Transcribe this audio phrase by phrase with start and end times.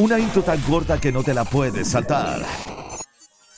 [0.00, 2.40] Una intro tan corta que no te la puedes saltar.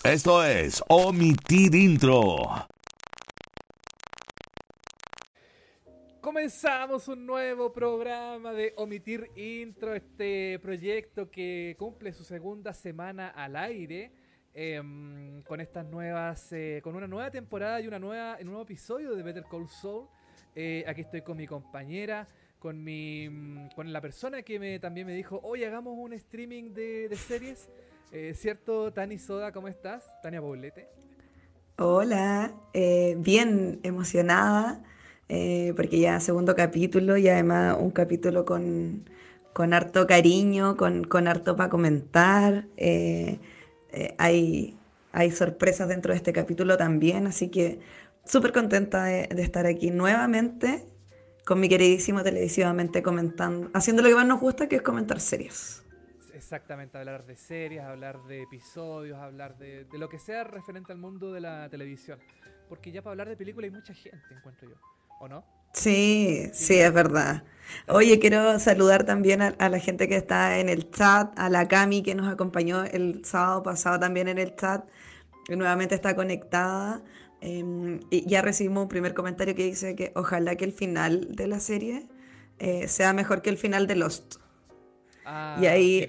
[0.03, 2.37] Esto es Omitir Intro.
[6.20, 13.55] Comenzamos un nuevo programa de Omitir Intro, este proyecto que cumple su segunda semana al
[13.55, 14.11] aire.
[14.55, 19.15] em, con estas nuevas, eh, con una nueva temporada y una nueva, un nuevo episodio
[19.15, 20.09] de Better Call Saul.
[20.55, 22.27] Eh, aquí estoy con mi compañera,
[22.63, 26.73] con mi, mm, con la persona que me, también me dijo, hoy hagamos un streaming
[26.73, 27.69] de, series.
[28.13, 30.05] Eh, ¿Cierto, Tani Soda, cómo estás?
[30.23, 30.89] Tania Paulete.
[31.79, 34.80] Hola, eh, bien emocionada
[35.28, 39.10] eh, porque ya segundo capítulo y además un capítulo con,
[39.52, 42.66] con harto cariño, con, con harto para comentar.
[44.19, 44.77] hay,
[45.10, 47.80] hay sorpresas dentro de este capítulo también, así que
[48.24, 50.91] súper contenta de estar aquí nuevamente
[51.45, 55.83] con mi queridísimo televisivamente comentando, haciendo lo que más nos gusta, que es comentar series.
[56.34, 60.98] Exactamente, hablar de series, hablar de episodios, hablar de, de lo que sea referente al
[60.98, 62.19] mundo de la televisión.
[62.69, 64.77] Porque ya para hablar de películas hay mucha gente, encuentro yo.
[65.20, 65.44] ¿O no?
[65.72, 67.44] Sí, sí, es verdad.
[67.88, 71.66] Oye, quiero saludar también a, a la gente que está en el chat, a la
[71.69, 74.86] Cami que nos acompañó el sábado pasado también en el chat,
[75.47, 77.03] que nuevamente está conectada.
[77.44, 81.48] Eh, y ya recibimos un primer comentario que dice que ojalá que el final de
[81.48, 82.06] la serie
[82.60, 84.36] eh, sea mejor que el final de Lost.
[85.24, 86.06] Ah, Y ahí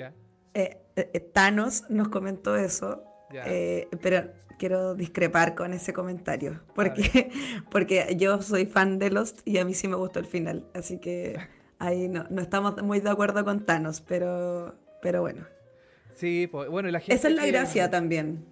[0.53, 3.43] eh, eh, Thanos nos comentó eso, ya.
[3.47, 7.31] eh, pero quiero discrepar con ese comentario, porque,
[7.71, 10.99] porque yo soy fan de Lost y a mí sí me gustó el final, así
[10.99, 11.35] que
[11.79, 15.45] ahí no, no estamos muy de acuerdo con Thanos, pero, pero bueno.
[16.15, 18.45] Sí, pues, bueno, y la gente Esa es la que- gracia también.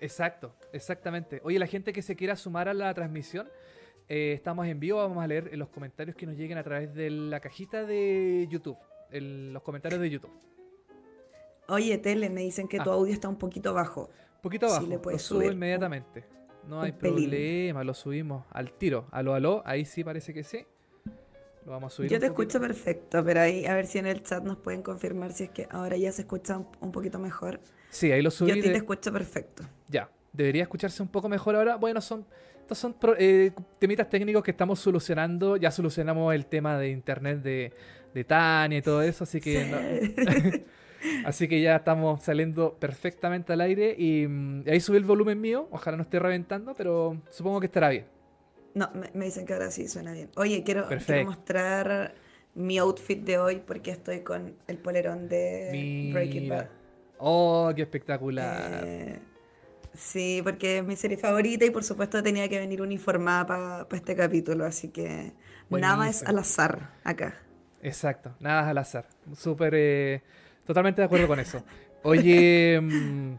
[0.00, 1.40] Exacto, exactamente.
[1.44, 3.48] Oye, la gente que se quiera sumar a la transmisión,
[4.08, 7.10] eh, estamos en vivo, vamos a leer los comentarios que nos lleguen a través de
[7.10, 8.78] la cajita de YouTube,
[9.10, 10.32] el- los comentarios de YouTube.
[11.68, 12.94] Oye, Tele, me dicen que tu Ah.
[12.94, 14.02] audio está un poquito bajo.
[14.36, 16.24] Un poquito Sí, abajo, le lo puedes subo subir inmediatamente.
[16.66, 17.28] No hay pelín.
[17.28, 19.06] problema, lo subimos al tiro.
[19.10, 20.64] Aló, aló, ahí sí parece que sí.
[21.66, 22.10] Lo vamos a subir.
[22.10, 25.32] Yo te escucho perfecto, pero ahí a ver si en el chat nos pueden confirmar
[25.32, 27.60] si es que ahora ya se escucha un poquito mejor.
[27.90, 28.50] Sí, ahí lo Yo subí.
[28.50, 29.62] a ti de- te escucho perfecto.
[29.88, 31.76] Ya, debería escucharse un poco mejor ahora.
[31.76, 32.26] Bueno, son
[32.60, 35.56] estos son eh, temitas técnicos que estamos solucionando.
[35.56, 37.72] Ya solucionamos el tema de internet de,
[38.12, 39.78] de Tania y todo eso, así que no-
[41.24, 45.66] así que ya estamos saliendo perfectamente al aire y, mm, ahí subí el volumen mío.
[45.70, 48.04] Ojalá no esté reventando, pero supongo que estará bien.
[48.74, 50.28] No, me, me dicen que ahora sí suena bien.
[50.36, 50.86] Oye, quiero,
[51.24, 52.14] mostrar
[52.54, 56.66] mi outfit de hoy porque estoy con el polerón de Breaking Bad.
[57.18, 58.82] Oh, qué espectacular.
[58.86, 59.18] Eh,
[59.94, 64.14] sí, porque es mi serie favorita y por supuesto tenía que venir uniformada para este
[64.16, 65.32] capítulo, así que
[65.70, 67.42] nada es al azar acá.
[67.82, 69.08] Exacto, nada es al azar.
[69.36, 70.22] Súper, eh,
[70.64, 71.62] totalmente de acuerdo con eso.
[72.02, 73.34] Oye, mm,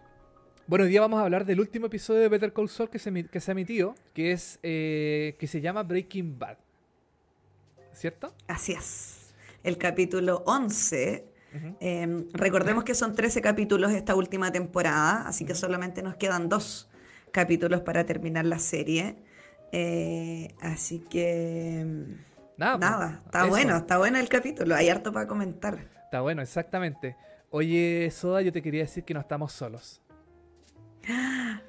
[0.67, 3.25] bueno, hoy día vamos a hablar del último episodio de Better Call Saul que se,
[3.25, 6.57] que se emitió, que es eh, que se llama Breaking Bad.
[7.93, 8.33] ¿Cierto?
[8.47, 9.33] Así es.
[9.63, 11.25] El capítulo 11.
[11.79, 16.89] Eh, recordemos que son 13 capítulos esta última temporada, así que solamente nos quedan dos
[17.31, 19.17] capítulos para terminar la serie.
[19.71, 21.85] Eh, así que...
[22.57, 23.49] Nada, pues, Nada, está eso.
[23.49, 25.79] bueno, está bueno el capítulo, hay harto para comentar.
[26.05, 27.15] Está bueno, exactamente.
[27.49, 30.01] Oye, Soda, yo te quería decir que no estamos solos.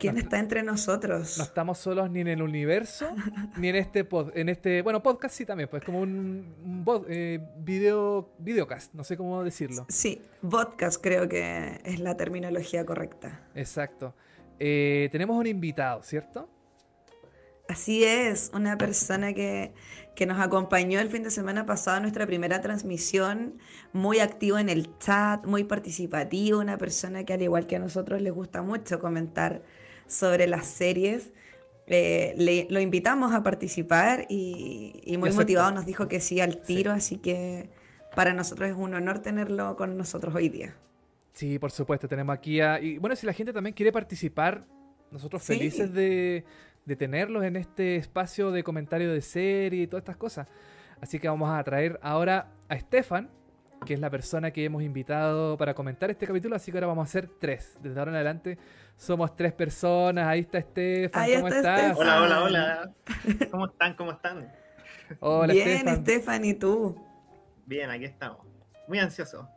[0.00, 1.36] ¿Quién No- está entre nosotros?
[1.38, 3.06] No estamos solos ni en el universo,
[3.58, 7.04] ni en este pod, en este, bueno, podcast sí también, pues como un, un bod-
[7.08, 9.86] eh, video, videocast, no sé cómo decirlo.
[9.88, 13.46] Sí, podcast creo que es la terminología correcta.
[13.54, 14.14] Exacto.
[14.58, 16.48] Eh, tenemos un invitado, ¿cierto?
[17.68, 19.72] Así es, una persona que,
[20.16, 23.58] que nos acompañó el fin de semana pasado en nuestra primera transmisión,
[23.92, 28.20] muy activo en el chat, muy participativo, una persona que al igual que a nosotros
[28.22, 29.62] les gusta mucho comentar
[30.10, 31.32] sobre las series.
[31.86, 35.42] Eh, le- lo invitamos a participar y, y muy Exacto.
[35.42, 37.70] motivado nos dijo que sí al tiro, así que
[38.14, 40.76] para nosotros es un honor tenerlo con nosotros hoy día.
[41.32, 42.80] Sí, por supuesto, tenemos aquí a...
[42.80, 44.66] Y bueno, si la gente también quiere participar,
[45.10, 45.54] nosotros Sí.
[45.54, 46.44] felices de,
[46.84, 50.46] de tenerlos en este espacio de comentario de serie y todas estas cosas.
[51.00, 53.30] Así que vamos a traer ahora a Stefan,
[53.84, 57.08] que es la persona que hemos invitado para comentar este capítulo, así que ahora vamos
[57.08, 57.78] a ser tres.
[57.80, 58.58] Desde ahora en adelante
[58.96, 60.26] somos tres personas.
[60.26, 61.98] Ahí está Stefan, Ahí ¿cómo está estás?
[61.98, 62.90] Hola, hola, hola.
[63.50, 63.94] ¿Cómo están?
[63.94, 64.52] ¿Cómo están?
[65.20, 65.94] Hola, Bien, Stefan.
[65.94, 66.96] Estefan, ¿y tú?
[67.66, 68.46] Bien, aquí estamos.
[68.86, 69.48] Muy ansioso.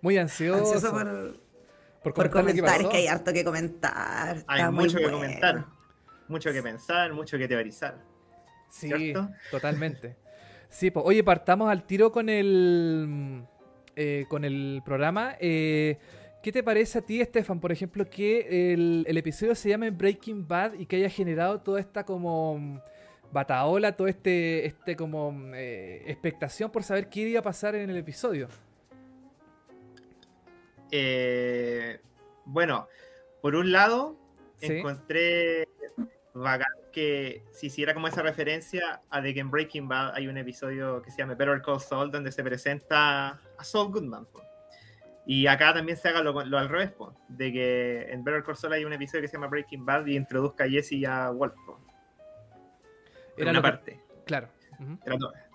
[0.00, 1.40] Muy ansioso, Ansioso por,
[2.02, 4.36] por por comentar lo que comentar, es que hay harto que comentar.
[4.46, 5.18] Hay está muy mucho que bueno.
[5.18, 5.64] comentar,
[6.28, 7.98] mucho que pensar, mucho que teorizar.
[8.68, 9.28] Sí, ¿cierto?
[9.50, 10.16] totalmente.
[10.68, 13.46] Sí, pues, oye, partamos al tiro con el
[13.96, 15.36] eh, con el programa.
[15.40, 15.98] Eh,
[16.42, 20.46] ¿Qué te parece a ti, Estefan, por ejemplo, que el, el episodio se llame Breaking
[20.46, 22.78] Bad y que haya generado toda esta como mm,
[23.32, 27.90] bataola, todo este, este como mm, eh, expectación por saber qué iba a pasar en
[27.90, 28.48] el episodio?
[30.92, 31.98] Eh,
[32.44, 32.86] bueno,
[33.42, 34.16] por un lado,
[34.60, 34.72] Sí.
[34.72, 35.65] encontré
[36.42, 40.36] bacán que se hiciera como esa referencia a de que en Breaking Bad hay un
[40.38, 43.28] episodio que se llama Better Call Saul donde se presenta
[43.58, 44.26] a Saul Goodman.
[44.26, 44.42] po.
[45.26, 48.56] Y acá también se haga lo, lo al revés, po, de que en Better Call
[48.56, 51.30] Saul hay un episodio que se llama Breaking Bad y introduzca a Jesse y a
[51.30, 51.54] Walt.
[51.66, 51.80] po.
[53.36, 54.00] Era una que- parte.
[54.24, 54.48] Claro.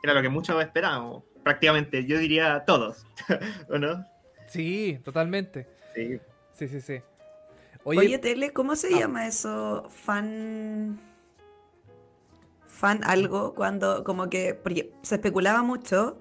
[0.04, 1.24] Era, lo que muchos esperábamos.
[1.44, 3.06] Prácticamente, yo diría todos.
[3.70, 4.06] ¿O no?
[4.48, 5.68] Sí, totalmente.
[5.96, 6.20] Sí.
[6.54, 7.02] Sí, sí, sí.
[7.84, 9.00] Oye, Oye, Tele, ¿cómo se Ah.
[9.00, 9.88] llama eso?
[9.90, 11.00] Fan.
[12.68, 14.54] Fan algo, cuando como que.
[14.56, 16.18] Porque se especulaba mucho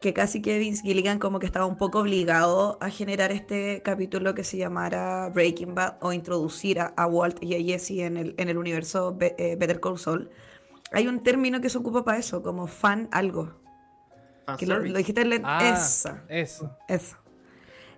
[0.00, 4.34] que casi que Vince Gilligan como que estaba un poco obligado a generar este capítulo
[4.34, 8.34] que se llamara Breaking Bad o introducir a, a Walt y a Jesse en el,
[8.36, 10.30] en el universo Be- eh, Better Call Saul.
[10.92, 13.54] Hay un término que se ocupa para eso, como fan algo.
[14.58, 16.76] Que lo, dijiste en la- Ah, esa, eso.
[16.86, 17.16] eso.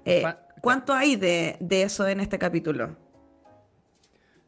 [0.06, 2.96] Eh, Fan- ¿Cuánto hay de, de eso en este capítulo?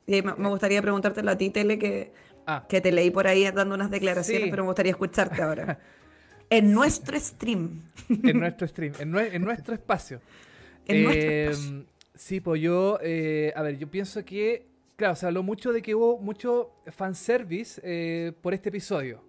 [0.07, 2.13] Y me, me gustaría preguntártelo a ti, Tele, que,
[2.47, 4.51] Ah, que te leí por ahí dando unas declaraciones, Sí.
[4.51, 5.79] pero me gustaría escucharte ahora.
[6.53, 7.83] En nuestro stream.
[8.09, 10.21] en nuestro stream, en, nue- en nuestro espacio.
[10.85, 11.85] En nuestro Eh, espacio.
[12.17, 14.67] Sí, pues yo, eh, a ver, yo pienso que,
[14.97, 19.23] claro, se habló mucho de que hubo mucho fanservice eh, por este episodio.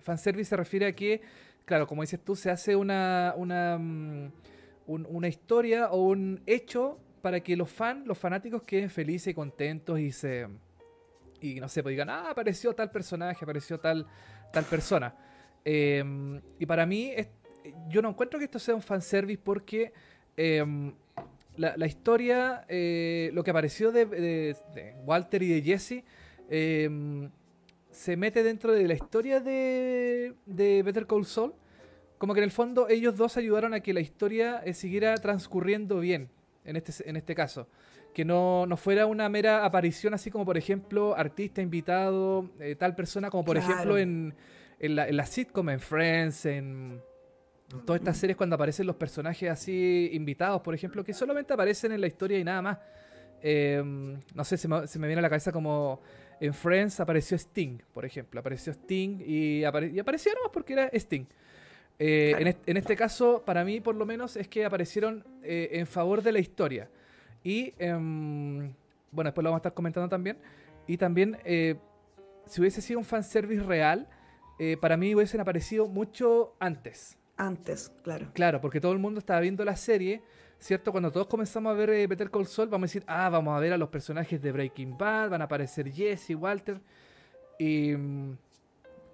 [0.00, 1.22] Fanservice se refiere a que,
[1.64, 4.30] claro, como dices tú, se hace una, una, mm,
[4.86, 9.34] un- una historia o un hecho para que los fans, los fanáticos queden felices y
[9.34, 10.46] contentos y se...
[11.40, 14.06] Y no sé, pues digan, ah, apareció tal personaje, apareció tal,
[14.52, 15.14] tal persona.
[15.64, 16.02] Eh,
[16.58, 17.12] y para mí,
[17.88, 19.92] yo no encuentro que esto sea un fanservice porque
[20.36, 20.64] eh,
[21.56, 24.56] la, la historia, eh, lo que apareció de,
[25.04, 26.04] Walter y de Jesse,
[26.48, 27.28] eh,
[27.90, 31.54] se mete dentro de la historia de, de Better Call Saul.
[32.18, 36.00] Como que en el fondo ellos dos ayudaron a que la historia eh, siguiera transcurriendo
[36.00, 36.30] bien,
[36.64, 37.68] en este, en este caso.
[38.14, 42.94] Que no, no fuera una mera aparición así como, por ejemplo, artista invitado, eh, tal
[42.94, 43.72] persona, como por Claro.
[43.72, 44.34] ejemplo en,
[44.78, 47.02] en, la, en la sitcom, en Friends, en
[47.84, 52.00] todas estas series cuando aparecen los personajes así invitados, por ejemplo, que solamente aparecen en
[52.00, 52.78] la historia y nada más.
[53.42, 53.82] Eh,
[54.34, 56.00] no sé, se me, se me viene a la cabeza como
[56.40, 58.40] en Friends apareció Sting, por ejemplo.
[58.40, 61.26] Apareció Sting y, apare- y apareció nomás porque era Sting.
[61.98, 62.42] Eh, Claro.
[62.42, 65.86] en, est- en este caso, para mí, por lo menos, es que aparecieron eh, en
[65.86, 66.90] favor de la historia.
[67.42, 68.72] Y, em,
[69.10, 70.36] bueno, después lo vamos a estar comentando también.
[70.86, 71.76] Y también, eh,
[72.46, 74.08] si hubiese sido un fanservice real,
[74.80, 77.18] para mí hubiesen aparecido mucho antes.
[77.36, 78.28] Antes, claro.
[78.32, 80.22] Claro, porque todo el mundo estaba viendo la serie,
[80.58, 80.92] ¿cierto?
[80.92, 83.74] Cuando todos comenzamos a ver Better Call Saul, vamos a decir, ah, vamos a ver
[83.74, 86.80] a los personajes de Breaking Bad, van a aparecer Jesse, Walter,
[87.58, 88.36] y, mm,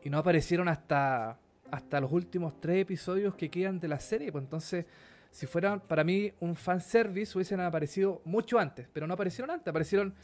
[0.04, 1.38] y no aparecieron hasta,
[1.72, 4.84] hasta los últimos tres episodios que quedan de la serie, pues entonces,
[5.30, 10.14] si fuera para mí un fanservice, hubiesen aparecido mucho antes, pero no aparecieron antes, aparecieron,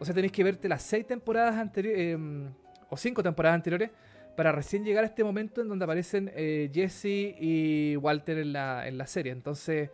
[0.00, 2.18] o sea, tenéis que verte las seis temporadas anteriores,
[2.88, 3.90] o cinco temporadas anteriores,
[4.34, 8.88] para recién llegar a este momento en donde aparecen eh, Jesse y Walter en la,
[8.88, 9.30] en la serie.
[9.30, 9.90] Entonces,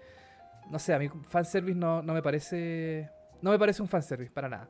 [0.71, 3.11] no sé, a mí fanservice no, no me parece.
[3.43, 4.69] No me parece un fanservice, para nada.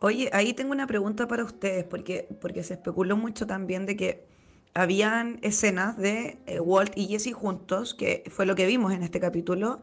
[0.00, 4.37] Oye, ahí tengo una pregunta para ustedes, porque, porque se especuló mucho también de que
[4.74, 9.20] habían escenas de eh, Walt y Jesse juntos, que fue lo que vimos en este
[9.20, 9.80] capítulo,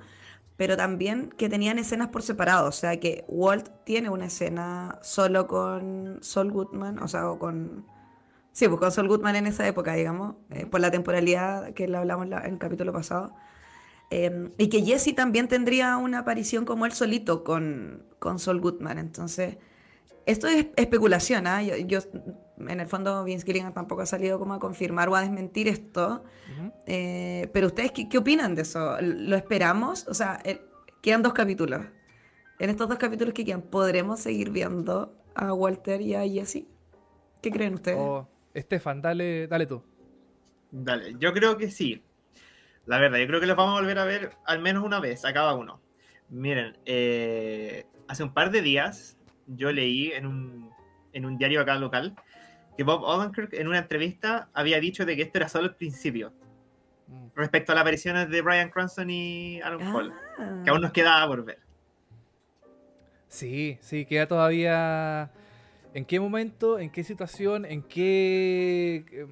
[0.57, 5.47] pero también que tenían escenas por separado, o sea que Walt tiene una escena solo
[5.47, 7.85] con Saul Goodman, o sea, o con...
[8.53, 11.99] Sí, pues con Saul Goodman en esa época, digamos, eh, por la temporalidad que lo
[11.99, 13.33] hablamos la- en el capítulo pasado.
[14.11, 18.97] Eh, y que Jesse también tendría una aparición como él solito con, con Saul Goodman.
[18.99, 19.57] Entonces,
[20.25, 21.63] esto es especulación, ¿ah?
[21.63, 21.99] Yo, yo,
[22.57, 26.23] en el fondo, Vince Gilligan tampoco ha salido como a confirmar o a desmentir esto.
[26.87, 28.97] Eh, pero ustedes, ¿qué, qué opinan de eso?
[29.01, 30.07] ¿Lo esperamos?
[30.07, 30.61] O sea, el-
[31.01, 31.81] quedan dos capítulos.
[32.59, 36.65] En estos dos capítulos que quedan, ¿podremos seguir viendo a Walter y a Jesse?
[37.41, 37.97] ¿Qué creen ustedes?
[38.53, 39.83] Estefan, dale, dale tú.
[40.71, 42.01] Dale, yo creo que sí.
[42.85, 45.25] La verdad, yo creo que los vamos a volver a ver al menos una vez
[45.25, 45.81] a cada uno.
[46.29, 50.71] Miren, eh, hace un par de días yo leí en un,
[51.13, 52.15] en un diario acá local
[52.77, 56.33] que Bob Odenkirk en una entrevista había dicho de que esto era solo el principio
[57.07, 57.27] Mm.
[57.35, 60.61] respecto a las apariciones de Brian Cranston y Aaron Paul, Ah.
[60.63, 61.59] que aún nos quedaba por ver.
[63.27, 65.31] Sí, sí, queda todavía.
[65.93, 69.05] ¿En qué momento, en qué situación, en qué.
[69.11, 69.27] eh,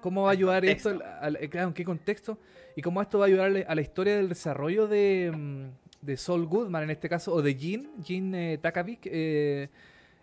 [0.00, 0.90] ¿Cómo va a ayudar Contexto.
[0.92, 1.04] esto?
[1.20, 2.38] al- al- claro, ¿En qué contexto?
[2.76, 6.46] y cómo esto va a ayudar a la historia del desarrollo de, mm, de Saul
[6.46, 9.68] Goodman en este caso, o de Jean, Jean eh, Takavik, eh,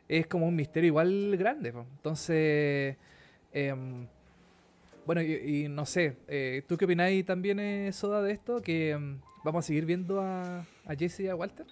[0.08, 1.70] es como un misterio igual grande.
[1.70, 2.96] Entonces,
[3.52, 4.08] em,
[5.06, 8.62] bueno, y, no sé, eh, ¿tú qué opináis también, eh, Soda, de esto?
[8.62, 11.66] Que em, vamos a seguir viendo a, a Jesse y a Walter.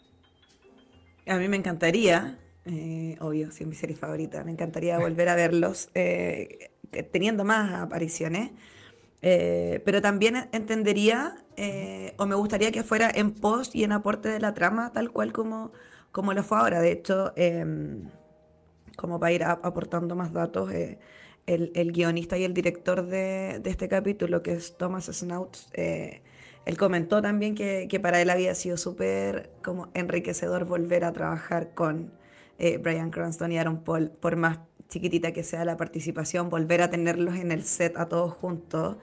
[1.25, 5.35] A mí me encantaría, eh, obvio, si es mi serie favorita, me encantaría volver a
[5.35, 6.71] verlos eh,
[7.11, 8.51] teniendo más apariciones.
[9.21, 11.37] Pero también entendería
[12.17, 15.31] o me gustaría que fuera en post y en aporte de la trama, tal cual
[15.31, 15.71] como,
[16.11, 16.81] como lo fue ahora.
[16.81, 18.09] De hecho, em,
[18.97, 20.99] como para ir aportando más datos, eh,
[21.47, 26.21] el, el guionista y el director de, de este capítulo, que es Thomas Snouts, eh,
[26.65, 31.73] él comentó también que, que para él había sido súper como enriquecedor volver a trabajar
[31.73, 32.13] con
[32.59, 36.89] eh, Bryan Cranston y Aaron Paul, por más chiquitita que sea la participación, volver a
[36.89, 38.97] tenerlos en el set a todos juntos.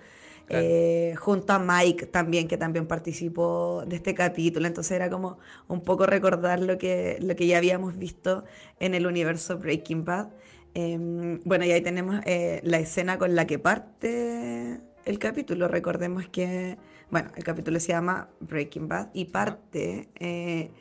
[0.51, 0.67] Claro.
[0.69, 4.67] Eh, junto a Mike también, que también participó de este capítulo.
[4.67, 5.39] Entonces era como
[5.69, 8.43] un poco recordar lo que, lo que ya habíamos visto
[8.81, 10.31] en el universo Breaking Bad.
[10.75, 15.69] Em, bueno, y ahí tenemos eh, la escena con la que parte el capítulo.
[15.69, 16.79] Recordemos que,
[17.11, 20.73] bueno, el capítulo se llama Breaking Bad y parte eh,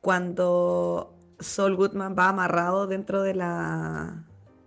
[0.00, 4.24] cuando Saul Goodman va amarrado dentro de la,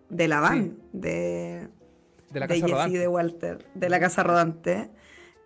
[0.09, 1.69] de la van de,
[2.35, 2.95] De la de casa Jesse rodante.
[2.97, 4.89] y de Walter, de la casa rodante.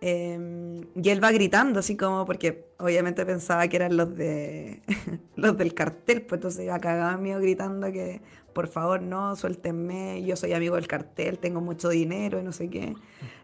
[0.02, 4.80] Eh, y él va gritando así como porque obviamente pensaba que eran los de
[5.36, 8.22] los del cartel, pues entonces iba cagado mío gritando que
[8.54, 12.68] por favor no, suéltenme, yo soy amigo del cartel, tengo mucho dinero y no sé
[12.70, 12.94] qué.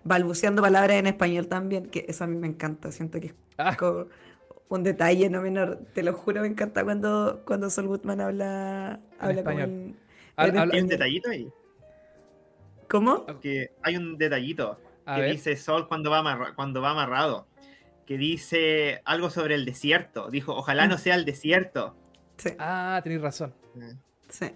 [0.02, 3.76] Balbuceando palabras en español también, que eso a mí me encanta, siento que es Ah.
[3.76, 4.06] como
[4.68, 9.38] un detalle no menor, te lo juro, me encanta cuando, cuando Saul Goodman habla, habla
[9.40, 9.94] español.
[10.36, 10.88] español.
[10.88, 11.48] detallito ahí.
[12.88, 13.26] ¿Cómo?
[13.40, 15.32] Que hay un detallito A que ver.
[15.32, 17.46] dice Sol cuando va, amarra- cuando va amarrado.
[18.06, 20.30] Que dice algo sobre el desierto.
[20.30, 20.90] Dijo, ojalá Mm.
[20.90, 21.96] no sea el desierto.
[22.36, 23.54] Sí, Ah, tenéis razón.
[24.28, 24.46] sí.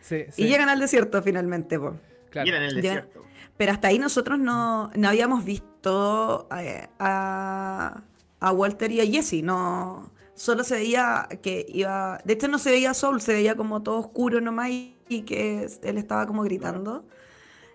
[0.00, 1.96] Sí, sí, Y llegan al desierto finalmente, po.
[2.30, 2.48] claro.
[2.56, 2.74] El Ya.
[2.76, 3.24] desierto.
[3.56, 8.02] Pero hasta ahí nosotros no, no habíamos visto eh, a,
[8.40, 10.10] a Walter y a Jesse, no.
[10.34, 12.20] Solo se veía que iba.
[12.24, 15.66] De hecho, no se veía Soul, se veía como todo oscuro nomás y, y que
[15.82, 17.04] él estaba como gritando.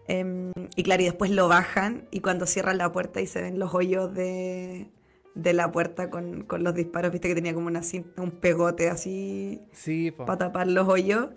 [0.08, 3.58] Em, y claro, y después lo bajan y cuando cierran la puerta y se ven
[3.60, 4.90] los hoyos de,
[5.36, 8.90] de la puerta con, con los disparos, viste que tenía como una cinta, un pegote
[8.90, 11.30] así Sí, para tapar los hoyos.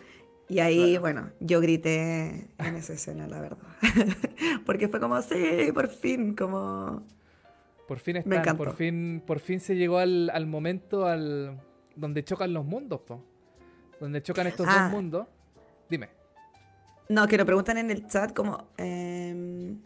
[0.48, 3.58] Y ahí, bueno, yo grité en esa escena, la verdad.
[4.64, 7.02] Porque fue como, sí, por fin, como...
[7.88, 8.64] Por fin Me están, encantó.
[8.64, 11.60] por fin, por fin se llegó al, al momento al
[11.96, 13.24] donde chocan los mundos, po.
[14.00, 14.82] Donde chocan estos Ah.
[14.84, 15.26] dos mundos.
[15.88, 16.10] Dime.
[17.08, 18.68] No, que lo preguntan en el chat como...
[18.76, 19.80] em,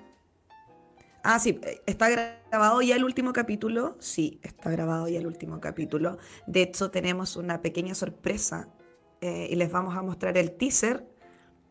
[1.23, 3.97] Ah, sí, ¿está grabado ya el último capítulo?
[4.01, 6.17] Sí, está grabado ya el último capítulo.
[6.47, 8.69] De hecho, tenemos una pequeña sorpresa
[9.21, 11.07] eh, y les vamos a mostrar el teaser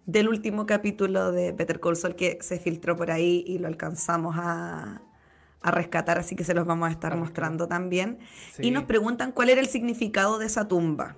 [0.06, 4.36] del último capítulo de Better Call Saul que se filtró por ahí y lo alcanzamos
[4.38, 5.02] a,
[5.62, 8.20] a rescatar, así que se los vamos a estar mostrando también.
[8.54, 8.68] Sí.
[8.68, 11.18] Y nos preguntan cuál era el significado de esa tumba.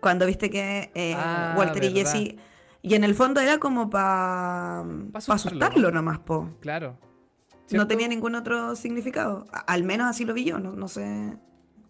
[0.00, 1.92] Cuando viste que eh, Ah, Walter y.
[1.92, 2.36] Jesse...
[2.86, 5.94] Y en el fondo era como para Pa asustarlo, asustarlo, ¿no?
[5.96, 6.50] nomás, po.
[6.60, 6.98] Claro.
[7.70, 9.46] No tenía ningún otro significado.
[9.66, 10.58] Al menos así lo vi yo.
[10.58, 11.34] No, no sé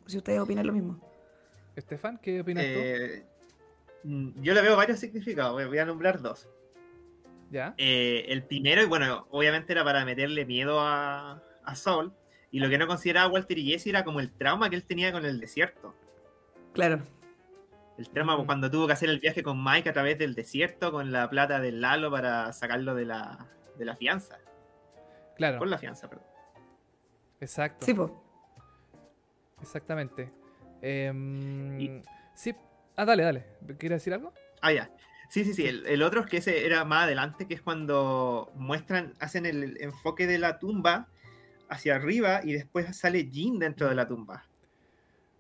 [0.07, 1.01] si ustedes opinan lo mismo.
[1.75, 3.27] Estefan, ¿qué opinas Eh,
[4.05, 5.53] mm, yo le veo varios significados.
[5.67, 6.43] voy- a nombrar dos.
[6.45, 6.49] tú?
[7.51, 7.75] ¿Ya?
[7.77, 12.13] Eh, el primero, y bueno, obviamente era para meterle miedo a, a Saul.
[12.53, 15.11] Y lo que no consideraba Walter y Jesse era como el trauma que él tenía
[15.11, 15.93] con el desierto.
[16.73, 17.01] Claro.
[17.99, 18.47] El trauma Mm.
[18.47, 21.61] cuando tuvo que hacer el viaje con Mike a través del desierto con la plata
[21.61, 23.47] del Lalo para sacarlo de la,
[23.79, 24.39] de la fianza.
[25.37, 25.59] Claro.
[25.59, 26.27] Con la fianza, perdón.
[27.41, 27.85] Exacto.
[27.87, 28.23] Sí, po.
[29.61, 30.33] Exactamente.
[30.83, 32.03] Em, Y-
[32.35, 32.55] Sí.
[32.97, 33.45] Ah, dale, dale.
[33.79, 34.33] ¿Quieres decir algo?
[34.61, 34.91] Ah, ya.
[35.31, 35.67] Sí, sí, sí.
[35.67, 39.81] El, el otro es que ese era más adelante, que es cuando muestran, hacen el
[39.81, 41.09] enfoque de la tumba
[41.69, 44.45] hacia arriba y después sale Jean dentro de la tumba.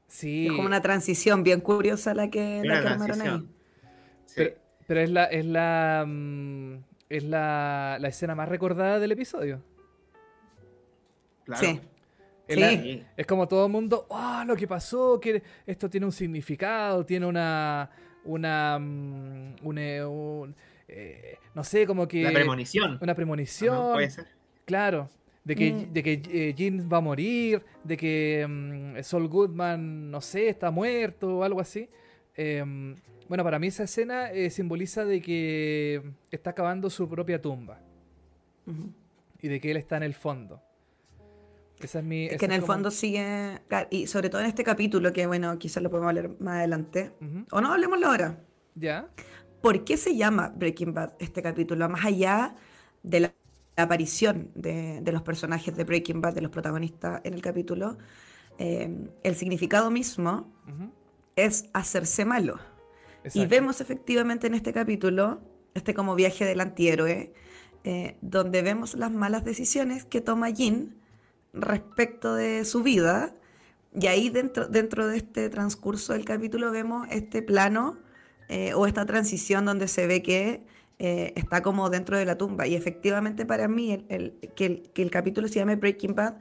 [0.06, 0.46] Sí.
[0.46, 3.48] Es como una transición bien curiosa la que, la una que armaron ahí.
[4.26, 4.34] Sí.
[4.36, 4.54] Pero,
[4.86, 6.74] pero es la, es la, mm,
[7.08, 9.62] es la, la escena más recordada del episodio.
[11.44, 11.60] claro.
[11.66, 11.80] Sí.
[12.46, 12.60] Es, Sí.
[12.60, 13.04] la- Sí.
[13.16, 17.24] es como todo el mundo, ah, lo que pasó, que esto tiene un significado, tiene
[17.26, 17.90] una,
[18.24, 20.54] una, mm, un, eh, un,
[20.86, 22.98] eh, no sé, como que La premonición.
[23.00, 24.26] una Ajá, premonición, puede ser.
[24.66, 25.08] claro,
[25.44, 25.92] de que, Mm.
[25.92, 30.70] de que eh, Jean va a morir, de que mm, Saul Goodman, no sé, está
[30.70, 31.88] muerto o algo así.
[32.34, 32.94] Em,
[33.28, 37.80] bueno, para mí esa escena eh, simboliza de que está cavando su propia tumba
[39.40, 40.62] y de que él está en el fondo.
[41.80, 42.26] Esa es mi.
[42.26, 43.60] Es que en el como- fondo sigue,
[43.90, 47.12] y sobre todo en este capítulo, que bueno, quizás lo podemos hablar más adelante,
[47.50, 48.40] o no, hablemoslo ahora.
[48.74, 49.08] Ya.
[49.60, 51.88] ¿Por qué se llama Breaking Bad este capítulo?
[51.88, 52.54] Más allá
[53.02, 53.34] de la
[53.76, 57.98] aparición de, de los personajes de Breaking Bad, de los protagonistas en el capítulo,
[58.58, 60.52] eh, el significado mismo
[61.36, 62.58] es hacerse malo.
[63.32, 65.40] Y vemos efectivamente en este capítulo,
[65.72, 67.32] este como viaje del antihéroe,
[67.84, 70.94] eh, donde vemos las malas decisiones que toma Jin
[71.52, 73.34] respecto de su vida.
[73.98, 77.98] Y ahí dentro, dentro de este transcurso del capítulo vemos este plano
[78.48, 80.66] eh, o esta transición donde se ve que
[80.98, 82.66] eh, está como dentro de la tumba.
[82.66, 86.34] Y efectivamente para mí el, el- que, el, que el capítulo se llame Breaking Bad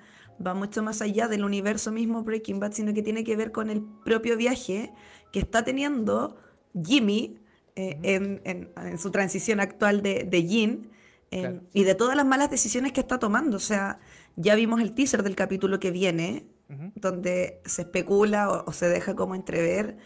[0.46, 3.70] va mucho más allá del universo mismo Breaking Bad, sino que tiene que ver con
[3.70, 4.92] el propio viaje
[5.32, 6.38] que está teniendo
[6.84, 7.38] Jimmy
[7.76, 10.90] eh, en, en- en su transición actual de, de Jin
[11.32, 11.62] eh, Claro.
[11.74, 13.58] y de todas las malas decisiones que está tomando.
[13.58, 14.00] O sea,
[14.36, 16.46] ya vimos el teaser del capítulo que viene,
[16.96, 19.98] donde se especula o, o se deja como entrever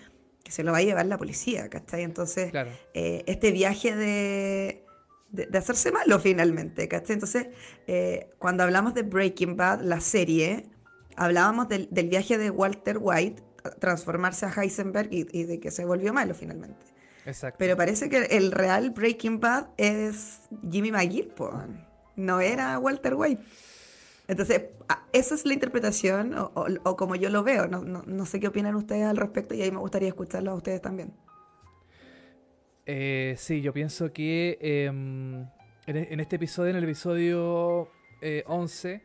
[0.47, 2.03] que se lo va a llevar la policía, ¿cachai?
[2.03, 2.69] Entonces, Claro.
[2.93, 4.85] eh, este viaje de,
[5.29, 7.15] de, de hacerse malo finalmente, ¿cachai?
[7.15, 7.47] Entonces,
[7.85, 10.63] eh, cuando hablamos de Breaking Bad, la serie,
[11.17, 15.69] hablábamos del, del viaje de Walter White a transformarse a Heisenberg y, y de que
[15.69, 16.85] se volvió malo finalmente.
[17.25, 17.57] Exacto.
[17.59, 21.29] Pero parece que el real Breaking Bad es Jimmy McGill,
[22.15, 23.43] no era Walter White.
[24.27, 24.63] Entonces,
[25.13, 27.67] esa es la interpretación, o, o- o como yo lo veo.
[27.67, 30.55] No, no- no sé qué opinan ustedes al respecto y ahí me gustaría escucharlo a
[30.55, 31.13] ustedes también.
[32.85, 35.41] Eh, sí, yo pienso que em,
[35.87, 37.89] en, e- en este episodio, en el episodio
[38.21, 39.01] eh, 11,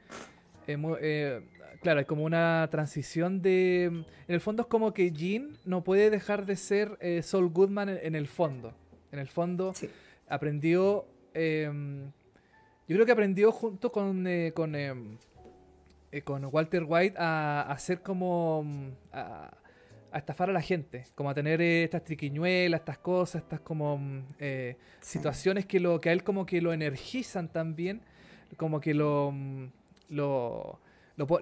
[0.69, 1.41] hemo- eh,
[1.83, 3.85] claro, hay como una transición de...
[3.85, 7.89] En el fondo es como que Jean no puede dejar de ser eh, Saul Goodman
[7.89, 8.73] en, en el fondo.
[9.11, 9.89] En el fondo Sí.
[10.29, 11.07] aprendió...
[12.83, 15.17] em, yo creo que aprendió junto con, eh, con, em,
[16.11, 18.63] eh, con Walter White a, a ser como...
[18.65, 19.51] mm, a-
[20.15, 23.97] a estafar a la gente, como a tener eh, estas triquiñuelas, estas cosas, estas como
[23.97, 25.13] mm, eh, Sí.
[25.19, 28.03] situaciones que, lo, que a él como que lo energizan también,
[28.59, 29.65] como que lo, mm,
[30.11, 30.81] lo,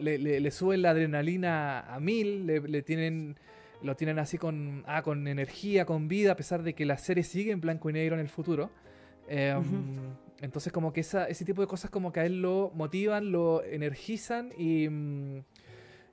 [0.00, 3.36] le, le- le suben la adrenalina a mil, le, le tienen,
[3.82, 7.24] lo tienen así con, ah, con energía, con vida, a pesar de que la serie
[7.24, 8.70] sigue en blanco y negro en el futuro.
[9.26, 9.66] Eh, Ujú.
[10.40, 13.62] Entonces como que esa, ese tipo de cosas como que a él lo motivan, lo
[13.64, 14.88] energizan y...
[14.88, 15.42] mm,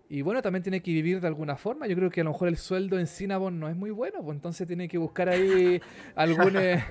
[0.09, 1.85] y bueno, también tiene que vivir de alguna forma.
[1.85, 4.35] Yo creo que a lo mejor el sueldo en Cinnabon no es muy bueno, pues
[4.35, 5.81] entonces tiene que buscar ahí
[6.15, 6.81] algún, eh,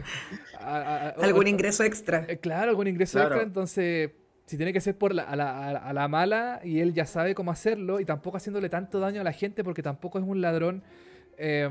[0.61, 2.27] a- a- a- Algún ingreso extra.
[2.29, 3.37] eh, claro, algún ingreso Claro.
[3.37, 3.46] extra.
[3.46, 4.11] Entonces,
[4.44, 7.07] si tiene que ser por la, a, la, a- a la mala y él ya
[7.07, 10.42] sabe cómo hacerlo y tampoco haciéndole tanto daño a la gente porque tampoco es un
[10.42, 10.83] ladrón
[11.38, 11.70] eh,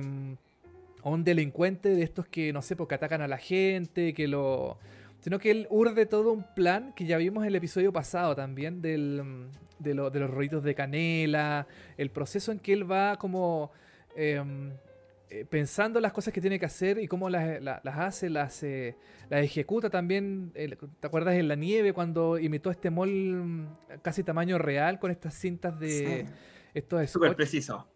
[1.03, 4.79] o un delincuente de estos que, no sé, porque atacan a la gente, que lo...
[5.25, 8.79] Sino que él urde todo un plan que ya vimos en el episodio pasado también
[8.79, 11.65] del, mm, de, lo- de los rollitos de canela,
[11.97, 13.71] el proceso en que él va como
[14.15, 14.69] em,
[15.31, 18.61] eh, pensando las cosas que tiene que hacer y cómo las, la- las hace, las,
[18.61, 20.51] eh, las ejecuta también.
[20.53, 23.67] ¿Te acuerdas en la nieve cuando imitó este mol mm,
[24.03, 26.33] casi tamaño real con estas cintas de Sí.
[26.75, 27.87] estos Súper preciso.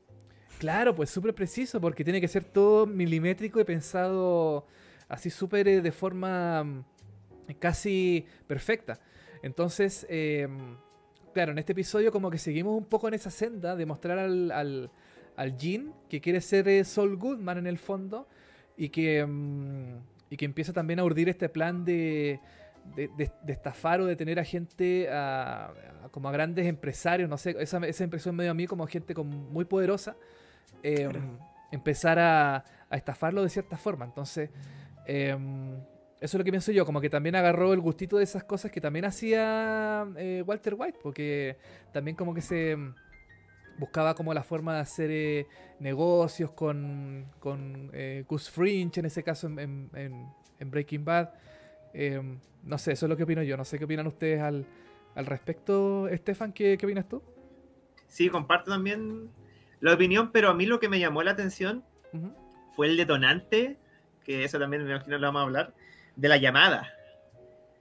[0.58, 4.66] Claro, pues súper preciso porque tiene que ser todo milimétrico y pensado
[5.08, 6.84] así súper eh, de forma mm,
[7.56, 9.00] casi perfecta.
[9.44, 10.48] Entonces, eh,
[11.34, 14.52] claro, en este episodio como que seguimos un poco en esa senda de mostrar al,
[14.52, 14.92] al,
[15.36, 18.28] al Jean que quiere ser eh, Saul Goodman en el fondo
[18.78, 19.96] y que, mm,
[20.30, 22.40] y que empieza también a urdir este plan de,
[22.96, 27.30] de, de- de estafar o de tener a gente, a, a- como a grandes empresarios,
[27.30, 30.16] no sé, esa, esa impresión medio a mí como gente con- muy poderosa,
[30.84, 31.40] eh, Claro.
[31.72, 34.06] empezar a, a estafarlo de cierta forma.
[34.06, 34.50] Entonces,
[35.06, 35.38] eh,
[36.22, 38.72] eso es lo que pienso yo, como que también agarró el gustito de esas cosas
[38.72, 41.58] que también hacía eh, Walter White, porque
[41.94, 42.94] también como que se mm,
[43.78, 45.48] buscaba como la forma de hacer eh,
[45.80, 50.28] negocios con, con eh, Gus Fringe, en ese caso en, en- en-
[50.60, 51.30] en Breaking Bad.
[51.94, 52.22] Eh,
[52.64, 53.56] no sé, eso es lo que opino yo.
[53.56, 54.66] No sé qué opinan ustedes al,
[55.16, 56.10] al respecto.
[56.10, 57.24] Estefan, ¿qué, qué opinas tú?
[58.08, 59.30] Sí, comparto también
[59.80, 61.84] la opinión, pero a mí lo que me llamó la atención
[62.76, 63.78] fue el detonante,
[64.26, 65.74] que eso también me imagino lo vamos a hablar,
[66.20, 66.94] de la llamada.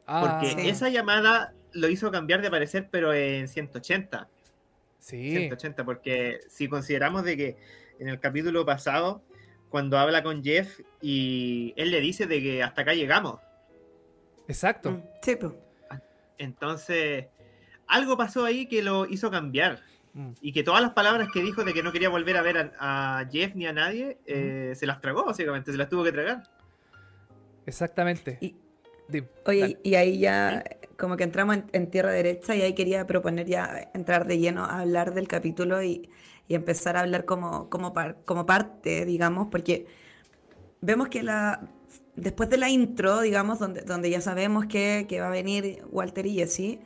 [0.07, 0.69] Ah, Porque sí.
[0.69, 4.29] esa llamada lo hizo cambiar de parecer, pero en 180.
[4.99, 5.31] sí.
[5.31, 7.57] 180, porque si consideramos de que
[7.99, 9.23] en el capítulo pasado,
[9.69, 13.41] cuando habla con Jeff y él le dice de que hasta acá llegamos,
[14.47, 14.93] Exacto.
[14.93, 15.53] Mm, Sí, pues.
[16.39, 17.27] entonces
[17.87, 19.81] algo pasó ahí que lo hizo cambiar.
[20.15, 20.31] Mm.
[20.41, 23.19] Y que todas las palabras que dijo de que no quería volver a ver a,
[23.21, 26.43] a Jeff ni a nadie, eh, se las tragó, básicamente, se las tuvo que tragar.
[27.69, 28.39] Exactamente.
[28.41, 28.57] Y-
[29.11, 30.63] Dime, Oye, y ahí ya
[30.99, 34.65] como que entramos en, en tierra derecha y ahí quería proponer ya entrar de lleno
[34.65, 36.11] a hablar del capítulo y,
[36.47, 39.87] y empezar a hablar como, como, par- como parte, digamos, porque
[40.83, 41.71] vemos que la,
[42.17, 46.27] después de la intro, digamos, donde, donde ya sabemos que, que va a venir Walter
[46.27, 46.79] y Jesse,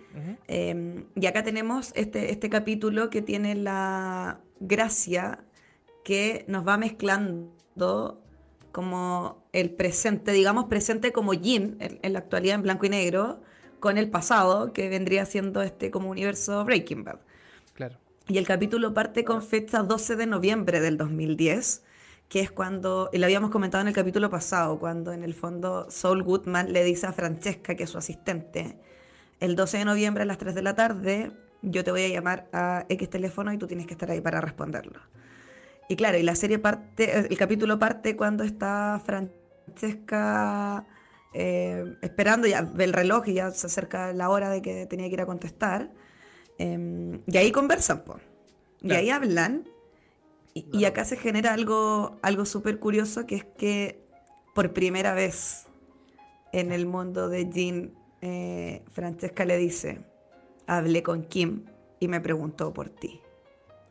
[0.47, 5.41] eh, y acá tenemos este, este capítulo que tiene la gracia
[6.05, 8.23] que nos va mezclando
[8.71, 13.41] como el presente, digamos presente como Jim en, en la actualidad en blanco y negro,
[13.83, 17.19] con el pasado, que vendría siendo este como universo Breaking Bad.
[17.75, 17.99] Claro.
[18.29, 21.83] Y el capítulo parte con fecha 12 de noviembre del 2010,
[22.29, 25.89] que es cuando, y lo habíamos comentado en el capítulo pasado, cuando en el fondo
[25.91, 28.79] Saul Goodman le dice a Francesca, que es su asistente,
[29.41, 32.47] el 12 de noviembre a las 3 de la tarde, yo te voy a llamar
[32.53, 35.01] a X teléfono y tú tienes que estar ahí para responderlo.
[35.89, 39.42] Y claro, y la serie parte, el capítulo parte cuando está Francesca
[41.35, 45.15] eh, esperando, ya el reloj y ya se acerca la hora de que tenía que
[45.15, 45.91] ir a contestar.
[46.59, 48.19] Eh, y ahí conversan, po.
[48.83, 48.97] Y Claro.
[48.97, 49.69] ahí hablan.
[50.55, 54.05] Y, y acá se genera algo, algo súper curioso, que es que
[54.55, 55.67] por primera vez
[56.53, 60.01] en el mundo de Jean, eh, Francesca le dice,
[60.67, 61.67] hablé con Kim
[62.01, 63.21] y me preguntó por ti.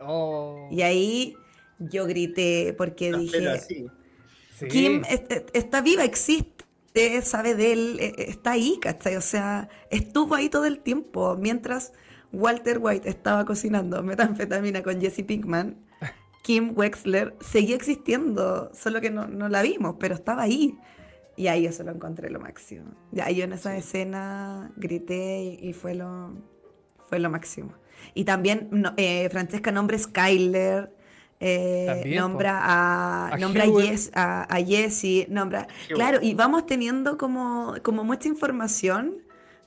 [0.02, 1.46] Oh, Y ahí
[1.80, 3.88] yo grité porque La dije, así.
[4.62, 4.68] Sí.
[4.68, 9.16] Kim es- es- está viva, existe, sabe de él, eh, eh, está ahí, ¿cachai?
[9.16, 11.36] O sea, estuvo ahí todo el tiempo.
[11.40, 11.94] Mientras
[12.32, 15.78] Walter White estaba cocinando metanfetamina con Jesse Pinkman,
[16.44, 20.78] Kim Wexler seguía existiendo, solo que no, no la vimos, pero estaba ahí.
[21.38, 22.92] Y ahí yo se lo encontré lo máximo.
[23.12, 26.34] Ya yo en esa escena grité y, y fue lo
[27.10, 27.74] fue lo máximo.
[28.14, 30.94] Y también no- eh, Francesca nombra a Skyler,
[31.42, 33.68] eh, También, nombra a, A nombra a,
[34.14, 35.68] a, a Jessie, nombra...
[35.90, 39.18] Claro, y vamos teniendo como, como mucha información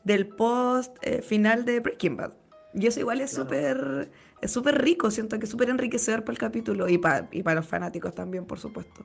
[0.04, 2.32] del post eh, final de Breaking Bad.
[2.74, 3.44] Y eso igual es Claro.
[3.44, 4.10] súper
[4.40, 7.56] es súper rico, siento que es súper enriquecedor para el capítulo y para y para
[7.56, 9.04] los fanáticos también, por supuesto.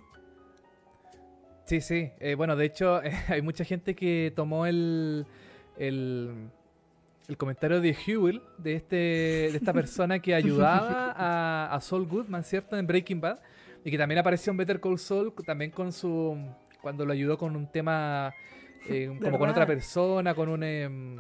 [1.66, 2.12] Sí, sí.
[2.20, 5.26] Eh, bueno, de hecho, hay mucha gente que tomó el,
[5.78, 6.50] el,
[7.30, 12.44] el comentario de Hewell, de, este, de esta persona que ayudaba a, a Saul Goodman,
[12.44, 12.76] ¿cierto?
[12.78, 13.40] En Breaking Bad.
[13.86, 16.38] Y que también apareció en Better Call Saul, también con su...
[16.82, 18.34] cuando lo ayudó con un tema...
[18.90, 20.64] eh, como con otra persona, con un...
[20.64, 21.18] em,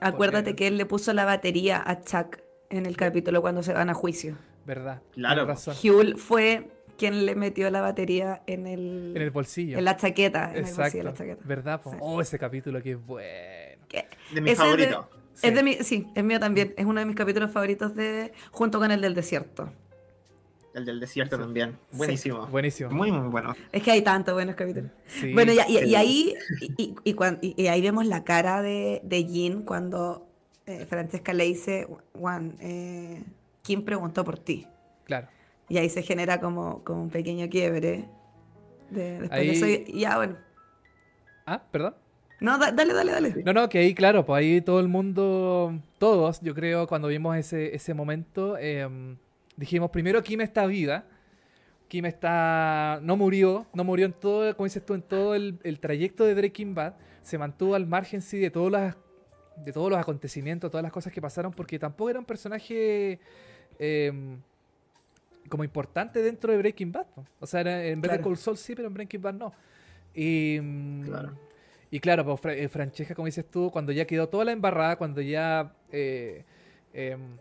[0.00, 2.38] Acuérdate Porque- que él le puso la batería a Chuck
[2.70, 4.36] en el capítulo cuando se van a juicio.
[4.64, 5.02] ¿Verdad?
[5.12, 5.44] Claro.
[5.44, 9.76] Hugh fue quien le metió la batería en el, En el bolsillo.
[9.78, 10.98] en la chaqueta, en el bolsillo Exacto.
[10.98, 11.42] de la chaqueta.
[11.44, 11.80] ¿Verdad?
[11.82, 11.90] po?
[11.90, 11.96] Sí.
[12.00, 13.84] Oh, ese capítulo que es bueno.
[13.88, 15.08] Que- De mi Ese favorito.
[15.34, 15.46] Sí.
[15.48, 16.74] Es de mi, sí, es mío también.
[16.76, 19.72] Es uno de mis capítulos favoritos de junto con el del desierto.
[20.74, 21.42] El del desierto Sí.
[21.42, 21.78] también.
[21.92, 22.46] Buenísimo.
[22.46, 22.90] Buenísimo.
[22.90, 23.54] Muy, muy bueno.
[23.72, 24.90] Es que hay tantos buenos capítulos.
[25.06, 25.32] Sí.
[25.34, 25.94] Bueno, y, y- y Sí.
[25.94, 30.26] ahí y, y- y cuan- y- y ahí vemos la cara de, de Jean cuando
[30.66, 33.22] eh, Francesca le dice, Juan, eh,
[33.64, 34.66] ¿quién preguntó por ti?
[35.04, 35.28] Claro.
[35.68, 38.08] Y ahí se genera como, como un pequeño quiebre.
[38.90, 40.36] De, después Ahí- de eso, ya, bueno.
[41.46, 41.94] Ah, perdón.
[42.42, 43.42] No, da- dale, dale, dale.
[43.44, 47.36] No, no, que ahí, claro, pues ahí todo el mundo, todos, yo creo, cuando vimos
[47.36, 49.16] ese, ese momento, em,
[49.56, 51.04] dijimos, primero, Kim está viva.
[51.88, 55.78] Kim está, no murió, no murió en todo, como dices tú, en todo el, el
[55.78, 56.94] trayecto de Breaking Bad.
[57.22, 58.96] Se mantuvo al margen, sí, de todas las,
[59.64, 63.20] de todos los acontecimientos, todas las cosas que pasaron, porque tampoco era un personaje
[63.78, 64.38] em,
[65.50, 67.06] como importante dentro de Breaking Bad.
[67.14, 67.24] po.
[67.40, 68.30] O sea, era, en Better Claro.
[68.30, 69.52] Call Saul sí, pero en Breaking Bad no.
[70.14, 71.32] Y, mm, Claro.
[71.92, 74.96] Y claro, pues, Fra- eh, Francesca, como dices tú, cuando ya quedó toda la embarrada,
[74.96, 76.44] cuando ya eh,
[76.92, 77.36] em,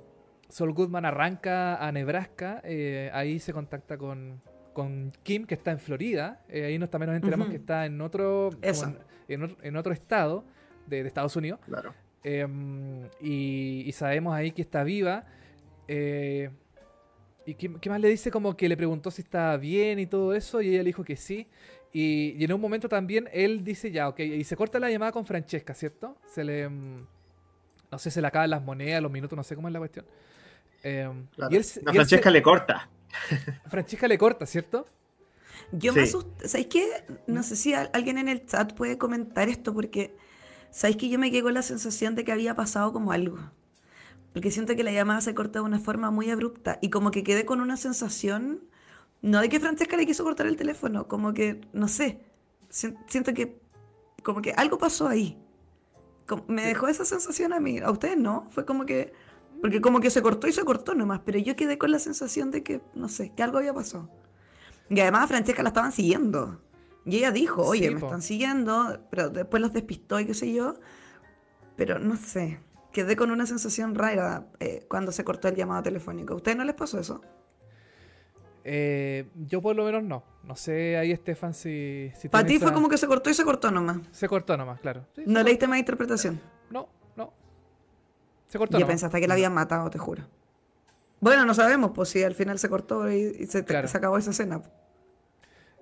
[0.50, 4.42] Saul Goodman arranca a Nebraska, eh, ahí se contacta con,
[4.74, 6.42] con Kim, que está en Florida.
[6.50, 8.76] Eh, ahí nos, también nos enteramos que está en otro, en,
[9.30, 10.44] en otro, en otro estado
[10.86, 11.60] de, de Estados Unidos.
[11.66, 11.94] Claro.
[12.24, 15.24] Em, y, y sabemos ahí que está viva.
[17.46, 18.30] ¿Y qué, qué más le dice?
[18.30, 21.16] Como que le preguntó si estaba bien y todo eso, y ella le dijo que
[21.16, 21.48] sí.
[21.94, 25.12] Y, y en un momento también él dice ya, ok, y se corta la llamada
[25.12, 26.16] con Francesca, ¿cierto?
[26.34, 26.70] Se le.
[26.70, 27.06] mm,
[27.92, 30.06] No sé, se le acaban las monedas, los minutos, no sé cómo es la cuestión.
[30.84, 31.52] Em, claro.
[31.54, 32.90] y él, La y él se- Francesca le corta.
[33.70, 34.86] Francesca le corta, ¿cierto?
[35.74, 36.08] Yo me Sí.
[36.10, 36.48] asusté.
[36.48, 36.88] ¿Sabéis qué?
[37.28, 40.16] No sé si al- alguien en el chat puede comentar esto porque.
[40.70, 43.38] ¿Sabéis que yo me quedé con la sensación de que había pasado como algo?
[44.32, 47.24] Porque siento que la llamada se corta de una forma muy abrupta y como que
[47.24, 48.62] quedé con una sensación,
[49.22, 52.20] no de que Francesca le quiso cortar el teléfono, como que, no sé,
[52.70, 53.60] si- siento que
[54.24, 55.38] como que algo pasó ahí.
[56.28, 59.14] Como- me dejó esa sensación a mí, a ustedes no, fue como que,
[59.62, 62.52] porque como que se cortó y se cortó nomás, pero yo quedé con la sensación
[62.52, 64.10] de que, no sé, que algo había pasado.
[64.90, 66.62] Y además a Francesca la estaban siguiendo.
[67.06, 68.08] Y ella dijo, oye, Sí, me po.
[68.08, 70.76] están siguiendo, pero después los despistó y qué sé yo.
[71.78, 72.60] pero no sé.
[72.92, 76.34] Quedé con una sensación rara eh, cuando se cortó el llamado telefónico.
[76.34, 77.22] ¿A ustedes no les pasó eso?
[78.64, 80.24] Eh, yo por lo menos no.
[80.44, 82.12] No sé ahí, Estefan, si...
[82.16, 83.98] si Para ti fue como que se cortó y se cortó nomás.
[84.12, 85.06] Se cortó nomás, claro.
[85.16, 86.40] Sí, No leíste más interpretación.
[86.70, 87.32] No, no.
[88.48, 88.94] Se cortó Ya nomás.
[88.94, 90.24] pensaste que la habían matado, te juro.
[91.20, 93.88] Bueno, no sabemos, pues si al final se cortó y, y se, Claro.
[93.88, 94.62] se acabó esa escena.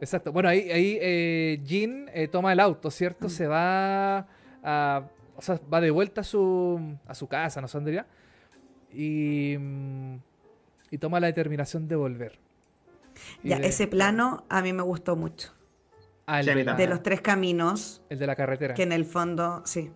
[0.02, 0.32] Exacto.
[0.32, 3.28] Bueno, ahí, ahí eh, Jean eh, toma el auto, ¿cierto?
[3.28, 3.30] Mm.
[3.30, 4.28] Se va
[4.64, 5.04] a...
[5.36, 8.06] O sea, va de vuelta a su, a su casa, no irá.
[8.92, 10.16] Y, mm,
[10.92, 12.40] y toma la determinación de volver.
[13.44, 15.54] Ya, de- ese plano a mí me gustó mucho.
[16.26, 18.74] Ah, el, de la, De los tres caminos, el de la carretera.
[18.76, 19.92] que en el fondo, sí,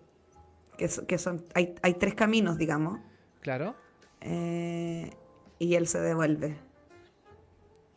[0.78, 3.00] que, que son, hay, hay tres caminos, digamos,
[3.42, 3.76] Claro.
[4.22, 5.12] eh,
[5.60, 6.58] y él se devuelve.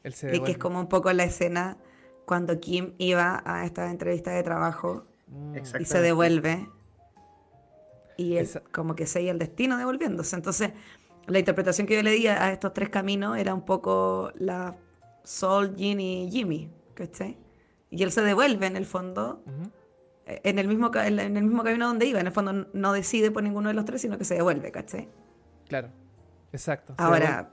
[0.03, 0.59] Él se Y que es devuelve.
[0.59, 1.79] como un poco la escena
[2.27, 5.57] cuando Kim iba a esta entrevista de trabajo Mm.
[5.81, 6.69] y se devuelve.
[8.19, 10.37] Y él Esa- como que sella el destino devolviéndose.
[10.37, 10.71] Entonces,
[11.27, 14.77] la interpretación que yo le di a estos tres caminos era un poco la
[15.27, 17.37] Sol, Jin y Jimmy, ¿cachai?
[17.91, 19.43] Y él se devuelve en el fondo,
[20.27, 22.21] eh, en el mismo, ca- en el mismo camino donde iba.
[22.21, 25.09] En el fondo no decide por ninguno de los tres, sino que se devuelve, ¿cachai?
[25.69, 25.89] Claro.
[26.53, 26.95] Exacto.
[26.97, 27.51] Ahora, devuelve.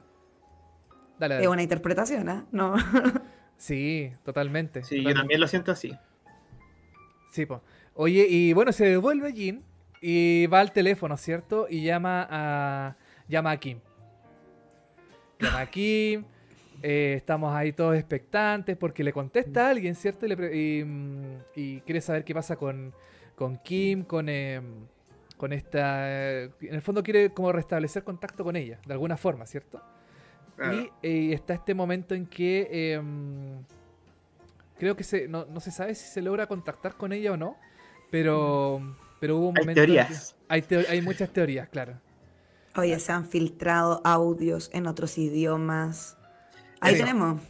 [1.19, 1.45] Dale, dale.
[1.45, 2.45] es una interpretación, ¿ah?
[2.51, 2.75] No.
[3.55, 4.83] Sí, totalmente.
[4.83, 5.97] Sí, yo también lo siento así.
[7.31, 7.61] Sí, po.
[7.93, 9.63] Oye, y bueno, se devuelve Jin
[10.01, 11.67] y va al teléfono, ¿cierto?
[11.69, 12.97] Y llama a
[13.29, 13.79] llama a Kim.
[15.39, 16.25] Llama a Kim.
[16.83, 20.25] Eh, estamos ahí todos expectantes porque le contesta a alguien, ¿cierto?
[20.25, 22.93] Y, le pre- y, mm, y quiere saber qué pasa con,
[23.35, 24.63] con Kim, con, em,
[25.37, 26.03] con esta...
[26.11, 29.81] eh, En el fondo quiere como restablecer contacto con ella, de alguna forma, ¿cierto?
[30.55, 30.73] Claro.
[30.77, 33.63] Y eh, está este momento en que em,
[34.77, 37.57] creo que se, no, no se sabe si se logra contactar con ella o no,
[38.11, 39.81] pero, pero hubo un Hay momento.
[39.81, 40.33] en teorías.
[40.33, 41.93] que- hay, teo- hay muchas teorías, claro.
[42.75, 46.17] Oye, se han filtrado audios en otros idiomas.
[46.83, 47.03] Ahí Eso.
[47.05, 47.41] tenemos.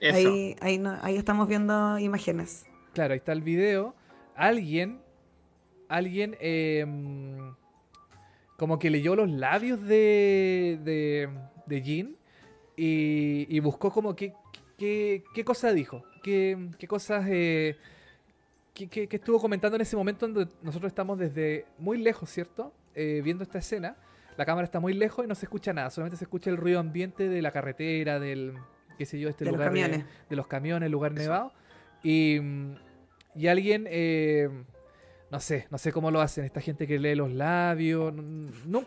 [0.00, 0.16] Eso.
[0.28, 2.66] Ahí, ahí, no- ahí estamos viendo imágenes.
[2.94, 3.94] Claro, ahí está el video.
[4.34, 5.00] Alguien,
[5.88, 7.54] alguien em,
[8.56, 11.28] como que leyó los labios de, de,
[11.66, 12.16] de Jin
[12.76, 14.32] y, y buscó como qué,
[14.76, 17.76] qué, qué cosa dijo, qué, qué cosas eh,
[18.74, 22.72] qué estuvo comentando en ese momento donde nosotros estamos desde muy lejos, ¿cierto?
[22.94, 23.96] Eh, viendo esta escena.
[24.38, 26.78] La cámara está muy lejos y no se escucha nada, solamente se escucha el ruido
[26.78, 28.54] ambiente de la carretera, del,
[28.96, 30.04] qué sé yo, este De los lugar camiones.
[30.30, 31.22] de los camiones, el lugar Eso.
[31.22, 31.52] nevado.
[32.04, 32.38] Y,
[33.34, 34.48] y alguien, eh,
[35.32, 38.86] no sé, no sé cómo lo hacen, esta gente que lee los labios, no,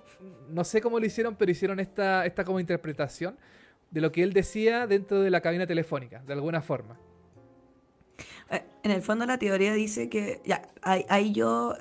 [0.49, 3.37] no sé cómo lo hicieron, pero hicieron esta, esta como interpretación
[3.89, 6.97] de lo que él decía dentro de la cabina telefónica, de alguna forma.
[8.49, 11.75] Eh, En el fondo la teoría dice que, ya, ahí, ahí yo,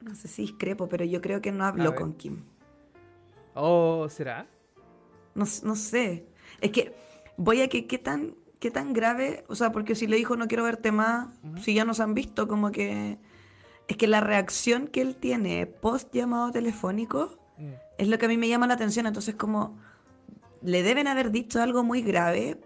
[0.00, 2.44] no sé si discrepo, pero yo creo que no habló con Kim.
[3.54, 4.46] ¿O será?
[5.34, 6.26] No, s- no sé.
[6.60, 6.94] Es que
[7.36, 10.48] voy a que qué tan, qué tan grave, o sea, porque si le dijo no
[10.48, 11.28] quiero verte más,
[11.62, 13.18] si ya nos han visto, como que...
[13.88, 18.28] Es que la reacción que él tiene post llamado telefónico Mm, es lo que a
[18.30, 19.06] mí me llama la atención.
[19.06, 19.78] Entonces, como
[20.62, 22.58] le deben haber dicho algo muy grave,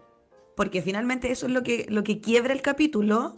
[0.55, 3.37] porque finalmente eso es lo que, lo que quiebra el capítulo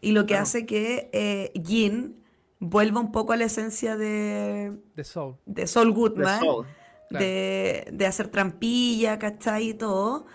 [0.00, 0.44] y lo que Claro.
[0.44, 2.16] hace que eh, Jin
[2.58, 5.36] vuelva un poco a la esencia de, de Soul.
[5.44, 6.66] de The Goodman, Soul.
[7.08, 7.24] Claro.
[7.24, 9.70] de, de hacer trampilla, ¿cachai?
[9.70, 10.26] Y todo.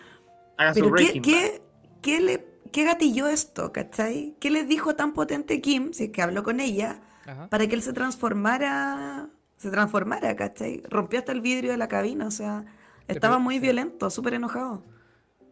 [0.58, 1.62] Haga Pero ¿qué, qué,
[2.02, 4.36] qué le, ¿qué gatilló esto, ¿cachai?
[4.40, 7.48] ¿Qué le dijo tan potente Kim, si es que habló con ella, Ajá.
[7.50, 10.82] para que él se transformara, se transformara, ¿cachai?
[10.90, 12.66] Rompió hasta el vidrio de la cabina, o sea,
[13.08, 13.62] estaba muy sí.
[13.62, 14.84] violento, súper enojado.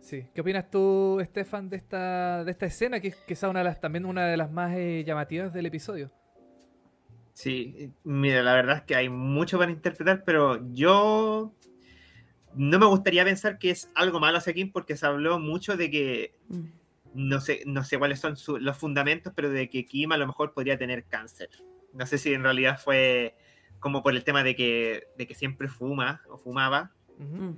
[0.02, 0.28] Sí.
[0.34, 3.80] ¿Qué opinas tú, Estefan, de esta, de esta escena, que es quizá una de las,
[3.80, 6.12] también una de las más eh, llamativas del episodio?
[7.34, 11.54] Sí, mira, la verdad es que hay mucho para interpretar, pero yo
[12.56, 15.90] no me gustaría pensar que es algo malo hacia Kim porque se habló mucho de
[15.90, 16.66] que Mm.
[17.14, 20.28] no sé, no sé cuáles son su- los fundamentos, pero de que Kim a lo
[20.28, 21.50] mejor podría tener cáncer.
[21.94, 23.36] No sé si en realidad fue
[23.80, 26.92] como por el tema de que, de que siempre fuma o fumaba.
[27.18, 27.52] Mm.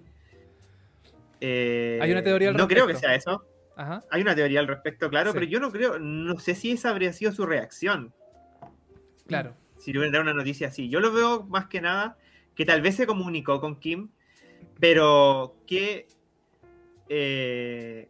[1.41, 3.07] Eh, Hay una teoría al No creo que respecto.
[3.09, 3.45] sea eso.
[3.75, 4.03] Ajá.
[4.11, 5.39] Hay una teoría al respecto, claro, Sí.
[5.39, 8.13] pero yo no creo, no sé si esa habría sido su reacción.
[9.27, 9.55] Claro.
[9.83, 10.87] Si le hubieran dado una noticia así.
[10.89, 12.17] Yo lo veo más que nada
[12.55, 14.09] que tal vez se comunicó con Kim,
[14.79, 16.07] pero que,
[17.09, 18.09] eh,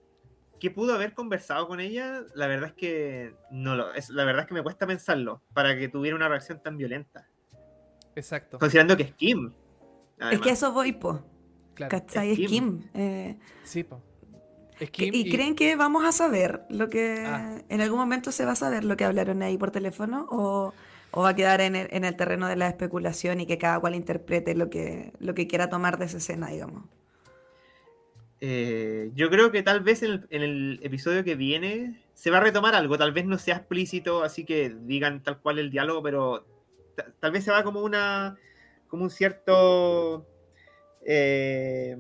[0.60, 4.44] que pudo haber conversado con ella, la verdad es que no lo, es, la verdad
[4.44, 7.28] es que me cuesta pensarlo para que tuviera una reacción tan violenta,
[8.16, 8.60] Exacto.
[8.60, 9.52] considerando que es Kim.
[10.32, 11.26] Es que eso voy, po,
[11.74, 11.90] Claro.
[11.90, 12.32] ¿cachai?
[12.32, 12.80] es Es Kim.
[12.80, 12.90] Kim.
[12.94, 14.02] eh, Sí, po.
[14.80, 17.62] Es que- Kim ¿Y creen que vamos a saber lo que Ah.
[17.70, 20.28] en algún momento se va a saber lo que hablaron ahí por teléfono?
[20.30, 20.74] ¿O
[21.13, 23.80] o va a quedar en el, en el terreno de la especulación y que cada
[23.80, 26.84] cual interprete lo que, lo que quiera tomar de esa escena, digamos.
[28.41, 32.38] Eh, yo creo que tal vez en el, en el episodio que viene se va
[32.38, 36.04] a retomar algo, tal vez no sea explícito, así que digan tal cual el diálogo,
[36.04, 36.45] pero
[36.95, 38.36] ta- tal vez se va como una
[38.88, 40.28] como un cierto
[41.06, 41.97] eh,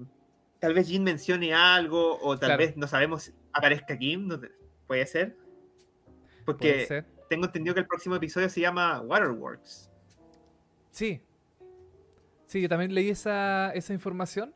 [0.59, 2.59] tal vez Jin mencione algo o tal Claro.
[2.59, 4.39] vez no sabemos aparezca Kim, no
[4.85, 5.35] puede ser.
[5.35, 7.05] Puede Porque ser.
[7.33, 9.89] Tengo entendido que el próximo episodio se llama Waterworks.
[10.91, 11.19] Sí.
[12.45, 14.53] Sí, yo también leí esa, esa información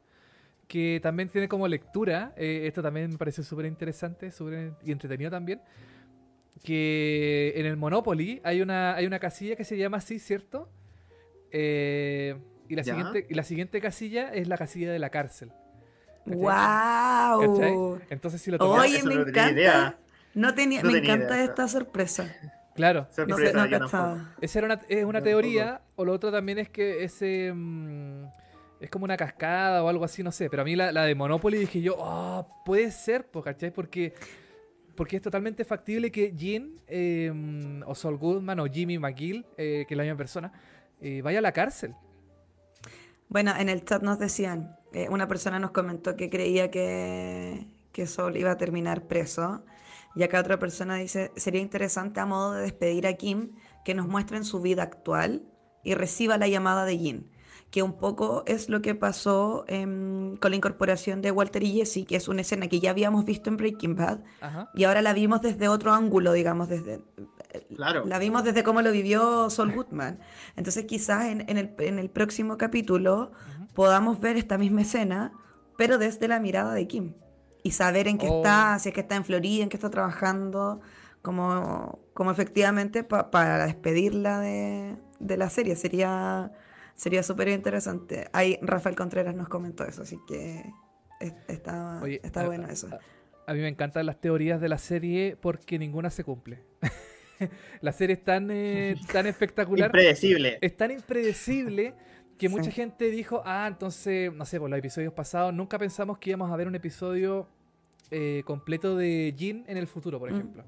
[0.67, 5.31] que también tiene como lectura, eh, esto también me parece súper interesante súper y entretenido
[5.31, 5.61] también,
[6.63, 10.69] que en el Monopoly hay una, hay una casilla que se llama así, ¿cierto?
[11.51, 12.35] Eh,
[12.67, 12.93] y, la Ya.
[12.95, 15.51] siguiente, y la siguiente casilla es la casilla de la cárcel.
[16.25, 16.37] ¿cachai?
[16.39, 17.55] ¡Wow!
[17.55, 18.05] ¿Cachai?
[18.11, 18.83] Entonces si lo tomamos...
[18.85, 19.51] Oye, me no encanta.
[19.51, 19.97] idea.
[20.35, 21.45] No tenía, No me tenía encanta idea.
[21.45, 22.35] esta sorpresa.
[22.77, 23.07] Claro.
[23.09, 24.27] Sorpresa, no.
[24.39, 28.25] Esa era una, es una No, teoría, o lo otro también es que ese mm,
[28.79, 30.47] es como una cascada o algo así, no sé.
[30.47, 33.71] Pero a mí la, la de Monopoly dije yo, ah, puede ser, ¿cachai?
[33.71, 34.13] Porque,
[34.95, 39.95] porque es totalmente factible que Jean eh, o Saul Goodman o Jimmy McGill, eh, que
[39.95, 40.51] es la misma persona,
[41.01, 41.95] eh, vaya a la cárcel.
[43.27, 48.05] Bueno, en el chat nos decían, eh, una persona nos comentó que creía que, que
[48.05, 49.65] Sol iba a terminar preso.
[50.17, 53.51] Y acá otra persona dice, sería interesante a modo de despedir a Kim
[53.85, 55.43] que nos muestren su vida actual
[55.83, 57.31] y reciba la llamada de Jin.
[57.69, 62.05] Que un poco es lo que pasó em, con la incorporación de Walter y Jesse,
[62.07, 64.71] que es una escena que ya habíamos visto en Breaking Bad Ajá.
[64.73, 67.01] y ahora la vimos desde otro ángulo, digamos, desde,
[67.75, 68.05] Claro.
[68.05, 70.19] la vimos desde cómo lo vivió Sol Goodman.
[70.55, 73.31] Entonces quizás en, en el, en el próximo capítulo
[73.73, 75.33] podamos ver esta misma escena,
[75.77, 77.13] pero desde la mirada de Kim.
[77.67, 78.37] Y saber en qué Oh.
[78.37, 80.79] está, si es que está en Florida, en qué está trabajando,
[81.21, 85.75] como, como efectivamente pa- para despedirla de, de la serie.
[85.75, 86.51] Sería
[86.95, 88.27] sería súper interesante.
[88.33, 90.63] Ahí Rafael Contreras nos comentó eso, así que
[91.19, 92.87] es- está, Oye, está a- bueno eso.
[92.87, 96.63] A, a mí me encantan las teorías de la serie porque ninguna se cumple.
[97.81, 99.87] la serie es tan, eh, tan espectacular.
[99.87, 100.57] Impredecible.
[100.61, 101.93] es tan impredecible
[102.37, 102.55] que Sí.
[102.55, 106.51] mucha gente dijo, ah, entonces, no sé, por los episodios pasados, nunca pensamos que íbamos
[106.51, 107.47] a ver un episodio
[108.11, 110.35] eh, completo de Jin en el futuro, por Mm.
[110.35, 110.63] ejemplo.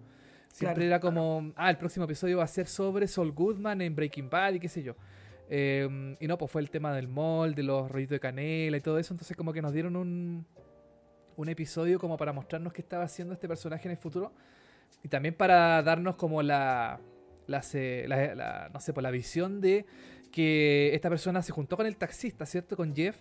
[0.51, 0.87] Siempre Claro.
[0.87, 4.53] era como, ah, el próximo episodio va a ser sobre Saul Goodman en Breaking Bad
[4.55, 4.95] y qué sé yo.
[5.49, 8.81] Eh, y no, pues fue el tema del mall, de los rollitos de canela y
[8.81, 10.45] todo eso, entonces como que nos dieron un,
[11.37, 14.33] un episodio como para mostrarnos qué estaba haciendo este personaje en el futuro
[15.03, 16.99] y también para darnos como la,
[17.47, 19.85] la, se- la- la- no sé, pues la visión de
[20.31, 22.75] que esta persona se juntó con el taxista, ¿cierto?
[22.75, 23.17] Con Jeff.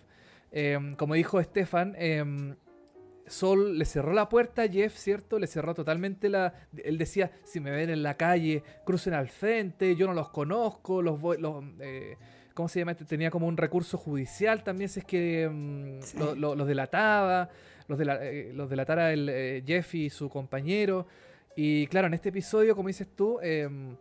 [0.51, 2.55] Em, como dijo Stefan, em,
[3.29, 5.39] Sol le cerró la puerta a Jeff, ¿cierto?
[5.39, 6.53] Le cerró totalmente la...
[6.83, 11.01] Él decía, si me ven en la calle, crucen al frente, yo no los conozco,
[11.01, 11.37] los voy...
[11.37, 12.17] Los, eh,
[12.55, 12.93] ¿Cómo se llama?
[12.95, 16.17] Tenía como un recurso judicial también, si es que em, Sí.
[16.17, 17.49] lo- lo- los delataba,
[17.87, 21.07] los, dela- eh, los delatara el, eh, Jeff y su compañero.
[21.55, 23.95] Y claro, en este episodio, como dices tú, em,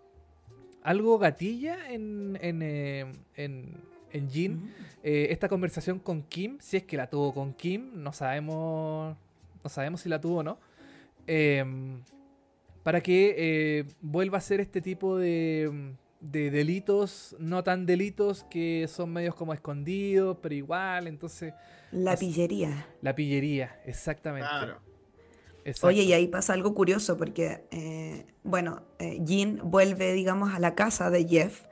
[0.82, 3.74] algo gatilla en, en, em, en,
[4.12, 4.52] en Jin.
[4.56, 4.66] Ujú.
[5.02, 9.16] Eh, esta conversación con Kim, si es que la tuvo con Kim, no sabemos,
[9.62, 10.58] no sabemos si la tuvo o no.
[11.26, 12.00] Em,
[12.82, 18.86] para que eh, vuelva a ser este tipo de, de delitos, no tan delitos que
[18.88, 21.52] son medios como escondidos, pero igual, entonces
[21.92, 22.86] La Así- pillería.
[23.02, 24.48] la pillería, exactamente.
[24.48, 24.78] Claro.
[25.64, 25.88] Exacto.
[25.88, 30.74] Oye, y ahí pasa algo curioso porque, eh, bueno, eh, Jean vuelve, digamos, a la
[30.74, 31.64] casa de Jeff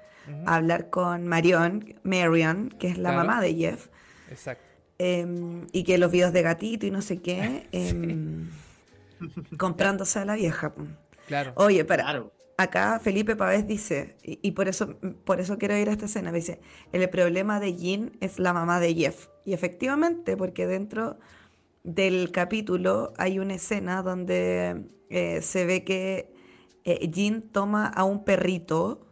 [0.45, 3.27] A hablar con Marion, Marion, que es la Claro.
[3.27, 3.89] mamá de Jeff,
[4.31, 4.63] Exacto.
[4.99, 8.49] em, y que los videos de gatito y no sé qué, em,
[9.59, 10.75] comprándose a la vieja.
[11.27, 11.53] Claro.
[11.57, 12.33] Oye, para, Claro.
[12.59, 16.33] acá Felipe Pavés dice, y, y por eso por eso quiero ir a esta escena,
[16.33, 16.61] dice,
[16.93, 19.29] el problema de Jean es la mamá de Jeff.
[19.45, 21.19] Y efectivamente, porque dentro
[21.85, 26.33] del capítulo hay una escena donde eh, se ve que
[26.85, 29.06] eh, Jean toma a un perrito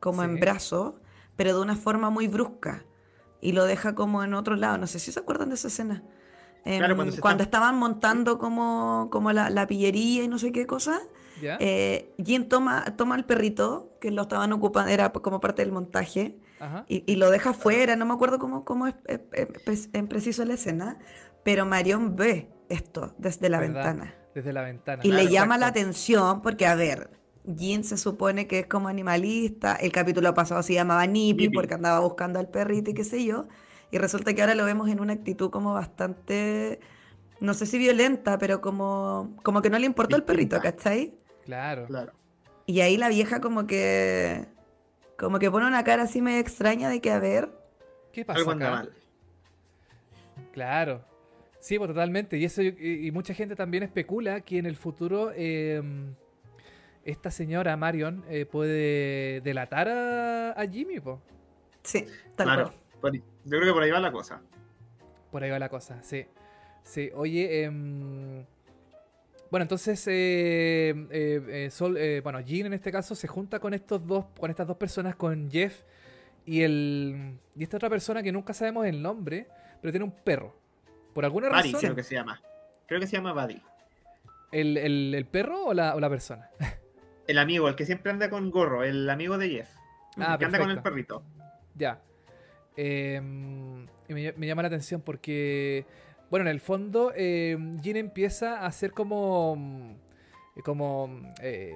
[0.00, 0.40] como en Sí.
[0.40, 1.00] brazo,
[1.36, 2.84] pero de una forma muy brusca,
[3.40, 4.78] y lo deja como en otro lado.
[4.78, 6.02] No sé si se acuerdan de esa escena.
[6.64, 10.66] Claro, cuando cuando están- estaban montando como, como la, la pillería y no sé qué
[10.66, 11.00] cosa,
[11.40, 11.56] ¿Ya?
[11.60, 16.36] eh, Jin toma, toma al perrito, que lo estaban ocupando, era como parte del montaje,
[16.88, 19.20] y, y lo deja fuera, no me acuerdo cómo, cómo es, es-
[19.66, 20.98] es- en preciso la escena,
[21.44, 23.74] pero Marion ve esto desde la ¿Verdad?
[23.74, 24.14] ventana.
[24.34, 25.02] Desde la ventana.
[25.04, 25.80] Y le Claro, llama la exacto.
[25.80, 27.17] atención porque, a ver,
[27.56, 32.00] Jin se supone que es como animalista, el capítulo pasado se llamaba Nippy porque andaba
[32.00, 33.48] buscando al perrito y qué sé yo,
[33.90, 36.80] y resulta que ahora lo vemos en una actitud como bastante,
[37.40, 40.60] no sé si violenta, pero como, como que no le importó el perrito.
[40.60, 41.14] ¿cachai?
[41.44, 41.86] Claro.
[41.86, 42.12] Claro.
[42.66, 44.46] Y ahí la vieja como que
[45.16, 47.50] Como que pone una cara así medio extraña de que, a ver,
[48.12, 48.70] ¿Qué pasa Algo anda acá?
[48.70, 48.96] mal.
[50.52, 51.04] Claro.
[51.60, 52.38] Sí, pues totalmente.
[52.38, 52.76] Y eso y,
[53.06, 55.82] y mucha gente también especula que en el futuro eh,
[57.10, 61.20] esta señora Marion eh, puede delatar a, a Jimmy, po.
[61.82, 62.04] sí,
[62.36, 62.64] tal Claro.
[62.64, 62.74] cual.
[63.00, 63.22] Por- yo
[63.58, 64.40] creo que por ahí va la cosa.
[65.30, 66.26] Por ahí va la cosa, sí.
[66.82, 68.44] Sí, oye, em,
[69.50, 73.72] bueno, entonces, eh, eh, eh, Sol, eh, bueno, Jean en este caso se junta con
[73.74, 75.82] estos dos, con estas dos personas, con Jeff
[76.44, 79.46] y el y esta otra persona que nunca sabemos el nombre,
[79.80, 80.54] pero tiene un perro.
[81.14, 82.40] Por alguna Buddy razón, creo que se llama.
[82.86, 83.60] Creo que se llama Buddy.
[84.52, 86.50] ¿el, el- el perro o la, o la persona?
[87.28, 89.68] El amigo, el que siempre anda con gorro, el amigo de Jeff.
[90.16, 91.22] Ah, que anda con el perrito.
[91.76, 92.00] Ya.
[92.76, 95.84] Em, y me, me llama la atención porque,
[96.30, 99.56] bueno, en el fondo, Jean empieza a hacer como.
[99.56, 99.94] mm,
[100.64, 101.20] como.
[101.42, 101.74] eh,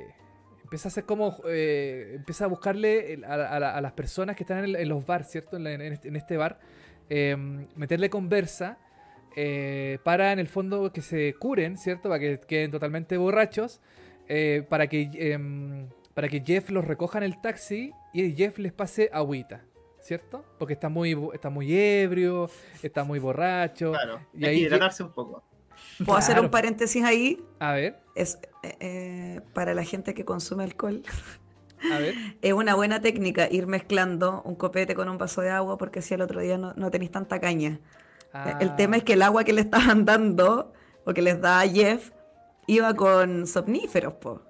[0.65, 1.37] empieza a hacer como.
[1.47, 5.29] eh, empieza a buscarle a, a la- a las personas que están en, los bars,
[5.31, 5.57] ¿cierto?
[5.57, 6.59] En, la- en este, en este bar.
[7.09, 8.79] em, meterle conversa.
[9.35, 12.09] eh, para en el fondo que se curen, ¿cierto?
[12.11, 13.81] Para que queden totalmente borrachos.
[14.35, 15.11] Eh, para que.
[15.15, 19.65] em, para que Jeff los recoja en el taxi y Jeff les pase agüita.
[20.01, 20.45] ¿cierto?
[20.59, 22.51] Porque está muy, está muy ebrio,
[22.83, 23.93] está muy borracho.
[23.93, 24.21] Claro.
[24.35, 25.45] Y hay ahí que Jeff- hidratarse un poco.
[26.05, 26.47] ¿Puedo hacer Claro.
[26.47, 27.41] un paréntesis ahí?
[27.61, 31.03] A ver, Es eh, eh, para la gente que consume alcohol.
[31.93, 32.15] a ver.
[32.43, 36.15] Es una buena técnica ir mezclando un copete con un vaso de agua porque así
[36.15, 37.79] al otro día no, no tenéis tanta caña.
[38.35, 40.73] Ah, El tema es que el agua que le estaban dando
[41.07, 42.11] o que les da a Jeff
[42.67, 44.43] iba con somníferos, po.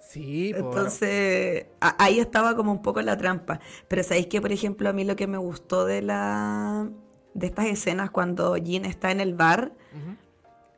[0.00, 0.58] Sí, po.
[0.58, 3.60] Entonces, a- ahí estaba como un poco la trampa.
[3.88, 6.88] Pero sabéis que, por ejemplo, a mí lo que me gustó de la
[7.34, 9.72] de estas escenas cuando Jean está en el bar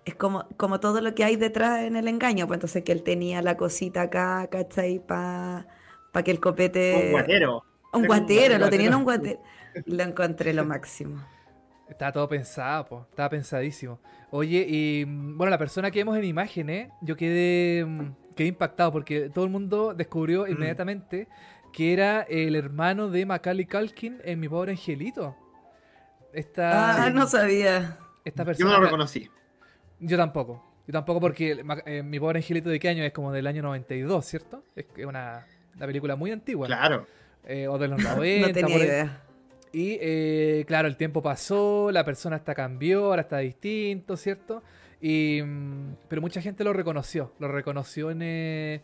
[0.05, 2.47] es como, como todo lo que hay detrás en el engaño.
[2.47, 4.99] Pues entonces que él tenía la cosita acá, ¿cachai?
[5.07, 5.67] Para
[6.25, 7.05] que el copete.
[7.07, 7.65] Un guatero.
[7.93, 9.41] Un guatero, lo tenía en un guatero.
[9.87, 11.25] Lo encontré lo máximo.
[11.91, 13.07] Estaba todo pensado, po.
[13.11, 13.99] Estaba pensadísimo.
[14.31, 18.93] Oye, y mm, bueno, la persona que vemos en imágenes, yo quedé, mm, quedé impactado
[18.93, 20.53] porque todo el mundo descubrió Mm.
[20.53, 21.29] inmediatamente
[21.73, 25.37] que era el hermano de Macaulay Culkin en Mi Pobre Angelito.
[26.33, 27.99] Esta, Ah, no sabía.
[28.25, 28.71] esta Yo persona.
[28.71, 29.29] no lo reconocí.
[29.99, 30.65] Yo tampoco.
[30.87, 34.25] Yo tampoco porque eh, Mi Pobre Angelito de qué año es como del año 92,
[34.25, 34.65] ¿cierto?
[34.75, 36.67] Es una, una película muy antigua.
[36.67, 37.07] Claro.
[37.45, 38.47] Eh, o de los 90.
[38.49, 39.23] No tenía idea.
[39.73, 44.63] Y eh, claro, el tiempo pasó, la persona hasta cambió, ahora está distinto, ¿cierto?
[45.01, 48.81] Y, mm, pero mucha gente lo reconoció, lo reconoció en, eh,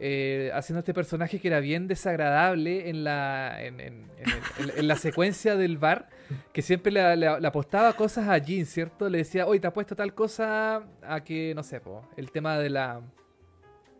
[0.00, 4.30] eh, haciendo este personaje que era bien desagradable en la, en, en- en
[4.64, 6.08] el- en- en la secuencia del bar,
[6.54, 9.10] que siempre le, le- le apostaba cosas a Jean, ¿cierto?
[9.10, 12.58] Le decía, oye, te ha puesto tal cosa a que, no sé, po, el tema
[12.58, 13.02] de la...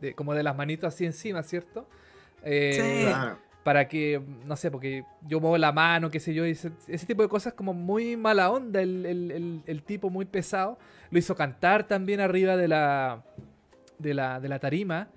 [0.00, 1.86] De, como de las manitos así encima, ¿cierto?
[2.42, 3.04] Eh, Sí.
[3.06, 3.38] Claro.
[3.64, 7.06] Para que, no sé, porque yo muevo la mano, qué sé yo, y ese, ese
[7.06, 10.78] tipo de cosas como muy mala onda, el, el- el- el tipo muy pesado.
[11.10, 13.22] Lo hizo cantar también arriba de la,
[13.98, 15.08] de la, de la tarima.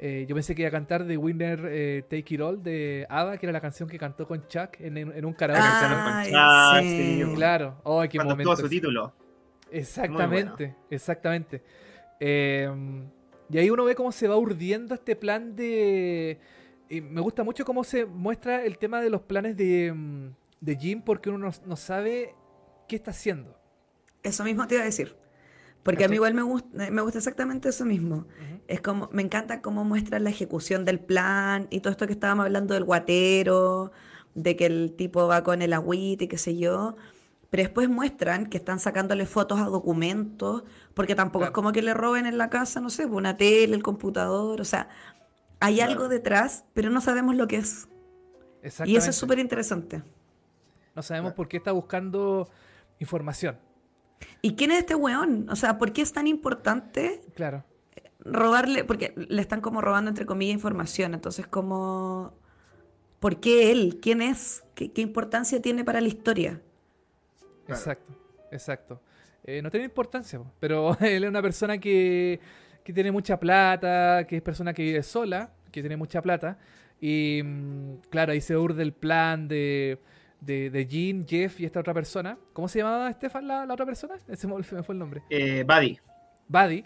[0.00, 3.38] Eh, yo pensé que iba a cantar de Winner eh, Take It All de ABBA,
[3.38, 5.62] que era la canción que cantó con Chuck en, en- en un karaoke.
[5.64, 7.20] Ah, sí.
[7.24, 7.34] sí.
[7.34, 8.54] Claro, oh, qué Cuando momento.
[8.56, 9.12] su título.
[9.70, 11.62] Exactamente, exactamente.
[12.20, 12.70] Eh,
[13.50, 16.38] y ahí uno ve cómo se va urdiendo este plan de...
[16.88, 20.30] y me gusta mucho cómo se muestra el tema de los planes de, mm,
[20.60, 22.34] de Jim porque uno no, no sabe
[22.88, 23.56] qué está haciendo.
[24.22, 25.16] Eso mismo te iba a decir.
[25.82, 28.26] Porque a mí igual me gusta, me gusta exactamente eso mismo.
[28.66, 32.44] Es como, me encanta cómo muestra la ejecución del plan y todo esto que estábamos
[32.44, 33.92] hablando del guatero,
[34.34, 36.96] de que el tipo va con el agüite y qué sé yo.
[37.48, 41.94] Pero después muestran que están sacándole fotos a documentos, porque tampoco es como que le
[41.94, 44.90] roben en la casa, no sé, una tele, el computador, o sea,
[45.60, 45.92] hay Claro.
[45.92, 47.88] algo detrás, pero no sabemos lo que es.
[48.84, 50.02] Y eso es súper interesante.
[50.94, 52.48] No sabemos por qué está buscando
[52.98, 53.58] información.
[54.42, 55.48] ¿Y quién es este weón?
[55.48, 57.64] O sea, ¿por qué es tan importante Claro.
[58.20, 62.34] robarle, porque le están como robando entre comillas información, entonces como,
[63.20, 64.00] ¿por qué él?
[64.02, 64.64] ¿Quién es?
[64.74, 66.60] ¿Qué, qué importancia tiene para la historia?
[67.64, 67.80] Claro.
[67.80, 68.12] Exacto,
[68.50, 69.00] exacto.
[69.44, 72.40] Eh, no tiene importancia, po, pero él es una persona que,
[72.88, 76.56] que tiene mucha plata, que es persona que vive sola, que tiene mucha plata.
[76.98, 79.98] Y mm, claro, ahí se urde el plan de,
[80.40, 82.38] de, de Jean, Jeff y esta otra persona.
[82.54, 84.14] ¿Cómo se llamaba Estefan, la, la otra persona?
[84.26, 85.22] Ese me, fue el nombre.
[85.28, 85.98] Eh, Buddy.
[86.48, 86.84] Buddy,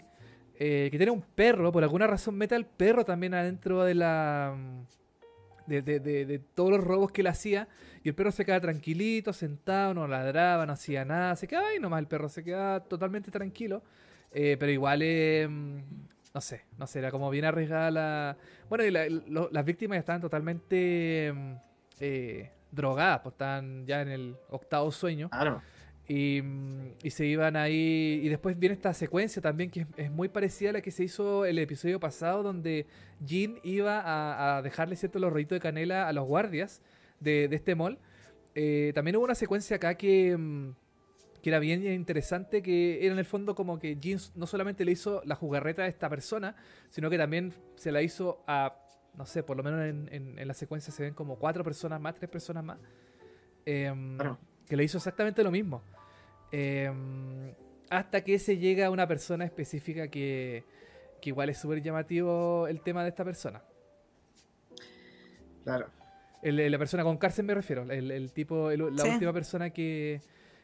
[0.59, 4.53] eh, que tiene un perro, por alguna razón mete al perro también adentro de la.
[5.67, 7.69] De, de- de- de todos los robos que él hacía.
[8.03, 11.37] Y el perro se queda tranquilito, sentado, no ladraba, no hacía nada.
[11.37, 13.81] Se quedaba ahí nomás el perro, se quedaba totalmente tranquilo.
[14.33, 15.47] Eh, pero igual, eh,
[16.33, 18.37] no sé, no sé, era como bien arriesgada la.
[18.69, 21.33] Bueno, y la- lo- las víctimas estaban totalmente.
[21.99, 25.29] eh, drogadas, pues estaban ya en el octavo sueño.
[25.29, 25.61] Claro.
[26.07, 26.41] Y,
[27.03, 28.19] y se iban ahí.
[28.23, 31.03] Y después viene esta secuencia también que es, es muy parecida a la que se
[31.03, 32.87] hizo el episodio pasado, donde
[33.23, 36.81] Jean iba a, a dejarle cierto los rollitos de canela a los guardias
[37.19, 37.99] de, de este mall.
[38.55, 40.71] Eh, también hubo una secuencia acá que, mm,
[41.43, 44.93] que era bien interesante, que era en el fondo como que Jean no solamente le
[44.93, 46.55] hizo la jugarreta a esta persona,
[46.89, 48.77] sino que también se la hizo a,
[49.15, 51.99] no sé, por lo menos en, en- en la secuencia se ven como cuatro personas
[51.99, 52.79] más, tres personas más.
[53.65, 54.37] Em, Claro.
[54.67, 55.83] que le hizo exactamente lo mismo.
[56.53, 56.89] Eh,
[57.89, 60.63] hasta que se llega a una persona específica que,
[61.21, 63.61] que igual es súper llamativo el tema de esta persona.
[65.63, 65.87] Claro.
[66.41, 67.83] El- la persona con cárcel me refiero.
[67.83, 69.09] El, el tipo, el- la Sí.
[69.09, 70.21] última persona que.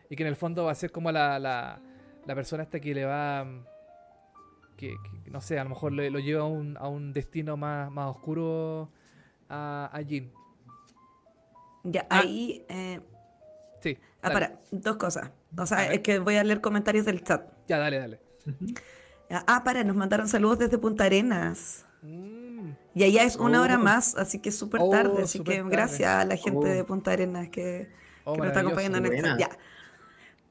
[0.09, 1.79] Y que en el fondo va a ser como la, la,
[2.25, 3.43] la persona hasta que le va.
[3.45, 3.65] mm,
[4.77, 7.57] Que, que, no sé, a lo mejor le- lo lleva a un, a un destino
[7.57, 8.89] más, más oscuro
[9.49, 10.31] a, a Jean.
[11.83, 12.19] Ya, Ah.
[12.19, 12.65] ahí.
[12.69, 12.99] eh,
[13.81, 13.97] Sí.
[14.21, 15.31] ah, para, dos cosas.
[15.57, 17.43] O sea, es que voy a leer comentarios del chat.
[17.67, 18.19] Ya, dale, dale.
[19.29, 21.85] Ah, para, nos mandaron saludos desde Punta Arenas.
[22.01, 23.83] Mm, Y allá es una hora Oh.
[23.83, 25.23] más, así que es súper Oh, tarde.
[25.23, 25.71] Así súper que tarde.
[25.71, 26.73] gracias a la gente Oh.
[26.73, 27.89] de Punta Arenas que,
[28.25, 29.39] oh, que nos está acompañando en el chat.
[29.39, 29.49] Ya.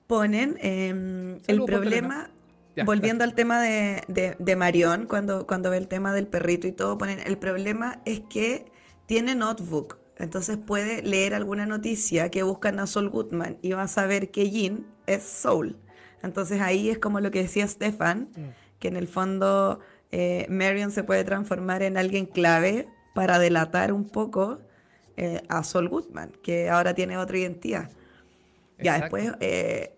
[0.08, 2.30] Ponen em, el problema,
[2.74, 6.66] Ya, volviendo al tema de, de, de Marión, cuando, cuando ve el tema del perrito
[6.66, 8.72] y todo, ponen, el problema es que
[9.06, 13.88] tiene notebook, entonces puede leer alguna noticia que buscan a Saul Goodman y va a
[13.88, 15.76] saber que Jean es Soul.
[16.22, 18.40] Entonces ahí es como lo que decía Stefan, Mm.
[18.80, 19.80] que en el fondo
[20.10, 24.58] eh, Marion se puede transformar en alguien clave para delatar un poco
[25.16, 27.90] eh, a Saul Goodman, que ahora tiene otra identidad.
[28.80, 29.97] Ya, después, eh,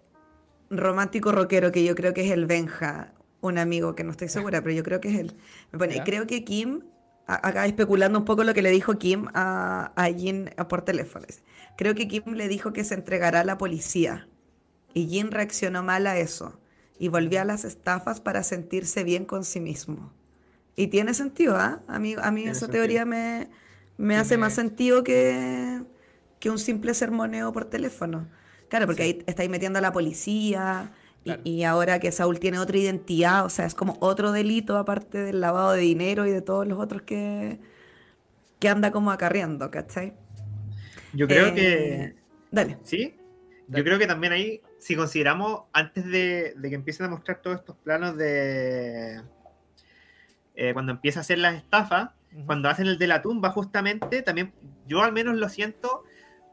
[0.70, 4.62] romántico rockero, que yo creo que es el Benja, un amigo que no estoy segura,
[4.62, 5.36] pero yo creo que es él.
[5.72, 6.04] Me pone, Ya.
[6.04, 6.82] creo que Kim,
[7.26, 11.26] a- acá especulando un poco lo que le dijo Kim a, a Jin por teléfono.
[11.26, 11.42] dice,
[11.76, 14.28] Creo que Kim le dijo que se entregará a la policía.
[14.94, 16.60] Y Jin reaccionó mal a eso.
[16.98, 20.12] Y volvió a las estafas para sentirse bien con sí mismo.
[20.76, 21.82] Y tiene sentido, ¿ah?
[21.88, 22.70] A mí, a mí esa sentido.
[22.70, 23.50] teoría me,
[23.98, 25.82] me hace más sentido que,
[26.40, 28.28] que un simple sermoneo por teléfono.
[28.70, 29.08] Claro, porque Sí.
[29.10, 30.92] ahí estáis metiendo a la policía
[31.22, 31.42] y, Claro.
[31.44, 35.40] y ahora que Saúl tiene otra identidad, o sea, es como otro delito aparte del
[35.42, 37.58] lavado de dinero y de todos los otros que,
[38.58, 40.14] que anda como acarreando, ¿cachai?
[41.12, 42.14] Yo creo Eh, que.
[42.50, 42.78] Dale.
[42.84, 43.14] Sí.
[43.66, 43.80] Dale.
[43.80, 47.58] Yo creo que también ahí, si consideramos, antes de, de que empiecen a mostrar todos
[47.58, 49.20] estos planos de.
[50.54, 52.10] eh, cuando empieza a hacer las estafas,
[52.46, 54.52] cuando hacen el de la tumba, justamente, también
[54.86, 56.04] yo al menos lo siento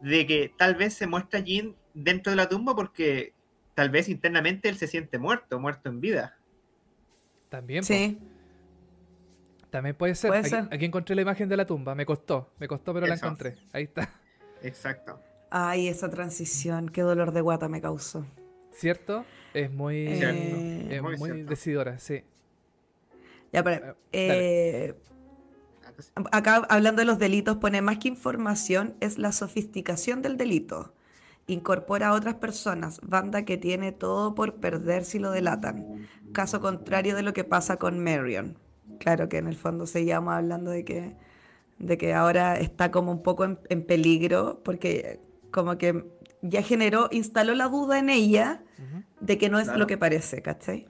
[0.02, 3.34] de que tal vez se muestra Jean dentro de la tumba porque
[3.76, 6.38] tal vez internamente él se siente muerto, muerto en vida.
[7.50, 7.84] También.
[7.84, 8.18] Sí,
[9.70, 10.30] También puede ser.
[10.32, 10.68] Puede aquí, ser.
[10.72, 11.96] aquí encontré la imagen de la tumba.
[11.96, 13.60] Me costó, me costó, pero la encontré.
[13.72, 14.14] Ahí está.
[14.62, 15.24] Exacto.
[15.50, 18.26] ay, esa transición, qué dolor de guata me causó.
[18.72, 19.26] ¿Cierto?
[19.54, 22.24] Es muy, Eh, es Muy decidora, sí.
[23.52, 24.96] Ya, pero, Eh, eh,
[26.32, 30.94] Acá hablando de los delitos, pone más que información es la sofisticación del delito.
[31.48, 36.08] Incorpora a otras personas, banda que tiene todo por perder si lo delatan.
[36.34, 38.58] Caso contrario de lo que pasa con Marion.
[39.00, 41.16] Claro que en el fondo seguíamos hablando de que,
[41.80, 45.22] de que ahora está como un poco en, en peligro porque
[45.52, 46.04] como que
[46.42, 48.64] ya generó, instaló la duda en ella
[49.22, 49.80] de que no es Claro.
[49.80, 50.88] lo que parece, ¿cachai?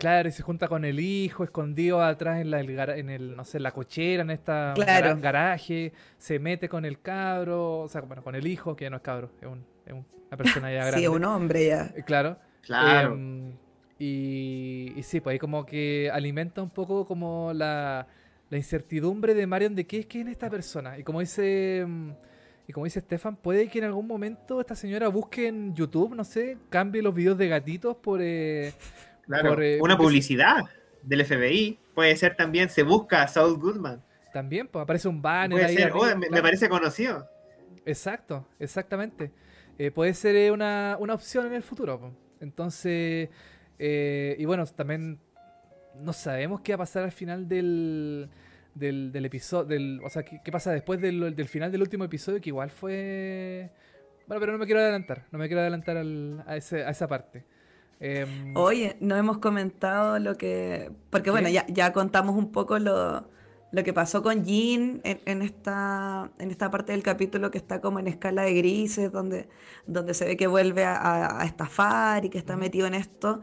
[0.00, 3.60] Claro, y se junta con el hijo, escondido atrás en la, en el, no sé,
[3.60, 5.08] la cochera, en esta Claro.
[5.10, 8.90] gara- garaje, se mete con el cabro, o sea, bueno, con el hijo, que ya
[8.90, 11.00] no es cabro, es, un- es un- una persona ya grande.
[11.00, 11.92] Sí, un hombre ya.
[11.94, 12.36] Eh, Claro.
[12.62, 13.14] Claro.
[13.14, 13.52] Em,
[13.98, 18.06] y, y sí, pues ahí como que alimenta un poco como la,
[18.48, 20.98] la incertidumbre de Marion de qué es quién es esta persona.
[20.98, 22.10] Y como dice mm,
[22.68, 26.24] y como dice Stefan, puede que en algún momento esta señora busque en YouTube, no
[26.24, 28.72] sé, cambie los videos de gatitos por eh,
[29.38, 29.50] Claro.
[29.50, 30.58] por, eh, Una publicidad
[31.02, 31.78] del FBI.
[31.94, 34.02] Puede ser también, se busca a Saul Goodman.
[34.32, 37.28] también, pues aparece un banner Puede ahí ser, arriba, oh, me, parece conocido.
[37.86, 39.32] Exacto, exactamente.
[39.78, 41.98] Eh, puede ser eh, una, una opción en el futuro.
[41.98, 42.12] po.
[42.40, 43.28] Entonces,
[43.78, 45.18] eh, y bueno, también
[46.00, 48.28] no sabemos qué va a pasar al final del,
[48.74, 52.04] del, del episodio, del, o sea, qué, qué pasa después del, del final del último
[52.04, 53.70] episodio, que igual fue...
[54.26, 57.08] Bueno, pero no me quiero adelantar, no me quiero adelantar al- a, ese- a esa
[57.08, 57.44] parte.
[58.00, 60.90] Em, Oye, no hemos comentado lo que.
[61.10, 63.28] Porque bueno, ya, ya contamos un poco lo,
[63.72, 67.80] lo que pasó con Jean en, en esta, en esta parte del capítulo que está
[67.82, 69.48] como en escala de grises, donde,
[69.86, 73.42] donde se ve que vuelve a, a- estafar y que está metido en esto.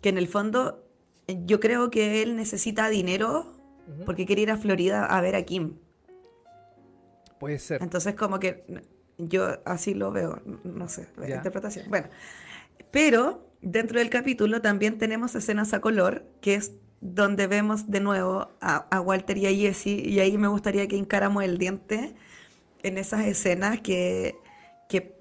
[0.00, 0.84] Que en el fondo,
[1.28, 3.52] eh, yo creo que él necesita dinero
[4.06, 5.74] porque quiere ir a Florida a ver a Kim.
[7.38, 7.82] Puede ser.
[7.82, 8.64] Entonces, como que
[9.18, 11.86] yo así lo veo, no sé, la interpretación.
[11.88, 12.08] Bueno,
[12.90, 18.48] pero dentro del capítulo también tenemos escenas a color, que es donde vemos de nuevo
[18.60, 22.14] a, a Walter y a Jesse, y ahí me gustaría que encáramos el diente
[22.82, 24.36] en esas escenas que,
[24.88, 25.14] que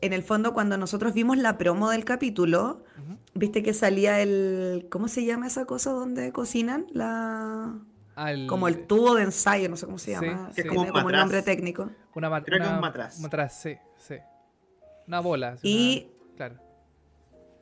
[0.00, 3.18] en el fondo cuando nosotros vimos la promo del capítulo, Ujú.
[3.34, 6.86] viste que salía el, ¿cómo se llama esa cosa donde cocinan?
[6.92, 7.78] La...
[8.28, 10.60] El- Como el tubo de ensayo, no sé cómo se Sí, llama, sí.
[10.60, 11.20] Es como tiene un como un matraz.
[11.22, 11.90] nombre técnico.
[12.14, 13.18] Una Creo que es una- un matraz.
[13.20, 14.16] matraz, sí, sí.
[15.08, 15.56] Una bola.
[15.62, 16.56] Y- una- Claro.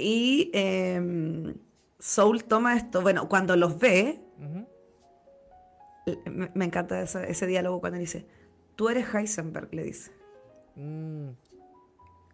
[0.00, 1.54] Y em,
[1.98, 4.20] Soul toma esto, bueno, cuando los ve,
[6.26, 8.26] me, me encanta ese, ese diálogo cuando dice,
[8.76, 10.12] tú eres Heisenberg, le dice.
[10.76, 11.28] Mm.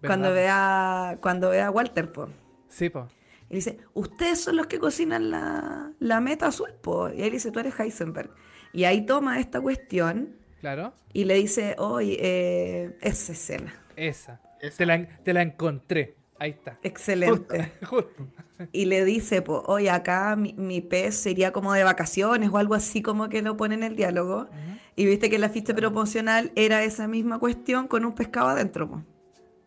[0.04, 2.28] Cuando ve, a, cuando ve a Walter, po.
[2.68, 3.08] Sí, po.
[3.48, 7.08] Y dice, ustedes son los que cocinan la, la meta azul, po.
[7.10, 8.30] Y él dice, tú eres Heisenberg.
[8.72, 10.92] Y ahí toma esta cuestión Claro.
[11.12, 13.74] y le dice, oye, eh, esa escena.
[13.96, 14.40] Esa.
[14.60, 14.76] Esa.
[14.78, 16.16] Te, la, te la encontré.
[16.38, 16.78] Ahí está.
[16.82, 17.72] Excelente.
[17.84, 18.26] Justo.
[18.72, 22.72] Y le dice, pues, oye, acá mi, mi pez sería como de vacaciones o algo
[22.74, 24.48] así como que lo pone en el diálogo.
[24.96, 28.88] Y viste que la ficha promocional era esa misma cuestión con un pescado adentro.
[28.88, 29.02] po.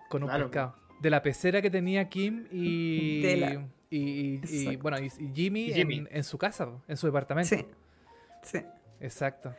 [0.09, 0.45] Con un Claro.
[0.45, 0.75] pescado.
[0.99, 3.21] De la pecera que tenía Kim y.
[3.21, 4.41] De la- Y, y-
[4.71, 5.97] y, bueno, y, Jimmy, Y Jimmy.
[5.99, 7.55] En, en su casa, po, en su departamento.
[7.55, 7.65] Sí.
[8.41, 8.57] Sí.
[9.01, 9.53] Exacto.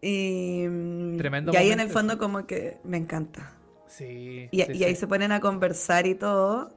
[0.00, 3.52] Y, mm, Tremendo y ahí en el fondo como que me encanta.
[3.96, 4.48] Sí.
[4.50, 5.00] Y, sí, y ahí sí.
[5.00, 6.74] se ponen a conversar y todo.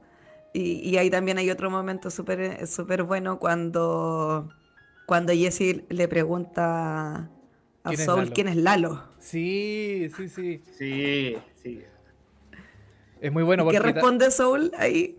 [0.52, 4.48] Y, y ahí también hay otro momento súper súper bueno cuando,
[5.06, 7.30] cuando Jesse le pregunta
[7.84, 9.04] a ¿Quién es Soul quién es Lalo.
[9.18, 10.62] Sí, sí, sí.
[10.76, 11.82] Sí, sí.
[13.20, 13.92] Es muy bueno ¿Y qué porque.
[13.92, 15.16] ta- responde Soul ahí?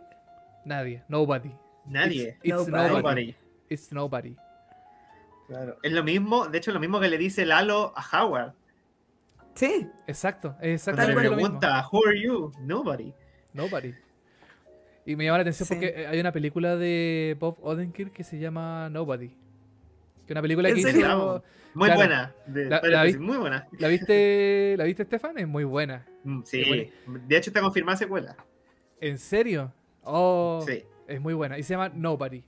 [0.65, 1.03] Nadie.
[1.07, 1.51] Nobody.
[1.85, 2.37] Nadie.
[2.43, 2.87] It's, it's Nobody.
[2.89, 3.01] nobody.
[3.01, 3.35] Nobody.
[3.69, 4.35] It's nobody.
[5.47, 5.77] Claro.
[5.81, 8.53] Es lo mismo, de hecho, lo mismo que le dice Lalo a Howard.
[9.59, 10.55] Sí, Exacto.
[10.61, 12.51] Es Cuando le pregunta, ¿Who are you?
[12.61, 13.13] Nobody.
[13.53, 13.93] Nobody.
[15.05, 15.73] Y me llama la atención Sí.
[15.75, 19.27] porque hay una película de Bob Odenkirk que se llama Nobody.
[19.29, 19.35] Que
[20.27, 20.99] es una película ¿En que serio?
[21.07, 21.43] hizo.
[21.73, 21.99] Muy Claro.
[21.99, 22.35] buena.
[22.47, 23.67] De, La- la vi- muy buena.
[23.79, 25.37] ¿La viste, ¿La viste, Stefan?
[25.37, 26.05] Es muy buena.
[26.23, 26.63] Mm, Sí.
[27.05, 27.25] buena.
[27.27, 28.35] De hecho, está confirmada secuela.
[29.01, 29.73] ¿En serio?
[30.03, 30.83] Oh, Sí.
[31.07, 31.57] es muy buena.
[31.57, 32.43] Y se llama Nobody.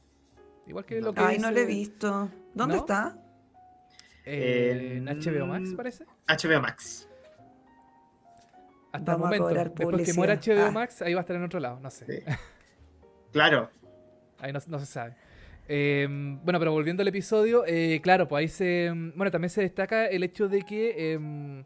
[0.68, 2.30] Igual que lo que Ay, no lo he visto.
[2.54, 2.82] ¿Dónde ¿No?
[2.82, 3.16] está?
[4.26, 6.06] eh, en En- HBO Max, parece.
[6.28, 7.08] HBO Max.
[8.92, 9.48] Hasta el Vamos momento.
[9.76, 10.72] Después que muera HBO Ah.
[10.72, 11.80] Max, ahí va a estar en otro lado.
[11.80, 12.06] No sé.
[12.06, 12.24] Sí.
[13.32, 13.70] Claro.
[14.40, 15.16] Ahí no, no se sabe.
[15.70, 16.06] Eh,
[16.44, 18.92] bueno, pero volviendo al episodio, eh, claro, pues ahí se.
[19.16, 21.14] Bueno, también se destaca el hecho de que.
[21.14, 21.64] em,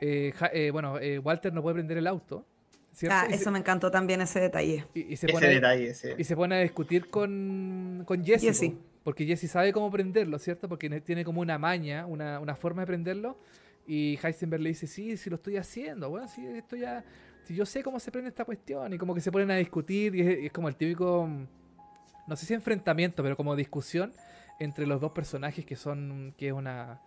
[0.00, 2.46] eh, Ja- eh, bueno, eh, Walter no puede prender el auto.
[2.92, 3.14] ¿cierto?
[3.18, 4.86] Ah, y, eso se, me encantó también ese detalle.
[4.94, 6.14] y- y se Ese pone, detalle, ese.
[6.16, 8.40] y se pone a discutir con, con Jesse.
[8.42, 8.72] Jesse.
[9.04, 10.68] Po, porque Jesse sabe cómo prenderlo, ¿cierto?
[10.68, 13.38] Porque ne- tiene como una maña, una, una forma de prenderlo.
[13.86, 17.04] Y Heisenberg le dice, sí, sí lo estoy haciendo, bueno, sí, esto ya...
[17.48, 18.94] Yo sé cómo se prende esta cuestión.
[18.94, 21.26] Y como que se ponen a discutir y es, y es como el típico...
[21.26, 21.46] mm,
[22.26, 24.12] No sé si enfrentamiento, pero como discusión
[24.58, 26.34] entre los dos personajes que son...
[26.38, 27.02] Que es una...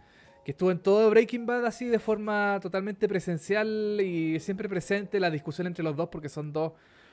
[0.45, 5.29] Que estuvo en todo Breaking Bad así de forma totalmente presencial y siempre presente la
[5.31, 6.71] discusión entre los dos porque son dos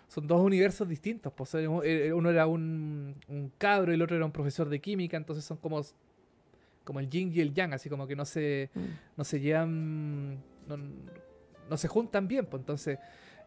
[0.08, 1.32] son dos universos distintos.
[1.32, 4.80] Pues, eh, eh, uno era un, un cabro y el otro era un profesor de
[4.80, 5.80] química, entonces son como,
[6.84, 8.80] como el yin y el yang, así como que no se, Mm.
[9.16, 10.34] no se llevan,
[10.68, 10.76] no,
[11.70, 12.46] no se juntan bien.
[12.46, 12.98] Pues, entonces,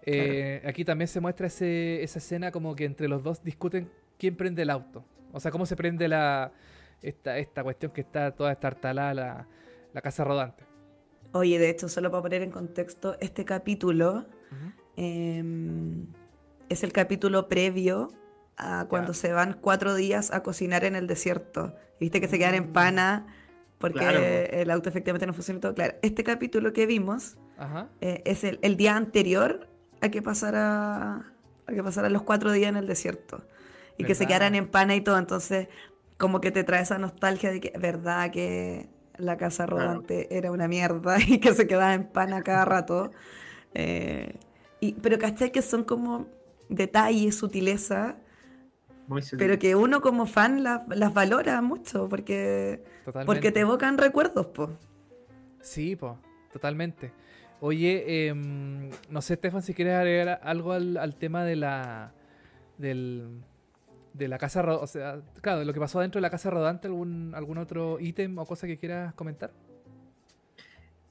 [0.03, 4.35] eh, aquí también se muestra ese, esa escena como que entre los dos discuten quién
[4.35, 5.03] prende el auto.
[5.33, 6.51] O sea, cómo se prende la
[7.01, 9.47] esta, esta cuestión que está toda estartalada la,
[9.93, 10.63] la casa rodante.
[11.33, 14.25] Oye, de hecho, solo para poner en contexto, este capítulo
[16.69, 18.09] es el capítulo previo
[18.57, 21.75] a cuando se van cuatro días a cocinar en el desierto.
[21.99, 22.73] Viste que se quedan en Mm.
[22.73, 23.27] pana
[23.77, 24.19] porque Claro.
[24.19, 25.75] el auto efectivamente no funciona y todo.
[25.75, 27.89] Claro, este capítulo que vimos Ajá.
[28.01, 29.67] eh, es el, el día anterior
[30.01, 31.17] a que pasara
[31.67, 33.43] a que pasaran los cuatro días en el desierto
[33.97, 35.67] y que se quedaran en pana y todo entonces
[36.17, 38.87] como que te trae esa nostalgia de que verdad que
[39.17, 43.11] la casa rodante era una mierda y que se quedaba en pana cada rato
[43.73, 44.35] Eh,
[44.79, 45.51] y, pero ¿cachai?
[45.51, 46.27] que son como
[46.69, 48.17] detalles, sutileza
[49.07, 53.25] Muy pero que uno como fan la- las valora mucho porque Totalmente.
[53.25, 54.77] porque te evocan recuerdos po.
[55.61, 56.13] Sí, pues,
[56.51, 57.11] totalmente.
[57.59, 62.11] Oye, em, no sé, Stefan, si quieres agregar algo al, al tema de la
[62.77, 63.41] del,
[64.13, 66.49] de la casa rodante, o sea, claro, de lo que pasó dentro de la casa
[66.49, 69.51] rodante, algún algún otro ítem o cosa que quieras comentar.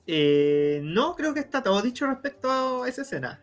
[0.06, 3.40] Eh, no, creo que está todo dicho respecto a esa escena.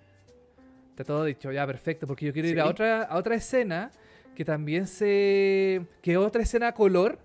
[0.94, 2.60] Está todo dicho, ya, perfecto, porque yo quiero ir Sí.
[2.60, 3.90] a otra a otra escena
[4.36, 7.18] que también se que es otra escena a color,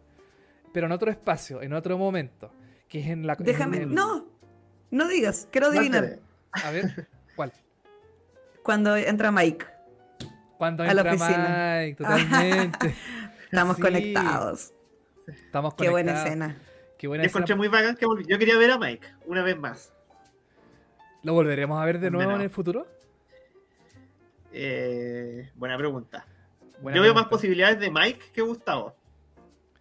[0.73, 2.51] pero en otro espacio, en otro momento,
[2.89, 4.27] que es en la en déjame el- no
[4.91, 6.19] No digas, quiero adivinar.
[6.53, 7.07] A ver,
[7.37, 7.53] ¿cuál?
[8.63, 9.67] Cuando entra Mike.
[10.57, 11.79] Cuando A la entra oficina.
[11.83, 12.95] Mike, totalmente.
[13.45, 13.83] Estamos Sí.
[13.83, 14.73] conectados.
[15.27, 16.27] Estamos Qué buena conectados.
[16.27, 16.57] escena.
[16.97, 17.39] Qué buena Yo escena.
[17.45, 18.25] encontré muy bacán que volví.
[18.27, 19.93] Yo quería ver a Mike una vez más.
[21.23, 22.37] ¿Lo volveremos a ver de nuevo no.
[22.37, 22.87] en el futuro?
[24.53, 26.27] Eh, buena pregunta.
[26.81, 28.95] Buena Yo veo más posibilidades de Mike que Gustavo.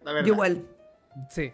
[0.02, 0.26] La verdad.
[0.26, 0.64] Yo igual.
[1.30, 1.52] Sí,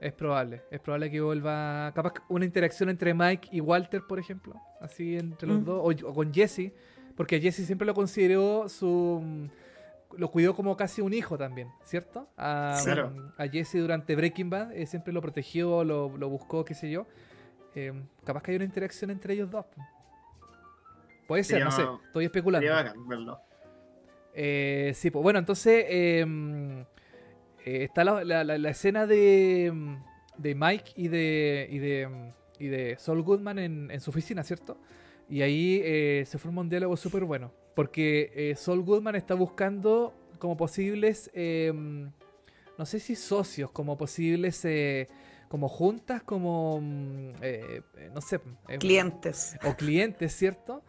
[0.00, 0.62] es probable.
[0.70, 1.92] Es probable que vuelva.
[1.94, 4.54] Capaz que una interacción entre Mike y Walter, por ejemplo.
[4.80, 5.64] Así entre los Mm.
[5.64, 5.80] dos.
[6.04, 6.72] O, o con Jesse.
[7.16, 9.20] Porque Jesse siempre lo consideró su.
[9.22, 9.46] mm,
[10.16, 12.28] Lo cuidó como casi un hijo también, ¿cierto?
[12.36, 12.78] A.
[12.84, 13.10] Claro.
[13.10, 16.88] mm, a Jesse durante Breaking Bad eh, siempre lo protegió, lo, lo buscó, qué sé
[16.88, 17.06] yo.
[17.74, 17.92] Eh,
[18.24, 19.66] capaz que hay una interacción entre ellos dos.
[21.26, 22.06] Puede ser, Sería- no sé.
[22.06, 22.66] Estoy especulando.
[22.66, 23.40] Sería bacán verlo.
[24.34, 26.24] Eh, sí, pues bueno, entonces eh,
[27.64, 29.96] eh, está la, la- la- la escena de, mm,
[30.38, 34.42] de Mike y de, y de, mm, y de Saul Goodman en, en su oficina,
[34.42, 34.76] ¿cierto?
[35.28, 40.12] Y ahí eh, se forma un diálogo súper bueno, porque eh, Saul Goodman está buscando
[40.38, 41.72] como posibles, eh,
[42.76, 45.06] no sé si socios, como posibles, eh,
[45.48, 49.56] como juntas, como, mm, eh, eh, no sé, eh, Clientes.
[49.64, 50.82] o clientes, ¿cierto?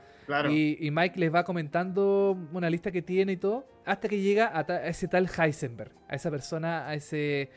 [0.49, 4.87] Y, Mike les va comentando una lista que tiene y todo, hasta que llega a,
[4.87, 7.49] ese tal Heisenberg, a esa persona, a ese,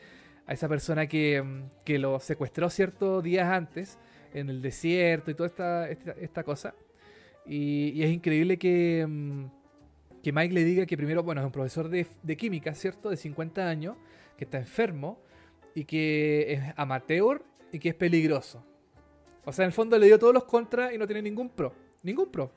[0.45, 3.97] a esa persona que, mm, que lo secuestró ciertos días antes
[4.33, 6.75] en el desierto y toda esta, esta, cosa.
[7.45, 9.45] Y, es increíble que, mm,
[10.21, 13.09] que Mike le diga que primero, bueno, es un profesor de química, ¿cierto?
[13.09, 13.95] De 50 años,
[14.37, 15.19] que está enfermo
[15.73, 18.63] y que es amateur y que es peligroso.
[19.45, 21.73] O sea, en el fondo le dio todos los contras y no tiene ningún pro.
[22.03, 22.51] Ningún pro.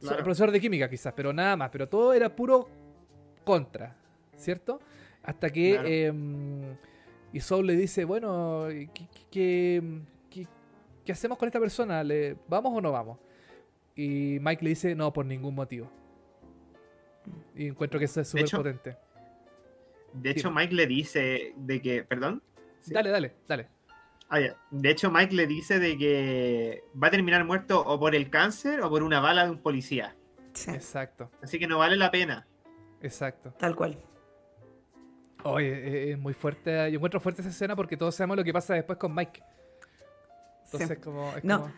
[0.00, 0.18] Claro.
[0.22, 1.70] profesor de química quizás, pero nada más.
[1.70, 2.68] Pero todo era puro
[3.44, 3.96] contra,
[4.36, 4.80] ¿cierto?
[5.24, 5.88] Hasta que Claro.
[5.88, 6.76] em,
[7.32, 9.82] y Saul le dice, bueno, ¿qué, qué-
[10.30, 10.46] qué-
[11.04, 12.04] qué hacemos con esta persona?
[12.04, 13.18] ¿Le, ¿Vamos o no vamos?
[13.96, 15.90] Y Mike le dice, no, por ningún motivo.
[17.56, 18.96] Y encuentro que eso es súper potente.
[20.12, 20.50] De hecho.
[20.52, 22.04] Mike le dice de que.
[22.04, 22.40] ¿Perdón?
[22.78, 22.94] Sí.
[22.94, 23.66] Dale, dale, dale.
[24.30, 24.38] Ah.
[24.70, 28.80] De hecho, Mike le dice de que va a terminar muerto o por el cáncer
[28.82, 30.14] o por una bala de un policía.
[30.52, 32.46] Sí, Exacto, Así que no vale la pena.
[33.00, 33.54] exacto.
[33.58, 33.98] tal cual.
[35.44, 36.90] Oye, es, es muy fuerte.
[36.90, 39.40] Yo encuentro fuerte esa escena porque todos sabemos lo que pasa después con Mike.
[40.64, 40.70] Sí.
[40.72, 41.72] Entonces, como, es No, como-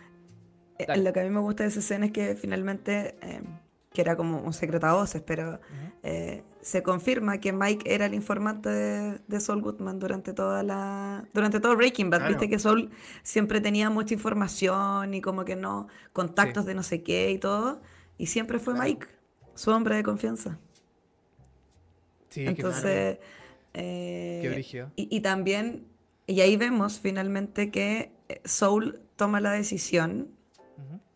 [0.78, 0.96] Eh.
[0.96, 3.42] Lo que a mí me gusta de esa escena es que finalmente, eh,
[3.92, 5.60] que era como un secreto a voces, pero
[6.02, 11.26] eh, se confirma que Mike era el informante de, de Saul Goodman durante toda la
[11.32, 12.20] durante todo Breaking Bad.
[12.20, 12.28] Claro.
[12.28, 12.90] Viste que Saul
[13.22, 17.80] siempre tenía mucha información y como que no, contactos de no sé qué y todo.
[18.18, 18.88] Y siempre fue Claro.
[18.88, 19.06] Mike,
[19.54, 20.58] su hombre de confianza.
[22.28, 23.18] Sí, qué Entonces,
[23.74, 24.92] eh, Qué brígido.
[24.96, 25.86] y, y también,
[26.26, 30.28] y ahí vemos finalmente que eh, Saul toma la decisión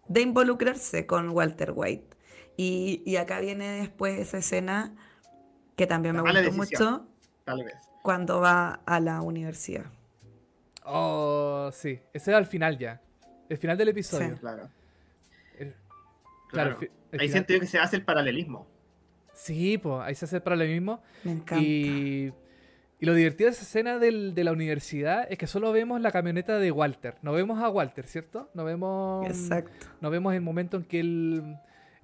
[0.08, 2.16] de involucrarse con Walter White.
[2.56, 4.94] Y, y acá viene después esa escena
[5.76, 6.92] que también La me gustó decisión.
[6.92, 7.06] mucho
[7.44, 7.74] Tal vez.
[8.02, 9.84] cuando va a la universidad.
[10.84, 12.00] Oh, sí.
[12.12, 13.00] Ese era el final ya.
[13.48, 14.34] El final del episodio.
[14.34, 14.40] Sí.
[14.40, 14.68] Claro.
[15.58, 15.74] El-
[16.50, 16.78] claro, claro.
[16.80, 18.66] el el Ahí siento yo que se hace el paralelismo.
[19.32, 21.02] Sí, pues ahí se hace para lo mismo.
[21.24, 21.58] Me encanta.
[21.62, 22.32] Y,
[23.00, 26.12] y lo divertido de esa escena del- de la universidad es que solo vemos la
[26.12, 27.16] camioneta de Walter.
[27.22, 28.50] No vemos a Walter, ¿cierto?
[28.54, 29.26] No vemos.
[29.26, 29.86] Exacto.
[30.00, 31.56] No vemos el momento en que él,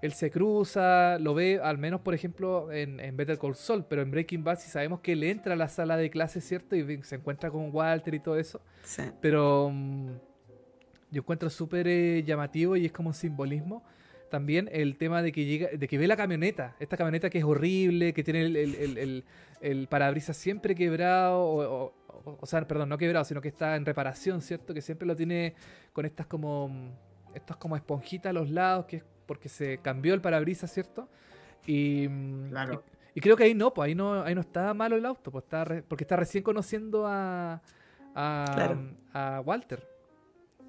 [0.02, 4.02] él se cruza, lo ve, al menos por ejemplo en, en Better Call Saul, pero
[4.02, 6.74] en Breaking Bad sí sabemos que él entra a la sala de clases, ¿cierto?
[6.76, 8.60] Y se encuentra con Walter y todo eso.
[8.82, 9.02] Sí.
[9.20, 10.10] Pero mm,
[11.10, 13.82] yo encuentro súper eh, llamativo y es como un simbolismo.
[14.30, 17.44] También el tema de que llega, de que ve la camioneta, esta camioneta que es
[17.44, 19.24] horrible, que tiene el, el, el- el-
[19.60, 21.94] el parabrisas siempre quebrado, o, o-
[22.24, 24.72] o- o sea, perdón, no quebrado, sino que está en reparación, ¿cierto?
[24.72, 25.54] Que siempre lo tiene
[25.92, 26.90] con estas como mm,
[27.34, 31.08] estas como esponjitas a los lados, que es porque se cambió el parabrisas, ¿cierto?
[31.64, 32.08] Y,
[32.48, 32.82] Claro.
[33.14, 35.30] y, y creo que ahí no, pues ahí no, ahí no está malo el auto,
[35.30, 37.62] pues está re- porque está recién conociendo a,
[38.12, 38.90] a, Claro.
[39.12, 39.86] a Walter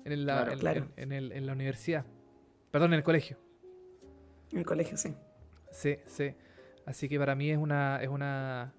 [0.06, 0.52] en, la, Claro.
[0.52, 0.88] en- Claro.
[0.96, 2.06] en- en el- en la universidad.
[2.70, 3.38] Perdón, en el colegio.
[4.52, 5.12] En el colegio, sí.
[5.72, 6.36] Sí, sí.
[6.86, 8.00] Así que para mí es una.
[8.00, 8.74] Es una...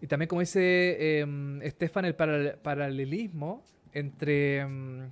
[0.00, 4.58] Y también, como dice em, Estefan, el paral- paralelismo entre.
[4.60, 5.10] em,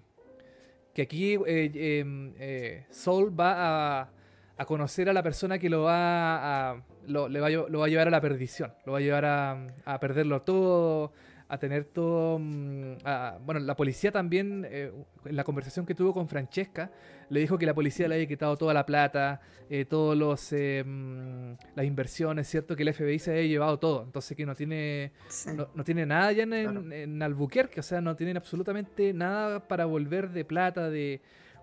[0.94, 4.08] que aquí eh, em, eh, Saul va a,
[4.56, 6.82] a conocer a la persona que lo va a.
[7.06, 7.46] Lo, va
[7.84, 8.72] a, llevar a la perdición.
[8.86, 11.12] Lo va a llevar a perderlo todo.
[11.54, 12.38] A tener todo...
[12.40, 14.92] mm, a- bueno, la policía también, eh,
[15.24, 16.90] en la conversación que tuvo con Francesca,
[17.30, 19.40] le dijo que la policía le había quitado toda la plata,
[19.70, 22.74] eh, todos los eh, mm, las inversiones, ¿cierto?
[22.76, 24.02] Que el FBI se había llevado todo.
[24.02, 25.50] Entonces que no tiene Sí.
[25.54, 26.92] no, no tiene nada ya en, en- Claro.
[26.92, 31.20] en Albuquerque, o sea, no tienen absolutamente nada para volver de plata, de,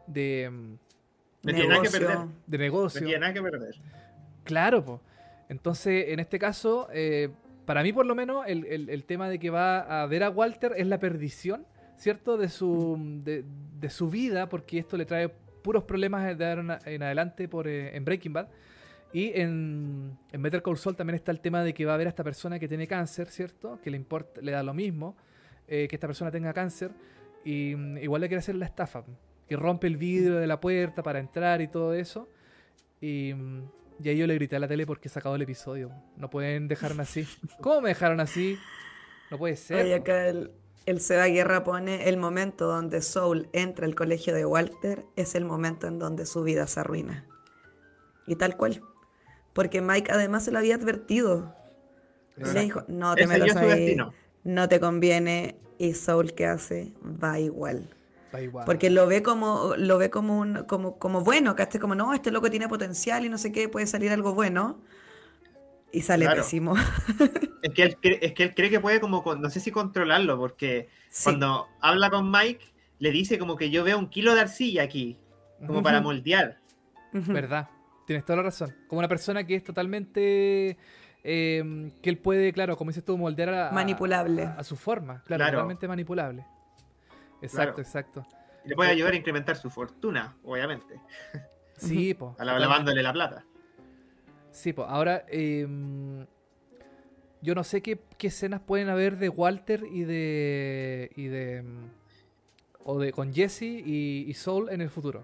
[0.07, 0.71] de, mm,
[1.43, 1.99] No tiene nada que Negocio.
[2.07, 2.17] perder.
[2.47, 3.01] de No negocio.
[3.01, 3.75] tiene nada que perder.
[4.43, 5.01] Claro, po.
[5.49, 7.29] Entonces, en este caso, eh,
[7.65, 10.87] para mí por lo menos, el, tema de que va a ver a Walter es
[10.87, 12.37] la perdición, ¿cierto?
[12.37, 16.51] De su, de, su vida, porque esto le trae puros problemas de
[16.85, 18.47] en adelante por, eh, en Breaking Bad.
[19.13, 22.07] Y en, en Better Call Saul también está el tema de que va a ver
[22.07, 23.79] a esta persona que tiene cáncer, ¿cierto?
[23.83, 25.15] Que le importa, le da lo mismo
[25.67, 26.91] eh, que esta persona tenga cáncer.
[27.43, 29.03] Y mm, igual le quiere hacer la estafa.
[29.47, 32.29] Que rompe el vidrio de la puerta para entrar y todo eso.
[33.01, 33.63] Y, mm,
[34.03, 35.91] y ahí yo le grité a la tele porque he sacado el episodio.
[36.17, 37.27] No pueden dejarme así.
[37.61, 38.57] ¿Cómo me dejaron así?
[39.29, 39.85] No puede ser.
[39.85, 40.51] Oye, acá el,
[40.85, 45.45] el Seba Guerra pone el momento donde Soul entra al colegio de Walter es el
[45.45, 47.25] momento en donde su vida se arruina.
[48.25, 48.81] Y tal cual.
[49.53, 51.55] Porque Mike además se lo había advertido.
[52.37, 54.13] Le dijo, no te su ahí, destino.
[54.43, 55.55] no te conviene.
[55.77, 56.93] Y Soul, ¿qué hace?
[57.01, 57.89] Va igual.
[58.39, 58.65] Igual.
[58.65, 62.31] Porque lo ve como, lo ve como un, como, como bueno, que Como, no, este
[62.31, 64.79] loco tiene potencial y no sé qué, puede salir algo bueno.
[65.91, 66.41] Y sale Claro.
[66.43, 66.75] pésimo.
[67.63, 70.35] Es que, él cree, es que él cree que puede como, no sé si controlarlo,
[70.37, 71.25] porque Sí.
[71.25, 72.65] cuando habla con Mike,
[72.97, 75.19] le dice como que yo veo un kilo de arcilla aquí,
[75.59, 75.83] como Ujú.
[75.83, 76.57] para moldear.
[77.13, 77.69] Verdad.
[78.07, 78.75] Tienes toda la razón.
[78.87, 80.77] Como una persona que es totalmente.
[81.23, 84.43] eh, que él puede, claro, como dices tú, moldear a, a- Manipulable.
[84.43, 85.21] A, a su forma.
[85.25, 85.51] Claro, Claro.
[85.59, 86.47] totalmente manipulable.
[87.41, 87.81] Exacto, Claro.
[87.81, 88.25] exacto.
[88.65, 90.99] Y le puede ayudar a incrementar su fortuna, obviamente,
[91.77, 92.35] Sí, po.
[92.39, 93.45] a la- lavándole la plata.
[94.51, 96.25] Sí, pues ahora em,
[97.41, 101.89] yo no sé qué, qué escenas pueden haber de Walter y de y de em,
[102.83, 105.23] o de con Jesse y, y Soul en el futuro.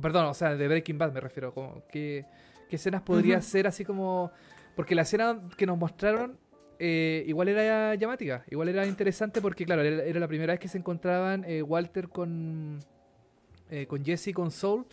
[0.00, 1.52] Perdón, o sea, de Breaking Bad me refiero.
[1.54, 2.26] Como, ¿qué,
[2.68, 3.46] qué escenas podría Ujú.
[3.46, 4.30] ser así como
[4.76, 6.38] porque la escena que nos mostraron
[6.82, 10.68] eh, igual era llamativa, igual era interesante porque claro era, era la primera vez que
[10.68, 12.80] se encontraban eh, Walter con
[13.70, 14.86] eh, con Jesse con Soul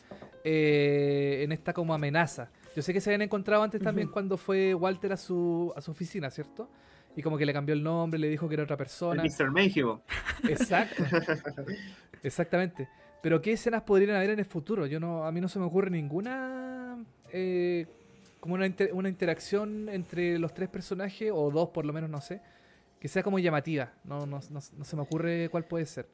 [0.43, 2.51] eh, en esta como amenaza.
[2.75, 5.91] Yo sé que se habían encontrado antes también cuando fue Walter a su, a su
[5.91, 6.69] oficina, ¿cierto?
[7.15, 9.23] Y como que le cambió el nombre, le dijo que era otra El persona.
[9.23, 9.49] Mr.
[9.49, 9.99] Mayhew.
[10.47, 11.03] Exacto.
[12.21, 12.87] Exactamente.
[13.23, 14.85] Pero ¿qué escenas podrían haber en el futuro?
[14.85, 17.87] Yo no, a mí no se me ocurre ninguna eh,
[18.39, 22.21] como una, inter- una interacción entre los tres personajes, o dos por lo menos, no
[22.21, 22.41] sé,
[22.99, 23.93] que sea como llamativa.
[24.03, 26.07] No, no, no, no se me ocurre cuál puede ser.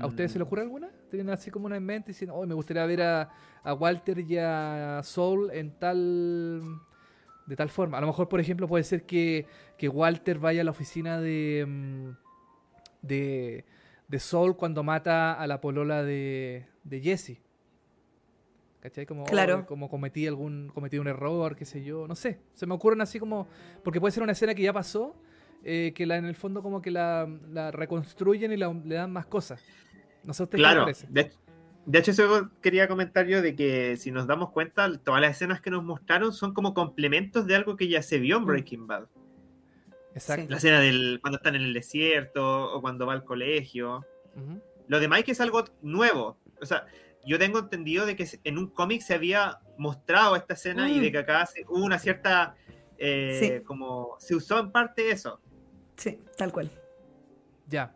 [0.00, 0.88] ¿A ustedes se les ocurre alguna?
[1.10, 3.30] ¿Tienen así como una en mente diciendo, oh, me gustaría ver a,
[3.62, 6.80] a Walter y a Soul en tal.
[7.46, 7.98] de tal forma?
[7.98, 9.46] A lo mejor, por ejemplo, puede ser que,
[9.78, 11.64] que Walter vaya a la oficina de.
[11.68, 12.08] mm,
[13.02, 13.64] de.
[14.08, 16.66] de Soul cuando mata a la polola de.
[16.82, 17.38] de Jesse.
[18.80, 19.04] ¿Cachai?
[19.06, 19.66] Como, oh, Claro.
[19.66, 20.70] como cometí algún.
[20.74, 22.08] cometí un error, qué sé yo.
[22.08, 22.40] No sé.
[22.54, 23.46] Se me ocurren así como.
[23.84, 25.14] Porque puede ser una escena que ya pasó.
[25.62, 29.12] eh, que la, en el fondo como que la, la reconstruyen y la- le dan
[29.12, 29.62] más cosas.
[30.24, 31.06] No sé a qué les Claro, parece.
[31.10, 31.32] de,
[31.84, 35.60] de hecho eso quería comentar yo de que si nos damos cuenta, todas las escenas
[35.60, 38.46] que nos mostraron son como complementos de algo que ya se vio en Mm.
[38.46, 39.04] Breaking Bad.
[40.14, 40.46] Exacto.
[40.48, 43.98] La escena del cuando están en el desierto o cuando va al colegio.
[44.36, 44.60] Ujú.
[44.88, 46.38] Lo de Mike es algo nuevo.
[46.60, 46.86] O sea,
[47.24, 51.02] yo tengo entendido de que en un cómic se había mostrado esta escena y Mm.
[51.02, 52.54] de que acá se- hubo una cierta...
[53.02, 53.64] eh, Sí.
[53.64, 55.40] como se usó en parte eso.
[55.96, 56.70] Sí, tal cual.
[57.66, 57.94] Ya.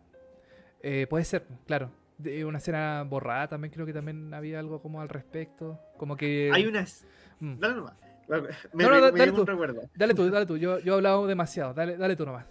[0.83, 1.91] Eh, puede ser, claro.
[2.17, 5.79] De una escena borrada también creo que también había algo como al respecto.
[5.99, 6.51] Como que...
[6.55, 7.05] Hay unas...
[7.41, 7.59] Mm.
[7.59, 7.95] Dale nomás.
[8.29, 8.39] Me,
[8.85, 9.45] No, no, me- da- me dale tú.
[9.45, 9.83] recuerdo.
[9.95, 10.57] Dale tú, dale tú.
[10.57, 11.75] Yo, yo he hablado demasiado.
[11.75, 12.47] Dale, dale tú nomás.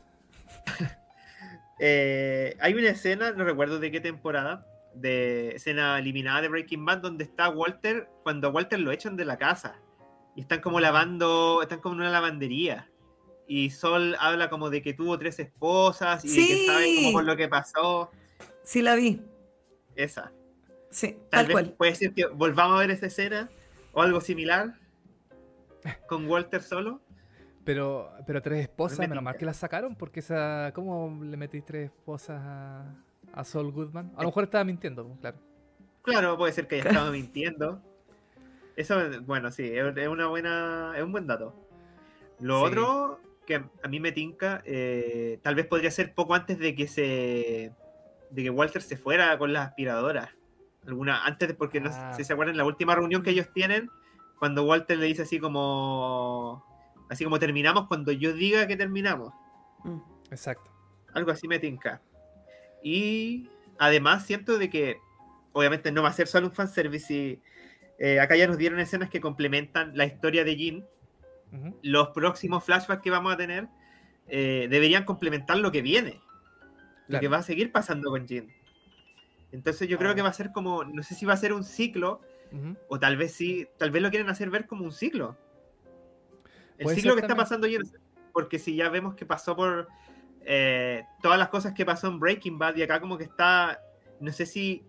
[1.79, 4.65] Eh, hay una escena, no recuerdo de qué temporada,
[4.95, 9.25] de escena eliminada de Breaking Bad, donde está Walter, cuando a Walter lo echan de
[9.25, 9.79] la casa.
[10.35, 12.89] Y están como lavando, están como en una lavandería.
[13.47, 17.23] Y Sol habla como de que tuvo tres esposas y de que sabe como por
[17.25, 18.11] lo que pasó.
[18.63, 19.21] Sí la vi.
[19.95, 20.31] Esa.
[20.89, 21.73] Sí, Tal tal vez cual.
[21.73, 23.49] puede ser que volvamos a ver esa escena
[23.93, 24.75] o algo similar
[26.07, 27.01] con Walter solo.
[27.65, 30.71] Pero, pero tres esposas, Me menos mal que las sacaron, porque esa.
[30.73, 32.95] ¿Cómo le metí tres esposas a,
[33.33, 34.11] a Saul Goodman?
[34.15, 35.37] A lo mejor estaba mintiendo, pues, claro.
[36.03, 37.81] Claro, puede ser que haya estado mintiendo.
[38.75, 41.53] Eso, bueno, sí, es una buena, es un buen dato.
[42.39, 42.65] Lo Sí.
[42.65, 46.87] otro que a mí me tinca, eh, tal vez podría ser poco antes de que
[46.87, 47.73] se,
[48.31, 50.29] de que Walter se fuera con las aspiradoras.
[50.87, 52.11] Alguna, antes de, porque no Ah.
[52.13, 53.89] sé si se acuerdan la última reunión que ellos tienen,
[54.39, 56.65] cuando Walter le dice así como,
[57.09, 59.33] así como terminamos cuando yo diga que terminamos.
[59.83, 59.99] Mm.
[60.31, 60.71] Exacto.
[61.13, 62.01] Algo así me tinca.
[62.83, 64.97] Y además siento de que
[65.53, 67.41] obviamente no va a ser solo un fanservice y
[67.99, 70.85] eh, acá ya nos dieron escenas que complementan la historia de Jin.
[71.83, 73.67] Los próximos flashbacks que vamos a tener
[74.27, 76.19] eh, deberían complementar lo que viene.
[77.07, 78.51] Lo que va a seguir pasando con Jin.
[79.51, 81.63] Entonces yo creo que va a ser como, no sé si va a ser un
[81.63, 82.21] ciclo,
[82.87, 85.37] o tal vez sí, tal vez lo quieren hacer ver como un ciclo.
[86.79, 87.83] El ciclo que está pasando Jin,
[88.31, 89.87] porque si ya vemos que pasó por
[90.45, 93.79] eh, todas las cosas que pasó en Breaking Bad y acá como que está,
[94.19, 94.83] no sé si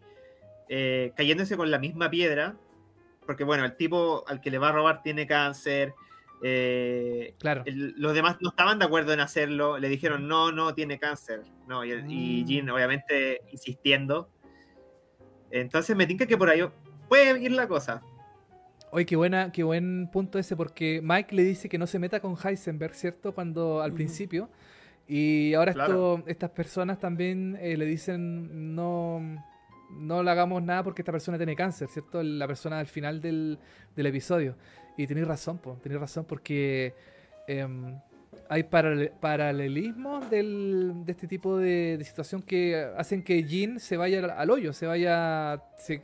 [0.68, 2.56] eh, cayéndose con la misma piedra,
[3.26, 5.94] porque bueno, el tipo al que le va a robar tiene cáncer,
[6.42, 7.62] eh, Claro.
[7.66, 11.42] el- los demás no estaban de acuerdo en hacerlo, le dijeron no, no, tiene cáncer,
[11.66, 12.46] no, y, el- y Mm.
[12.46, 14.28] Jin obviamente insistiendo.
[15.50, 16.62] Entonces me tinca que por ahí
[17.08, 18.02] puede ir la cosa.
[18.90, 22.20] Oye, qué buena, qué buen punto ese, porque Mike le dice que no se meta
[22.20, 23.32] con Heisenberg, ¿cierto?
[23.34, 24.48] Cuando al principio.
[25.06, 26.16] Y ahora Claro.
[26.16, 29.20] esto, estas personas también eh, le dicen no,
[29.90, 32.22] no le hagamos nada porque esta persona tiene cáncer, ¿cierto?
[32.22, 33.58] La persona al final del,
[33.94, 34.56] del episodio.
[34.96, 36.94] Y tenéis razón, po, tenéis razón, porque
[37.48, 37.98] em,
[38.48, 43.96] hay parale- paralelismos del- de este tipo de, de situación que hacen que Jean se
[43.96, 45.60] vaya al, al hoyo, se vaya.
[45.76, 46.00] se-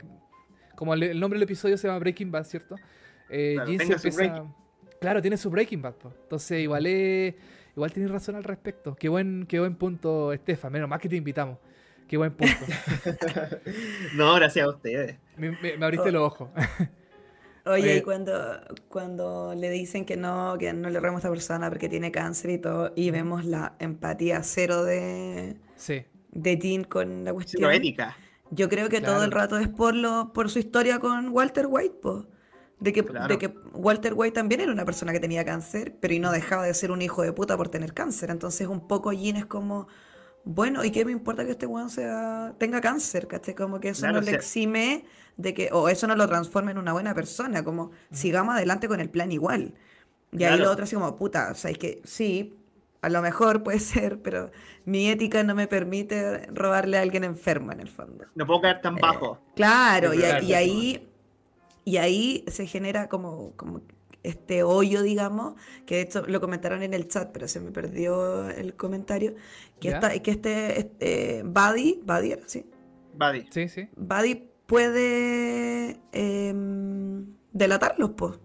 [0.75, 2.75] como el, el nombre del episodio se llama Breaking Bad, ¿cierto?
[3.29, 4.45] Eh, Claro, Jean se empieza.
[4.99, 5.93] Claro, tiene su Breaking Bad.
[5.95, 6.13] po.
[6.23, 7.33] Entonces, igual es,
[7.75, 8.95] igual tienes razón al respecto.
[8.95, 10.71] Qué buen, qué buen punto, Estefan.
[10.71, 11.57] Menos más que te invitamos.
[12.07, 12.55] Qué buen punto.
[14.15, 15.17] No, gracias a ustedes.
[15.37, 16.11] me, me- me abriste Oh.
[16.11, 16.49] los ojos.
[17.65, 17.97] Oye, Oye.
[17.97, 18.33] y cuando,
[18.87, 22.49] cuando le dicen que no, que no le robemos a esta persona porque tiene cáncer
[22.51, 26.03] y todo, y vemos la empatía cero de, sí.
[26.31, 28.17] de Jean con la Cero cuestión, ética.
[28.49, 31.95] yo creo que todo el rato es por lo, por su historia con Walter White,
[32.01, 32.25] po.
[32.81, 33.27] De que, Claro.
[33.27, 36.63] de que Walter White también era una persona que tenía cáncer, pero y no dejaba
[36.65, 38.29] de ser un hijo de puta por tener cáncer.
[38.31, 39.87] Entonces un poco Jean es como,
[40.43, 43.27] bueno, ¿y qué me importa que este weón sea, tenga cáncer?
[43.27, 43.53] ¿Cachai?
[43.55, 45.05] Como que eso Claro, no le sea- exime
[45.37, 48.99] de que, o eso no lo transforma en una buena persona, como sigamos adelante con
[48.99, 49.75] el plan igual.
[50.31, 52.57] Y ahí lo otro así como, puta, o sea, es que sí,
[53.03, 54.49] a lo mejor puede ser, pero
[54.85, 58.25] mi ética no me permite robarle a alguien enfermo en el fondo.
[58.33, 59.39] No puedo caer tan bajo.
[59.55, 61.07] Claro, y ahí,
[61.85, 63.81] y ahí se genera como, como
[64.23, 65.55] este hoyo, digamos,
[65.85, 69.35] que de hecho lo comentaron en el chat, pero se me perdió el comentario,
[69.79, 69.91] que, ¿Ya?
[69.91, 72.65] esta, que este, este Buddy, Buddy era así,
[73.13, 73.47] Buddy.
[73.49, 73.89] Sí, sí.
[73.95, 78.39] Buddy puede em, delatarlos, pues.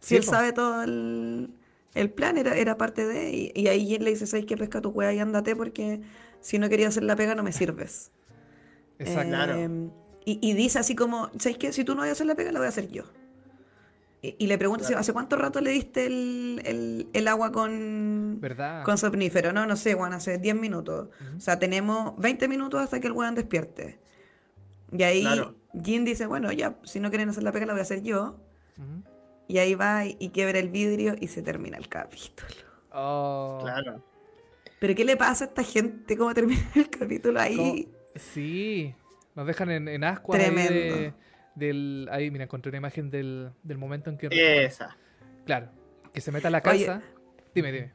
[0.00, 0.32] Si Sí, él po.
[0.32, 1.50] sabe todo el,
[1.94, 4.56] el plan, era, era parte de, y, y ahí él le dice, ¿sabes qué?
[4.56, 6.00] Pesca tu hueá y ándate porque
[6.40, 8.10] si no querías hacer la pega no me sirves.
[8.98, 9.30] Exacto.
[9.30, 9.66] Claro.
[10.24, 11.72] Y, y dice así como, ¿sabes qué?
[11.72, 13.04] Si tú no vas a hacer la pega, la voy a hacer yo.
[14.22, 15.00] Y, y le pregunta, Claro.
[15.00, 18.84] ¿hace cuánto rato le diste el, el- el agua con, ¿Verdad?
[18.84, 19.52] con somnífero?
[19.52, 21.08] No, no sé, Juan, hace 10 minutos.
[21.36, 23.98] O sea, tenemos 20 minutos hasta que el weón despierte.
[24.96, 25.56] Y ahí Claro.
[25.82, 28.36] Jin dice, bueno, ya, si no quieren hacer la pega, la voy a hacer yo.
[29.48, 32.48] Y ahí va y, y quiebra el vidrio y se termina el capítulo.
[32.92, 33.58] Oh.
[33.62, 34.04] Claro.
[34.78, 36.16] ¿Pero qué le pasa a esta gente?
[36.16, 37.88] ¿Cómo termina el capítulo ahí?
[38.14, 38.94] Sí,
[39.34, 40.72] nos dejan en, en ascuas ahí Tremendo.
[40.72, 41.14] de-
[41.54, 42.08] del...
[42.10, 44.28] Ahí, mira, encontré una imagen del, del momento en que...
[44.64, 44.96] Esa.
[45.44, 45.68] Claro,
[46.12, 46.86] que se meta a la Oye.
[46.86, 47.02] casa.
[47.54, 47.92] Dime, dime.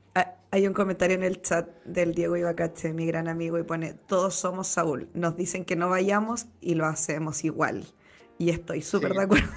[0.51, 4.35] Hay un comentario en el chat del Diego Ibacache, mi gran amigo, y pone, todos
[4.35, 5.09] somos Saúl.
[5.13, 7.83] Nos dicen que no vayamos y lo hacemos igual.
[8.37, 9.17] Y estoy súper Sí.
[9.17, 9.47] de acuerdo.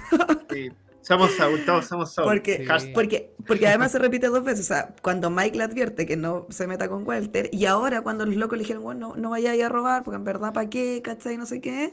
[0.51, 0.71] Sí.
[1.01, 2.27] Somos Saúl, todos somos Saúl.
[2.29, 2.91] Porque, Sí.
[2.93, 4.61] Porque, porque además se repite dos veces.
[4.65, 8.25] O sea, cuando Mike le advierte que no se meta con Walter, y ahora cuando
[8.25, 11.01] los locos le dijeron, bueno, no, no vayáis a robar, porque en verdad, ¿para qué?
[11.03, 11.37] ¿Cachai?
[11.37, 11.91] No sé qué.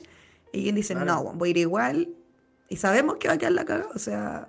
[0.52, 1.06] Y quien dice, Claro.
[1.06, 2.08] no, voy a ir igual.
[2.68, 3.88] Y sabemos que va a quedar la cagada.
[3.94, 4.48] O sea,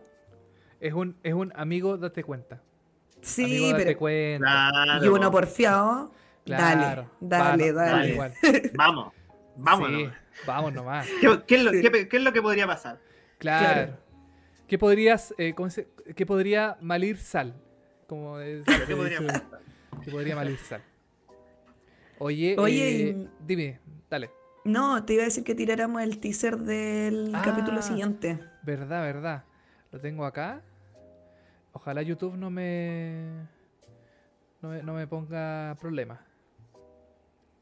[0.81, 2.61] Es un, es un amigo, date cuenta.
[3.21, 3.99] sí, amigo, date pero.
[3.99, 4.37] cuenta.
[4.83, 5.05] Claro.
[5.05, 6.11] Y uno porfiado,
[6.45, 7.09] Claro.
[7.19, 8.09] dale, dale, Va- dale.
[8.09, 8.33] igual.
[8.75, 9.13] Vamos.
[9.55, 9.89] Vamos.
[9.89, 10.09] Sí,
[10.47, 11.07] vamos nomás.
[11.21, 11.81] ¿Qué, qué es lo, Sí.
[11.81, 12.99] qué- qué es lo que podría pasar?
[13.37, 13.65] Claro.
[13.65, 14.08] Claro.
[14.69, 17.55] ¿Qué podrías, eh, cómo se- qué podría malir sal?
[18.07, 19.33] Como es- Claro, ¿qué podría dicho,
[20.03, 20.81] que podría malir sal.
[22.19, 24.29] Oye, Oye, eh, dime, dale.
[24.65, 27.41] No, te iba a decir que tiráramos el teaser del Ah.
[27.43, 28.39] capítulo siguiente.
[28.63, 29.43] Verdad, verdad.
[29.91, 30.61] Lo tengo acá.
[31.73, 33.47] Ojalá YouTube no me
[34.61, 36.19] no me, no me ponga problemas.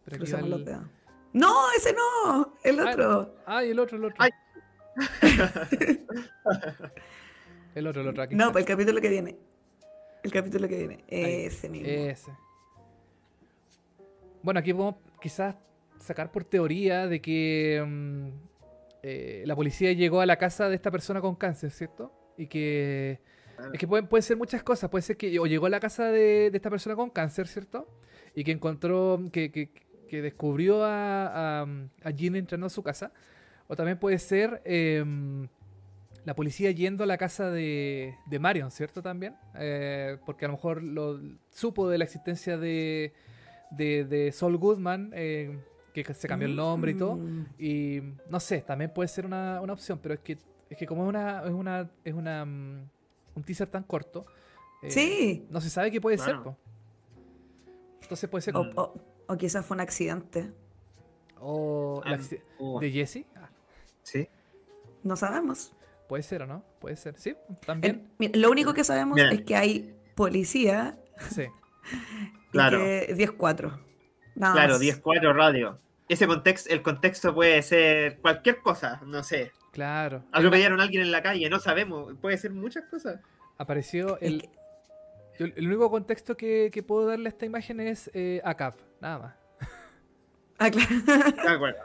[0.05, 0.83] Pero el- dedos.
[1.33, 3.35] No, ese no, el Ah, otro.
[3.45, 4.15] Ay, el otro, el otro.
[4.19, 4.31] Ay.
[7.75, 8.23] el otro, el otro.
[8.23, 8.53] Aquí No, está.
[8.53, 9.37] pues el capítulo que viene.
[10.23, 11.03] El capítulo que viene.
[11.11, 11.45] Ahí.
[11.45, 11.87] Ese mismo.
[11.87, 12.31] Ese.
[14.43, 15.55] Bueno, aquí podemos quizás
[15.99, 18.27] sacar por teoría de que mm,
[19.03, 22.13] eh, la policía llegó a la casa de esta persona con cáncer, ¿cierto?
[22.37, 23.19] Y que...
[23.55, 23.73] Claro.
[23.73, 24.89] Es que pueden, pueden ser muchas cosas.
[24.89, 27.87] Puede ser que o llegó a la casa de, de esta persona con cáncer, ¿cierto?
[28.35, 29.71] y que encontró, que, que,
[30.07, 31.67] que descubrió a, a,
[32.03, 33.11] a Jean entrando a su casa.
[33.67, 35.47] O también puede ser em,
[36.25, 39.01] la policía yendo a la casa de, de Marion, ¿cierto?
[39.01, 39.35] También.
[39.55, 41.19] Eh, porque a lo mejor lo,
[41.51, 43.13] supo de la existencia de,
[43.71, 45.57] de, de Saul Goodman, eh,
[45.93, 47.15] que se cambió el nombre y todo.
[47.15, 47.45] Mm.
[47.59, 50.37] Y no sé, también puede ser una, una opción, pero es que,
[50.69, 52.89] es que como es una, es una, es una mm,
[53.35, 54.25] un teaser tan corto,
[54.83, 55.47] eh, Sí.
[55.49, 56.55] no se sabe qué puede ser, po.
[58.01, 58.93] Entonces puede ser O, o-
[59.27, 60.51] o quizás fue un accidente.
[61.39, 62.19] o la Ah,
[62.59, 63.25] uh, de Jesse.
[64.07, 64.27] Sí.
[65.03, 65.73] No sabemos.
[66.07, 67.17] puede ser o no, puede ser.
[67.19, 67.35] Sí,
[67.65, 68.07] también.
[68.33, 70.97] lo único que sabemos es que hay policía
[71.29, 71.43] Sí.
[71.43, 72.77] y Claro.
[72.79, 73.77] que 10-4.
[74.35, 74.81] Nada Claro, más.
[74.81, 75.79] 10-4 radio.
[76.07, 79.51] Ese contexto, el contexto puede ser cualquier cosa, no sé.
[79.73, 80.23] Claro.
[80.31, 82.13] Atropellaron a alguien en la calle, no sabemos.
[82.21, 83.19] Puede ser muchas cosas.
[83.57, 84.49] Apareció Es el, que-
[85.39, 89.19] yo- el único contexto que, que puedo darle a esta imagen es eh, ACAP, nada
[89.19, 89.35] más.
[90.59, 90.89] Ah, claro.
[91.43, 91.79] De acuerdo.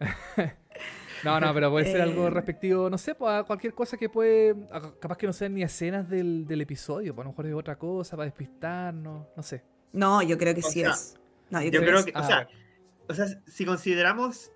[1.24, 2.30] No, no, pero puede ser algo Eh.
[2.30, 4.54] respectivo, no sé, pues a cualquier cosa que puede.
[5.00, 7.76] Capaz que no sean ni escenas del, del episodio, pues a lo mejor es otra
[7.76, 9.64] cosa para despistarnos, no sé.
[9.92, 11.18] No, yo creo que O sí sea, es.
[11.50, 12.48] No, yo, Yo creo, creo que Ah, o sea,
[13.08, 14.52] o sea, si consideramos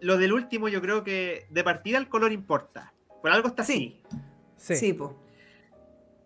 [0.00, 2.92] lo del último, yo creo que de partida el color importa.
[3.20, 4.00] Por algo está Sí.
[4.06, 4.16] así.
[4.56, 4.92] Sí, sí.
[4.92, 5.20] po.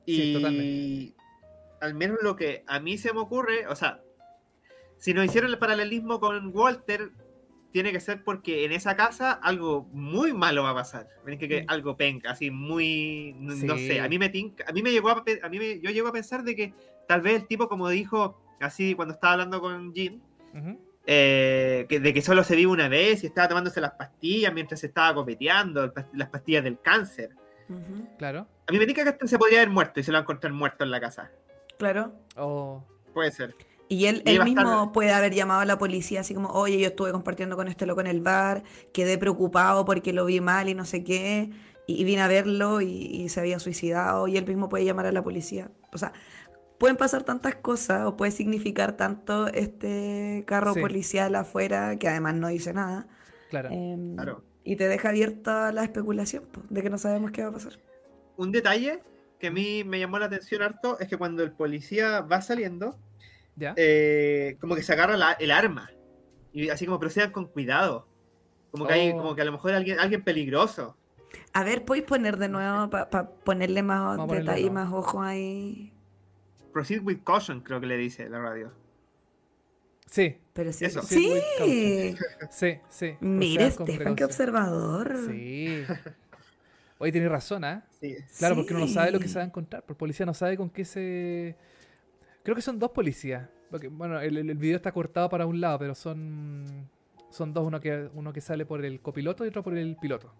[0.07, 1.14] Sí, Y totalmente.
[1.80, 4.03] al menos lo que a mí se me ocurre, o sea,
[4.99, 7.11] si nos hicieron el paralelismo con Walter,
[7.72, 11.08] tiene que ser porque en esa casa algo muy malo va a pasar.
[11.26, 11.66] Que, que Mm.
[11.68, 14.00] algo penca, así muy, no, sé.
[14.00, 16.12] A mí me tinca- a mí me llegó a, a mí me- yo llego a
[16.12, 16.74] pensar de que
[17.06, 20.20] tal vez el tipo como dijo así cuando estaba hablando con Jim,
[21.06, 24.80] eh, que, de que solo se vive una vez y estaba tomándose las pastillas mientras
[24.80, 27.30] se estaba copeteando, las pastillas del cáncer.
[28.18, 28.46] Claro.
[28.66, 30.22] A mí me tinca que este se podría haber muerto y se lo va a
[30.22, 31.30] encontrar muerto en la casa.
[31.78, 32.12] Claro.
[32.36, 33.54] O Puede ser.
[33.91, 36.32] Y él, Y él va a estar- mismo puede haber llamado a la policía así
[36.32, 38.62] como, oye, yo estuve compartiendo con este loco en el bar,
[38.95, 41.51] quedé preocupado porque lo vi mal y no sé qué,
[41.88, 45.07] y, y vine a verlo y, y se había suicidado, y él mismo puede llamar
[45.07, 45.72] a la policía.
[45.93, 46.12] O sea,
[46.78, 50.80] pueden pasar tantas cosas o puede significar tanto este carro Sí.
[50.80, 53.09] policial afuera, que además no dice nada,
[53.51, 53.70] claro.
[53.72, 54.45] em, Claro.
[54.62, 57.72] y te deja abierta la especulación po, de que no sabemos qué va a pasar.
[58.36, 59.01] Un detalle
[59.41, 62.97] que a mí me llamó la atención harto es que cuando el policía va saliendo,
[63.61, 63.74] ¿Ya?
[63.76, 65.90] eh, como que se agarra la- el arma.
[66.52, 68.08] Y así como procedan con cuidado.
[68.72, 69.16] Como que hay, Oh.
[69.18, 70.96] como que a lo mejor alguien, alguien peligroso.
[71.52, 75.22] A ver, ¿podéis poner de nuevo para ponerle más Vamos ponerle detalle, de más ojo
[75.22, 75.92] ahí?
[76.72, 78.72] Proceed with caution, creo que le dice la radio.
[80.06, 80.84] Sí, Pero sí.
[80.86, 81.02] Eso.
[81.02, 81.40] Sí.
[82.50, 83.14] sí, sí.
[83.20, 85.16] Mire, Procedan con Estefan, qué observador.
[85.28, 85.84] Sí.
[86.98, 87.84] Oye, tienes razón, ¿ah?
[88.00, 88.16] Sí.
[88.38, 89.32] Claro, porque uno no sabe lo que Sí.
[89.32, 89.82] se va a encontrar.
[89.82, 91.56] Porque el policía no sabe con qué se.
[92.43, 93.49] Creo que son dos policías.
[93.70, 96.88] Porque, bueno, el, el- video está cortado para un lado, pero son.
[97.30, 100.32] Son dos, uno que, uno que sale por el copiloto y otro por el piloto.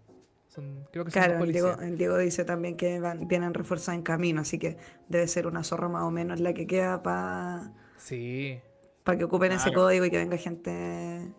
[0.49, 1.89] Son, creo que son Claro, dos el Diego, policías.
[1.91, 4.75] el Diego dice también que van, vienen reforzados en camino, así que
[5.07, 8.59] debe ser una zorra más o menos la que queda para Sí.
[9.05, 11.31] que ocupen ese código y que venga gente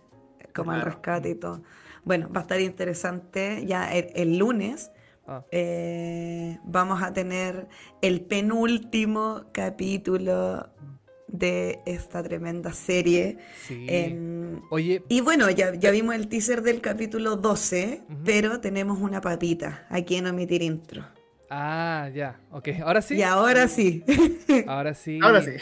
[0.54, 0.90] como al Claro.
[0.92, 1.60] rescate y todo.
[2.04, 3.66] Bueno, va a estar interesante.
[3.66, 4.91] Ya el, el lunes
[5.26, 7.68] Ah, eh, vamos a tener
[8.00, 10.68] el penúltimo capítulo
[11.28, 13.38] de esta tremenda serie.
[13.66, 13.86] sí.
[14.70, 18.18] Oye, y bueno, ya, ya vimos el teaser del capítulo 12, Ujú.
[18.24, 21.04] pero tenemos una papita aquí en Omitir Intro.
[21.50, 22.38] ah, ya.
[22.50, 23.14] Ok, ahora sí.
[23.16, 24.04] Y ahora sí.
[24.66, 25.18] Ahora sí.
[25.22, 25.52] Ahora sí.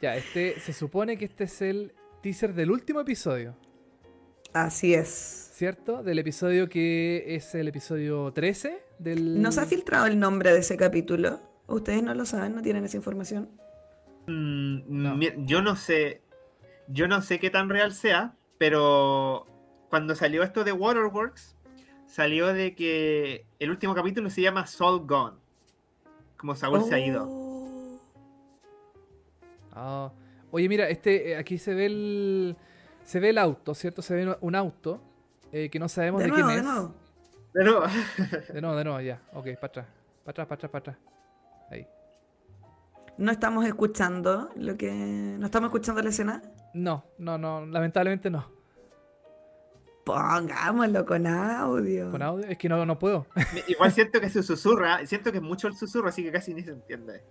[0.00, 0.60] Ya, este.
[0.60, 1.92] Se supone que este es el
[2.22, 3.56] teaser del último episodio.
[4.56, 5.50] Así es.
[5.52, 6.02] ¿Cierto?
[6.02, 9.42] Del episodio que es el episodio 13 del...
[9.42, 11.40] ¿Nos ha filtrado el nombre de ese capítulo?
[11.66, 12.54] ¿Ustedes no lo saben?
[12.54, 13.50] ¿No tienen esa información?
[14.26, 15.20] Mm, No.
[15.44, 16.22] Yo no sé.
[16.88, 19.44] Yo no sé qué tan real sea, pero
[19.90, 21.54] cuando salió esto de Waterworks,
[22.06, 25.36] salió de que el último capítulo se llama Soul Gone.
[26.38, 27.26] Como Saúl se ha ido.
[27.28, 28.00] Oh.
[29.72, 30.12] Ah.
[30.50, 32.56] Oye, mira, este, eh, aquí se ve el...
[33.06, 34.02] Se ve el auto, ¿cierto?
[34.02, 35.00] Se ve un auto
[35.52, 36.74] eh, que no sabemos De de, nuevo, quién de es.
[36.74, 36.94] nuevo.
[37.52, 37.82] Pero,
[38.52, 39.22] De nuevo, de nuevo, ya.
[39.32, 39.86] Ok, para atrás.
[40.24, 40.96] Para atrás, para atrás, para atrás.
[41.70, 41.86] Ahí.
[43.16, 44.90] No estamos escuchando lo que.
[44.92, 46.42] ¿No estamos escuchando la escena?
[46.74, 48.50] No, no, no, lamentablemente no.
[50.04, 52.10] Pongámoslo con audio.
[52.10, 53.26] Con audio, es que no, no puedo.
[53.68, 55.06] igual siento que se susurra.
[55.06, 57.22] Siento que es mucho el susurro, así que casi ni se entiende.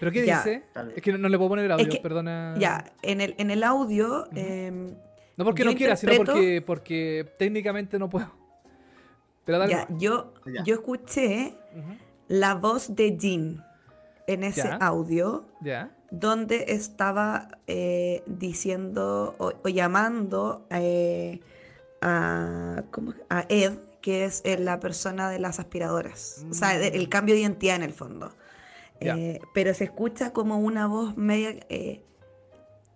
[0.00, 0.38] ¿Pero qué Ya.
[0.38, 0.64] dice?
[0.96, 2.54] Es que no, no le puedo poner el audio, que- perdona.
[2.58, 4.26] Ya, en el, en el audio.
[4.34, 4.94] em,
[5.36, 8.30] No porque no quiera, sino porque, porque técnicamente no puedo.
[9.44, 9.72] Pero dale.
[9.72, 10.62] ya, yo, Ya.
[10.64, 11.54] yo escuché
[12.28, 13.64] la voz de Jean
[14.26, 14.76] en ese Ya.
[14.76, 15.90] audio, Ya.
[16.10, 21.40] donde estaba eh, diciendo o, o llamando eh,
[22.00, 23.14] a, ¿cómo?
[23.28, 26.44] a Ed, que es eh, la persona de las aspiradoras.
[26.50, 27.10] O sea, de- el Mm.
[27.10, 28.32] cambio de identidad en el fondo.
[29.00, 32.02] Eh, pero se escucha como una voz media eh,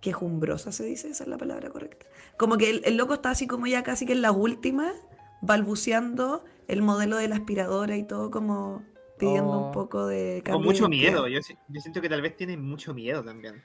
[0.01, 2.07] quejumbrosa, se dice, esa es la palabra correcta.
[2.37, 4.93] Como que el, el loco está así como ya casi que en la última,
[5.41, 8.83] balbuceando el modelo de la aspiradora y todo como
[9.19, 9.67] pidiendo Oh.
[9.67, 11.29] un poco de Con mucho miedo.
[11.29, 13.63] Yo, si- yo siento que tal vez tiene mucho miedo también.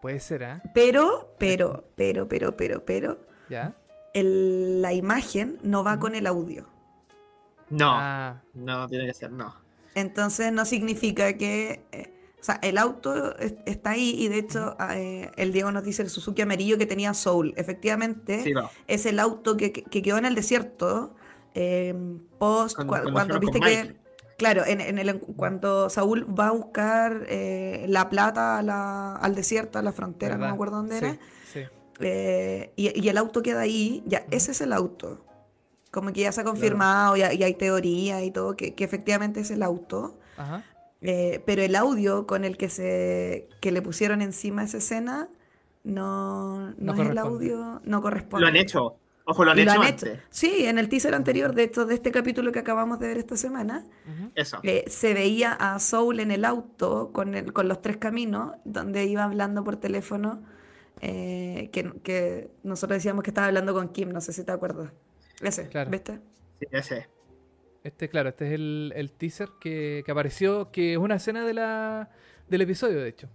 [0.00, 0.62] Puede ser, ¿ah?
[0.74, 3.18] Pero, pero, pero, pero, pero, pero,
[3.50, 3.76] ¿Ya?
[4.14, 6.66] el- la imagen no va con el audio.
[7.70, 9.54] No, Ah, no, tiene que ser, no.
[9.98, 11.84] Entonces no significa que...
[11.92, 15.82] eh, o sea, el auto es- está ahí y de hecho eh, el Diego nos
[15.82, 17.52] dice el Suzuki amarillo que tenía Soul.
[17.56, 18.70] Efectivamente, Sí, no.
[18.86, 21.14] es el auto que, que- que quedó en el desierto
[21.54, 21.94] eh,
[22.38, 23.96] post Cuando- viste que Mike.
[24.38, 29.34] claro en, en el cuando Saúl va a buscar eh, la plata a la- al
[29.34, 31.18] desierto a la frontera no me acuerdo dónde Sí, era
[31.52, 31.60] Sí.
[32.00, 35.24] eh, y, y el auto queda ahí ya ese es el auto
[35.98, 38.84] como que ya se ha confirmado y, hay- y hay teoría y todo que, que
[38.84, 40.62] efectivamente es el auto Ajá.
[41.00, 45.28] eh, pero el audio con el que se que le pusieron encima esa escena
[45.84, 48.96] no, no, No es el audio no corresponde Lo han hecho.
[49.30, 50.08] Ojo, lo han hecho lo han antes.
[50.14, 50.22] hecho.
[50.30, 53.36] Sí, en el teaser anterior, de hecho, de este capítulo que acabamos de ver esta
[53.36, 53.84] semana.
[54.34, 54.58] Eso.
[54.62, 59.04] eh, se veía a Soul en el auto con, el, con los tres caminos, donde
[59.04, 60.40] iba hablando por teléfono,
[61.02, 64.92] eh, que, que nosotros decíamos que estaba hablando con Kim, no sé si te acuerdas.
[65.42, 65.90] Ese, Claro.
[65.90, 66.20] ¿viste?
[66.60, 67.08] Sí, ese.
[67.84, 71.54] Este, claro, este es el, el teaser que, que apareció, que es una escena de
[71.54, 72.10] la,
[72.48, 73.28] del episodio, de hecho,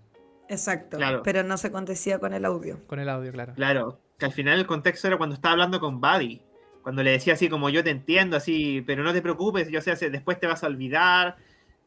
[0.50, 0.98] Exacto.
[0.98, 1.24] Claro.
[1.24, 2.80] Pero no se acontecía con el audio.
[2.86, 3.54] con el audio, claro.
[3.56, 4.00] Claro.
[4.18, 6.42] Que al final el contexto era cuando estaba hablando con Buddy.
[6.84, 9.96] Cuando le decía así como yo te entiendo, así, pero no te preocupes, yo sé,
[10.10, 11.38] después te vas a olvidar,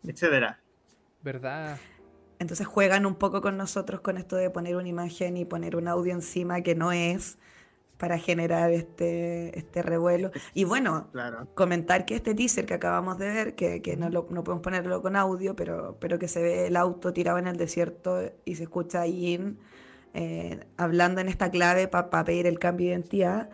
[0.02, 0.60] etcétera.
[1.22, 1.78] ¿Verdad?
[2.38, 5.86] Entonces juegan un poco con nosotros con esto de poner una imagen y poner un
[5.88, 7.38] audio encima que no es
[7.98, 10.30] para generar este, este revuelo.
[10.54, 11.48] Y bueno, Claro.
[11.54, 15.00] comentar que este teaser que acabamos de ver, que, que no, lo- no podemos ponerlo
[15.02, 18.64] con audio, pero, pero que se ve el auto tirado en el desierto y se
[18.64, 19.58] escucha a Yin
[20.14, 23.50] eh, hablando en esta clave para pedir el cambio de identidad.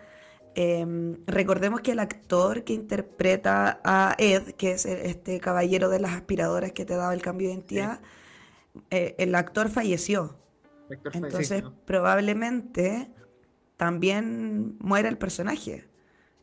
[0.54, 5.98] Eh, recordemos que el actor que interpreta a Ed, que es e- este caballero de
[6.00, 8.00] las aspiradoras que te daba el cambio de identidad,
[8.90, 10.36] eh, el actor falleció.
[10.88, 11.74] Vector Entonces, Fence, ¿no?
[11.86, 13.08] probablemente
[13.76, 15.88] también muera el personaje.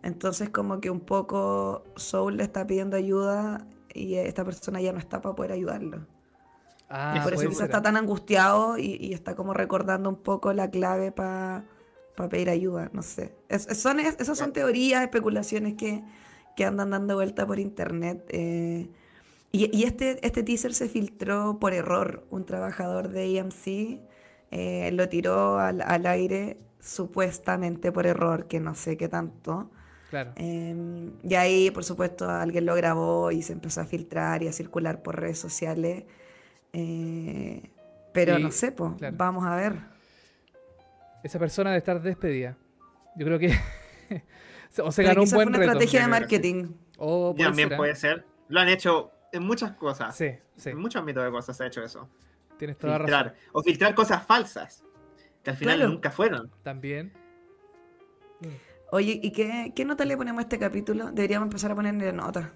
[0.04, 5.00] Entonces, como que un poco Soul le está pidiendo ayuda y esta persona ya no
[5.00, 6.08] está para poder ayudarlo.
[6.90, 10.54] Ah, y por eso quizás está tan angustiado y, y está como recordando un poco
[10.54, 11.66] la clave para
[12.30, 12.90] pedir ayuda.
[12.94, 13.36] No sé.
[13.50, 16.04] Es- es- son, es- esas son teorías, especulaciones que,
[16.56, 18.24] que andan dando vuelta por internet.
[18.30, 18.90] eh,
[19.52, 22.26] y y este, este teaser se filtró por error.
[22.32, 24.02] Un trabajador de AMC
[24.52, 29.70] eh, lo tiró al, al aire supuestamente por error, que no sé qué tanto.
[30.10, 30.32] Claro.
[30.38, 34.52] Eh, y ahí, por supuesto, alguien lo grabó y se empezó a filtrar y a
[34.54, 36.06] circular por redes sociales.
[36.74, 37.70] Eh,
[38.14, 39.16] pero Y- no sé, pues, claro.
[39.18, 39.76] vamos a ver.
[41.24, 42.58] Esa persona debe estar despedida.
[43.16, 43.50] Yo creo que.
[44.70, 45.72] se- o se ganó un buen fue una reto.
[45.72, 46.66] estrategia de marketing.
[46.98, 47.78] O puede También ser, ¿ah?
[47.78, 48.26] puede ser.
[48.48, 50.16] Lo han hecho en muchas cosas.
[50.16, 50.70] Sí, sí.
[50.72, 52.10] En muchos ámbitos de cosas se ha hecho eso.
[52.58, 53.14] Tienes toda la razón.
[53.24, 53.36] Filtrar.
[53.54, 54.84] O filtrar cosas falsas.
[55.50, 55.92] Que al final Claro.
[55.92, 56.52] nunca fueron.
[56.62, 57.12] También.
[58.92, 61.12] Oye, ¿y qué, qué nota le ponemos a este capítulo?
[61.12, 62.54] Deberíamos empezar a ponerle nota.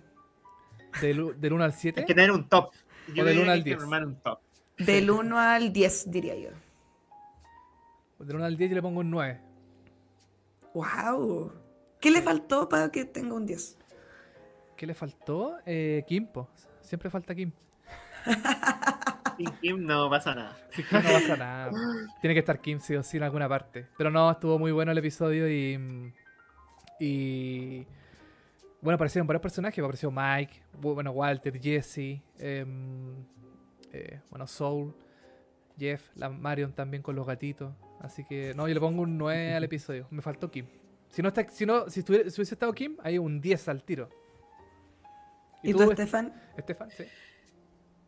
[1.02, 2.02] Del, del 1 al 7.
[2.02, 2.72] Hay que tener un top.
[3.14, 3.82] Yo O del diría uno que al hay que 10.
[3.82, 4.40] armar un top.
[4.78, 6.50] Del 1 al 10, diría yo.
[8.20, 9.42] Del 1 al 10 yo le pongo un 9.
[10.74, 11.52] ¡Wow!
[12.00, 13.78] ¿Qué le faltó para que tenga un 10?
[14.78, 15.58] ¿Qué le faltó?
[15.66, 16.48] Eh, Kim, po.
[16.82, 17.52] Siempre falta Kim.
[19.46, 20.58] Sin Kim no pasa nada.
[20.72, 21.72] Sí, Kim no pasa nada.
[22.22, 23.88] Tiene que estar Kim sí o sí en alguna parte.
[23.98, 26.14] Pero no, estuvo muy bueno el episodio y.
[27.00, 27.86] Y.
[28.82, 29.80] Bueno, aparecieron varios personajes.
[29.84, 33.16] Apareció Mike, bueno, Walter, Jesse, em,
[33.94, 34.94] eh, bueno, Soul,
[35.78, 37.74] Jeff, la Marion también con los gatitos.
[38.02, 40.08] Así que, no, yo le pongo un 9 al episodio.
[40.12, 40.66] Me faltó Kim.
[41.08, 43.84] Si no, está, si, no si, estuviera- si hubiese estado Kim, hay un 10 al
[43.84, 44.10] tiro.
[45.62, 46.34] ¿Y tú, Estefan?
[46.58, 46.90] Estefan?
[46.92, 47.06] Sí.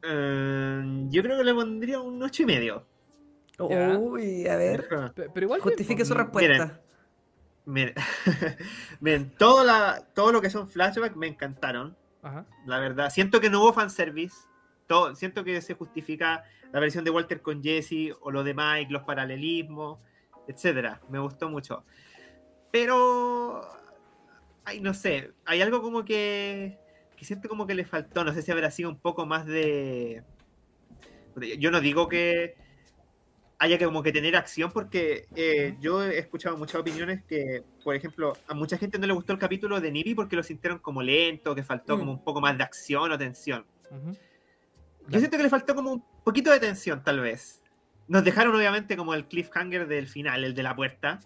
[0.07, 2.86] Eh, yo creo que le pondría un ocho y medio.
[3.69, 3.98] Ya.
[3.98, 4.88] Uy, a ver.
[5.15, 5.61] Pe- Pero igual.
[5.61, 6.82] Justifique su respuesta.
[7.65, 7.95] Miren,
[8.99, 11.95] miren todo, la, todo lo que son flashbacks me encantaron.
[12.22, 12.45] Ajá.
[12.65, 14.36] La verdad, siento que no hubo fanservice.
[14.88, 18.91] Todo, siento que se justifica la versión de Walter con Jesse o lo de Mike,
[18.91, 19.98] los paralelismos,
[20.48, 21.02] etcétera.
[21.10, 21.84] Me gustó mucho.
[22.72, 23.61] Pero,
[24.65, 26.77] ay, no sé, hay algo como que,
[27.16, 28.24] que siento como que le faltó.
[28.24, 30.24] No sé si habrá sido un poco más de
[31.60, 32.56] Yo no digo que
[33.58, 37.96] haya que como que tener acción porque eh, yo he escuchado muchas opiniones que, por
[37.96, 41.02] ejemplo, a mucha gente no le gustó el capítulo de Nibi porque lo sintieron como
[41.02, 42.00] lento, que faltó Mm.
[42.00, 43.66] como un poco más de acción o tensión.
[43.92, 44.12] Yo
[45.08, 45.20] Claro.
[45.20, 47.62] siento que le faltó como un poquito de tensión, tal vez.
[48.08, 51.20] Nos dejaron obviamente como el cliffhanger del final, el de la puerta.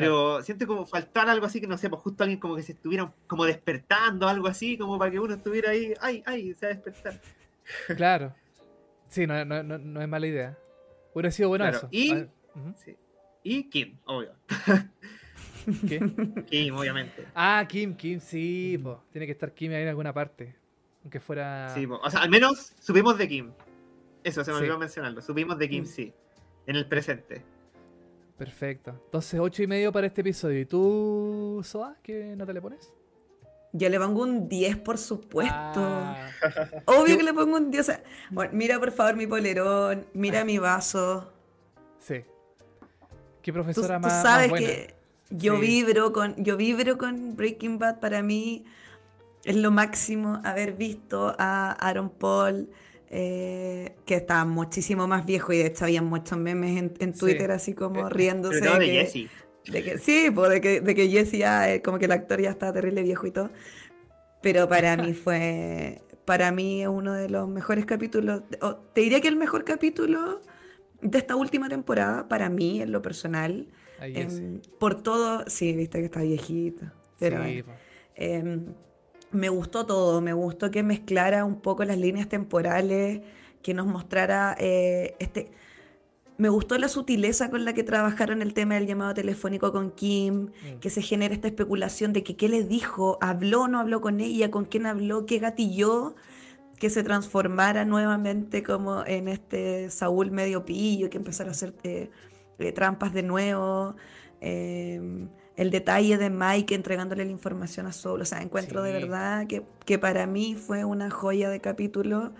[0.00, 2.72] Pero siento como faltar algo así que no sé, pues justo alguien como que se
[2.72, 6.72] estuviera como despertando, algo así, como para que uno estuviera ahí, ay, ay, se va
[6.72, 7.20] a despertar.
[7.96, 8.34] Claro.
[9.08, 10.58] Sí, no, no, no, no es mala idea.
[11.14, 11.88] Hubiera sido bueno Claro, eso.
[11.90, 12.74] y- ujú.
[12.76, 12.96] Sí.
[13.42, 14.32] Y Kim, obvio.
[15.88, 16.00] ¿Qué?
[16.48, 17.26] Kim, obviamente.
[17.34, 19.02] Ah, Kim, Kim, sí, po.
[19.12, 20.54] Tiene que estar Kim ahí en alguna parte.
[21.02, 21.72] Aunque fuera.
[21.74, 22.00] Sí, po.
[22.02, 23.50] o sea, al menos supimos de Kim.
[24.24, 24.62] Eso, se me Sí.
[24.62, 25.22] olvidó mencionarlo.
[25.22, 25.86] Supimos de Kim, Mm.
[25.86, 26.12] sí.
[26.66, 27.42] En el presente.
[28.38, 28.90] Perfecto.
[29.06, 30.60] Entonces, ocho y medio para este episodio.
[30.60, 32.92] ¿Y tú, Soa, qué nota le pones?
[33.72, 35.54] Yo le pongo un 10, por supuesto.
[35.80, 36.28] Ah,
[36.86, 37.80] Obvio que le pongo un 10.
[37.80, 41.32] o sea, bueno, mira por favor mi polerón, mira mi vaso.
[41.98, 42.22] sí.
[43.42, 44.66] ¿Qué Tú, profesora tú más, más sabes buena?
[44.66, 44.94] que
[45.30, 45.60] yo Sí.
[45.60, 48.64] vibro con yo vibro con Breaking Bad para mí
[49.44, 52.68] es lo máximo haber visto a Aaron Paul
[53.10, 57.20] eh, que estaba muchísimo más viejo y de hecho había muchos memes en, en Sí.
[57.20, 59.30] Twitter así como Eh, riéndose Sobre todo de que- Jesse.
[59.72, 62.40] de que, sí, pues de que, de que Jesse ya, eh, como que el actor
[62.40, 63.50] ya está terrible viejo y todo.
[64.42, 69.20] Pero para mí fue, para mí es uno de los mejores capítulos, o te diría
[69.20, 70.40] que el mejor capítulo
[71.00, 73.66] de esta última temporada, para mí, en lo personal,
[74.00, 76.86] em, por todo, sí, viste que está viejito,
[77.18, 77.64] pero Sí,
[78.14, 78.74] em,
[79.36, 83.20] me gustó todo, me gustó que mezclara un poco las líneas temporales,
[83.62, 85.50] que nos mostrara eh, este...
[86.38, 90.50] Me gustó la sutileza con la que trabajaron el tema del llamado telefónico con Kim,
[90.76, 90.80] Mm.
[90.80, 94.20] que se genera esta especulación de que qué le dijo, habló o no habló con
[94.20, 96.14] ella, con quién habló, qué gatilló,
[96.78, 102.10] que se transformara nuevamente como en este Saúl medio pillo, que empezara a hacer eh,
[102.58, 103.96] eh, trampas de nuevo.
[104.42, 105.00] eh,
[105.56, 109.62] el detalle de Mike entregándole la información a Saul, o sea, encuentro de verdad que,
[109.84, 112.32] que para mí fue una joya de capítulo.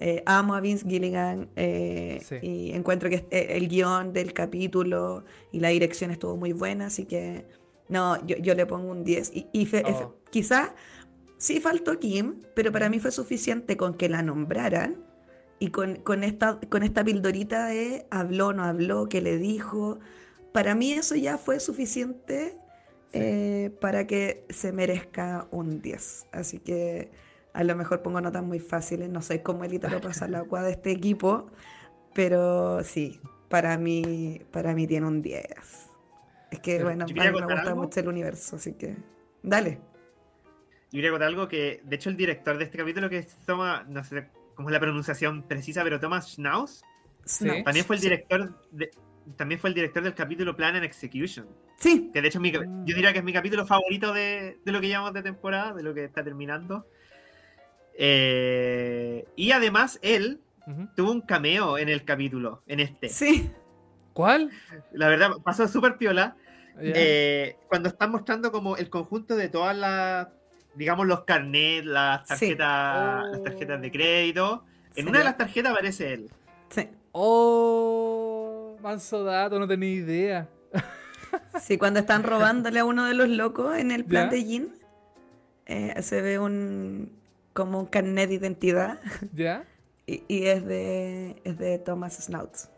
[0.00, 2.36] Eh, amo a Vince Gilligan eh, Sí.
[2.42, 7.04] y encuentro que eh, el guion del capítulo y la dirección estuvo muy buena, así
[7.04, 7.46] que
[7.88, 9.30] no, yo, yo le pongo un 10.
[9.52, 10.14] Y, Oh.
[10.30, 10.74] quizá
[11.38, 15.04] sí faltó Kim, pero para mí fue suficiente con que la nombraran
[15.60, 20.00] y con, con esta, con esta pildorita de habló, no habló, qué le dijo.
[20.52, 22.58] Para mí eso ya fue suficiente.
[23.12, 26.26] Eh, para que se merezca un 10.
[26.32, 27.10] Así que
[27.52, 29.08] a lo mejor pongo notas muy fáciles.
[29.10, 31.50] No sé cómo Elita lo pasa al agua de este equipo,
[32.14, 35.44] pero sí, para mí, para mí tiene un 10.
[36.50, 37.82] Es que, Pero bueno, a mí me contar gusta algo.
[37.82, 38.96] mucho el universo, así que
[39.42, 39.80] dale.
[40.90, 44.04] Yo quería contar algo que, de hecho, el director de este capítulo que toma, no
[44.04, 46.82] sé cómo es la pronunciación precisa, pero Thomas Schnauz,
[47.24, 47.46] Sí.
[47.64, 48.08] También fue el sí.
[48.08, 48.90] director de,
[49.36, 51.46] también fue el director del capítulo Plan and Execution.
[51.78, 54.80] Sí, Que de hecho mi yo diría que es mi capítulo favorito de, de lo
[54.80, 56.86] que llevamos de temporada, de lo que está terminando.
[57.98, 60.40] Eh, y además él
[60.96, 63.08] tuvo un cameo en el capítulo, en este.
[63.08, 63.50] sí.
[64.12, 64.50] ¿Cuál?
[64.92, 66.36] La verdad, pasó súper piola.
[66.76, 66.82] Ya.
[66.94, 70.28] Eh, cuando están mostrando como el conjunto de todas las,
[70.74, 72.54] digamos, los carnets, las Sí.
[72.54, 73.28] tarjetas, Oh.
[73.30, 74.64] las tarjetas de crédito.
[74.94, 75.08] En Sí.
[75.10, 76.30] una de las tarjetas aparece él.
[76.68, 76.88] Sí.
[77.12, 78.21] Oh,
[78.82, 80.48] manso dato, no tenía idea.
[81.60, 84.36] Sí, cuando están robándole a uno de los locos en el plan ¿Ya?
[84.36, 84.74] de Jin,
[85.64, 87.10] eh, se ve un
[87.54, 89.00] como un carnet de identidad
[89.32, 89.64] ¿Ya?
[90.06, 92.68] y, y es de es de Thomas Snouts,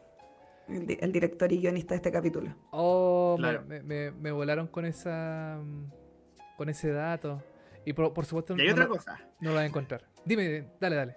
[0.68, 2.54] el, di- el director y guionista de este capítulo.
[2.70, 3.64] Oh, Claro.
[3.66, 5.58] me, me- me volaron con esa
[6.56, 7.42] con ese dato.
[7.84, 9.20] Y por, por supuesto Y hay no, otra lo- cosa.
[9.40, 10.04] no lo voy a encontrar.
[10.24, 11.16] Dime, dale, dale.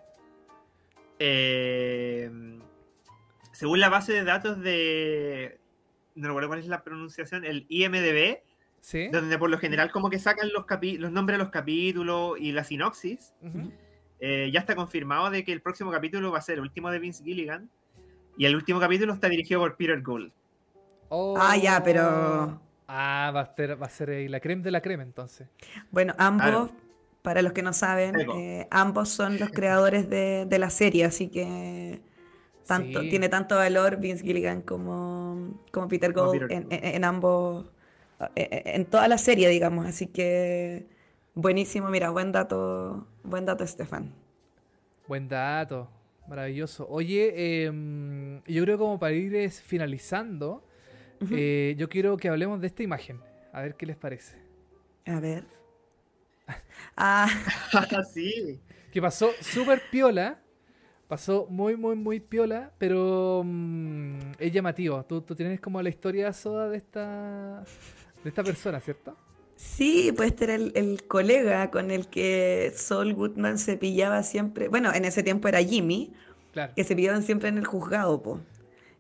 [1.20, 2.60] Eh,
[3.58, 5.58] según la base de datos de.
[6.16, 8.40] No recuerdo cuál es la pronunciación, el IMDB,
[8.82, 9.08] ¿Sí?
[9.10, 12.52] donde por lo general como que sacan los, capi- los nombres de los capítulos y
[12.52, 13.34] la sinopsis.
[14.20, 17.00] Eh, ya está confirmado de que el próximo capítulo va a ser el último de
[17.00, 17.70] Vince Gilligan.
[18.38, 20.32] Y el último capítulo está dirigido por Peter Gould.
[21.10, 21.36] Oh.
[21.40, 24.82] Ah, ya, pero- Ah, va a ser, va a ser eh, la creme de la
[24.82, 25.48] crema entonces.
[25.92, 26.72] Bueno, ambos, Claro.
[27.22, 31.28] para los que no saben, eh, ambos son los creadores de, de la serie, así
[31.28, 32.00] que
[32.68, 33.10] tanto, Sí.
[33.10, 37.72] tiene tanto valor Vince Gilligan como, como Peter Como Peter en, en- en ambos,
[38.36, 40.88] eh, en toda la serie, digamos, así que
[41.36, 44.14] buenísimo, mira, buen dato, buen dato, Estefan.
[45.08, 45.90] Buen dato,
[46.28, 46.88] maravilloso.
[46.90, 50.64] Oye, em, yo creo como para ir es, finalizando,
[51.32, 53.22] eh, yo quiero que hablemos de esta imagen.
[53.54, 54.38] A ver qué les parece.
[55.06, 55.46] A ver.
[56.98, 57.28] Ah,
[58.14, 58.60] sí.
[58.92, 60.40] Que pasó súper piola,
[61.08, 65.04] Pasó muy, muy, muy piola, pero mm, es llamativo.
[65.06, 67.64] Tú, tú tienes como la historia soda de esta,
[68.24, 69.16] de esta persona, ¿cierto?
[69.56, 74.68] Sí, pues este era el, el colega con el que Saul Goodman se pillaba siempre.
[74.68, 76.14] Bueno, en ese tiempo era Jimmy,
[76.52, 76.74] Claro.
[76.76, 78.40] que se pillaban siempre en el juzgado, po.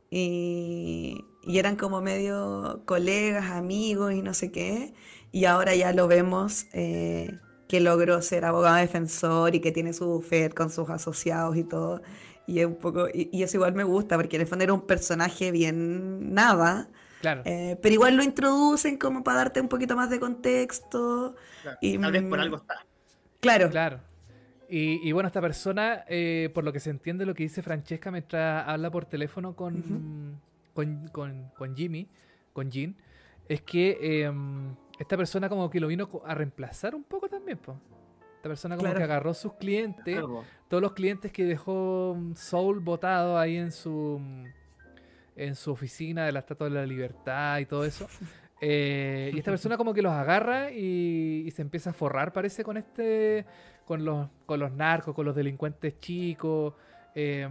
[0.09, 4.93] Y, y eran como medio colegas, amigos y no sé qué.
[5.31, 7.37] Y ahora ya lo vemos eh,
[7.67, 12.01] que logró ser abogado defensor y que tiene su bufet con sus asociados y todo.
[12.47, 14.73] Y es un poco, y, y eso igual me gusta, porque en el fondo era
[14.73, 16.89] un personaje bien nada.
[17.19, 17.41] Claro.
[17.45, 21.35] eh, pero igual lo introducen como para darte un poquito más de contexto.
[21.61, 22.85] Claro, Y, Tal vez por mm, algo está.
[23.39, 23.99] Claro, Claro.
[24.69, 28.11] Y, y bueno, esta persona, eh, por lo que se entiende lo que dice Francesca
[28.11, 30.41] mientras habla por teléfono con,
[30.73, 32.07] con, con- con Jimmy,
[32.53, 32.95] con Jean,
[33.47, 34.31] es que eh,
[34.99, 37.79] esta persona como que lo vino a reemplazar un poco también, po.
[38.37, 38.97] Esta persona como Claro.
[38.99, 40.19] que agarró sus clientes,
[40.67, 44.45] todos los clientes que dejó mm, Soul botado ahí en su mm,
[45.37, 48.07] en su oficina de la Estatua de la Libertad y todo eso.
[48.59, 52.63] Eh, y esta persona como que los agarra y, y se empieza a forrar, parece,
[52.63, 53.45] con este,
[53.85, 56.73] con los, con los narcos, con los delincuentes chicos.
[57.13, 57.47] eh,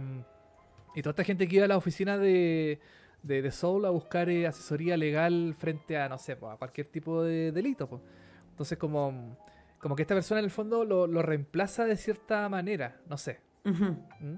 [0.93, 2.81] y toda esta gente que iba a la oficina de,
[3.23, 6.87] de, de Soul a buscar eh, asesoría legal frente a, no sé, po, a cualquier
[6.87, 7.87] tipo de delito.
[7.87, 8.01] po.
[8.49, 9.37] Entonces como,
[9.79, 13.39] como que esta persona en el fondo lo, lo reemplaza de cierta manera, no sé.
[13.63, 14.37] ¿Mm?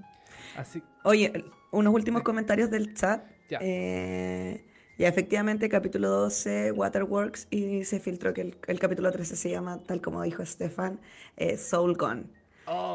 [0.56, 2.24] Así, Oye, unos últimos Sí.
[2.24, 3.24] comentarios del chat.
[3.48, 3.58] Ya.
[3.62, 4.64] Eh,
[4.98, 9.78] ya efectivamente, capítulo 12, Waterworks, y se filtró que el, el capítulo 13 se llama,
[9.86, 11.00] tal como dijo Stefan,
[11.36, 12.24] eh, Soul Gone.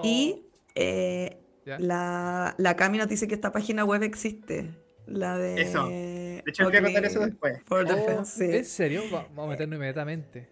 [0.03, 0.45] Y
[0.75, 1.71] eh, Oh.
[1.79, 4.69] La, la Cami nos dice que esta página web existe.
[5.07, 5.59] La de...
[5.63, 5.87] Eso.
[5.87, 7.57] De hecho, voy a contar eso después.
[7.65, 8.55] For Oh, Defense, sí.
[8.57, 9.01] ¿En serio?
[9.11, 10.47] Va- Vamos a meternos inmediatamente.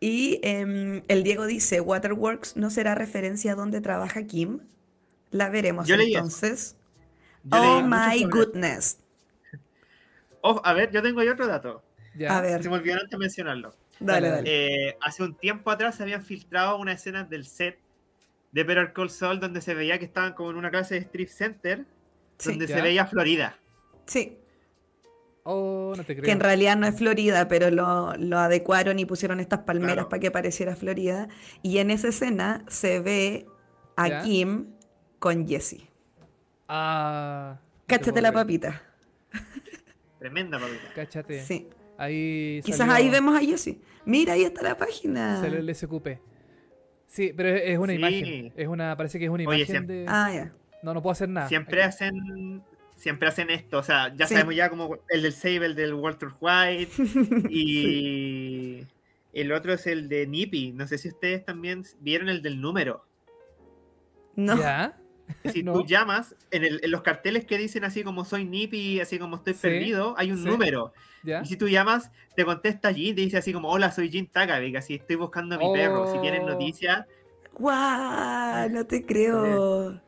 [0.00, 4.60] Y em, el Diego dice, Waterworks no será referencia a donde trabaja Kim.
[5.30, 6.76] La veremos Yo entonces.
[7.44, 8.98] Yo Oh my goodness.
[10.42, 11.82] Oh, a ver, yo tengo ahí otro dato.
[12.16, 12.38] Ya.
[12.38, 13.74] A ver, Se me olvidó antes mencionarlo.
[13.98, 14.36] dale, dale.
[14.50, 14.86] dale.
[14.88, 17.78] Eh, hace un tiempo atrás se habían filtrado unas escenas del set
[18.50, 21.28] de Better Call Saul donde se veía que estaban como en una clase de strip
[21.28, 21.84] center
[22.38, 22.48] Sí.
[22.52, 22.76] donde Ya.
[22.76, 23.58] se veía Florida.
[24.06, 24.38] Sí,
[25.44, 26.24] Oh, no te creo.
[26.24, 30.08] que en realidad no es Florida, pero lo, lo adecuaron y pusieron estas palmeras Claro.
[30.10, 31.28] para que pareciera Florida.
[31.62, 33.46] Y en esa escena se ve
[33.96, 34.22] a Ya.
[34.22, 34.66] Kim
[35.18, 35.86] con Jesse.
[36.68, 37.58] Ah.
[37.86, 38.82] Cáchate la papita.
[40.18, 40.92] Tremenda papita.
[40.94, 41.42] Cáchate.
[41.44, 41.68] Sí.
[41.98, 43.76] Ahí Quizás salió- ahí vemos a Jesse.
[44.04, 45.40] Mira, ahí está la página.
[45.40, 46.18] salió el SQP.
[47.06, 47.98] Sí, pero es, una Sí.
[47.98, 48.52] imagen.
[48.56, 50.06] Es una, parece que es una Oye, imagen siempre- de.
[50.08, 50.52] Ah, ya.
[50.82, 51.48] No, no puedo hacer nada.
[51.48, 52.62] Siempre hacen
[53.00, 54.34] siempre hacen esto, o sea, ya Sí.
[54.34, 56.92] sabemos ya como el del Sable, el del Walter White
[57.50, 58.86] y
[59.32, 60.72] el otro es el de Nippy.
[60.72, 63.04] No sé si ustedes también vieron el del número.
[64.36, 64.56] No.
[64.58, 64.98] ¿Ya?
[65.52, 65.72] Si No.
[65.72, 69.36] tú llamas, en, el- en los carteles que dicen así como soy Nippy, así como
[69.36, 70.44] estoy Sí, perdido, hay un sí.
[70.44, 70.92] número.
[71.22, 71.40] ¿Ya?
[71.42, 74.76] Y si tú llamas, te contesta Jin, te dice así como, hola, soy Jin Takavik,
[74.76, 76.10] así estoy buscando a mi perro.
[76.12, 76.48] Si tienen Oh.
[76.50, 77.06] noticias,
[77.52, 78.70] ¡Guau!
[78.70, 80.00] No te creo.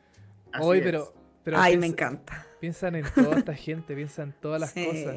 [0.61, 1.13] Hoy, pero.
[1.45, 2.47] pero Ay, me encanta.
[2.63, 4.87] Piensan en toda esta gente, piensan en todas las Sí.
[4.87, 5.17] cosas.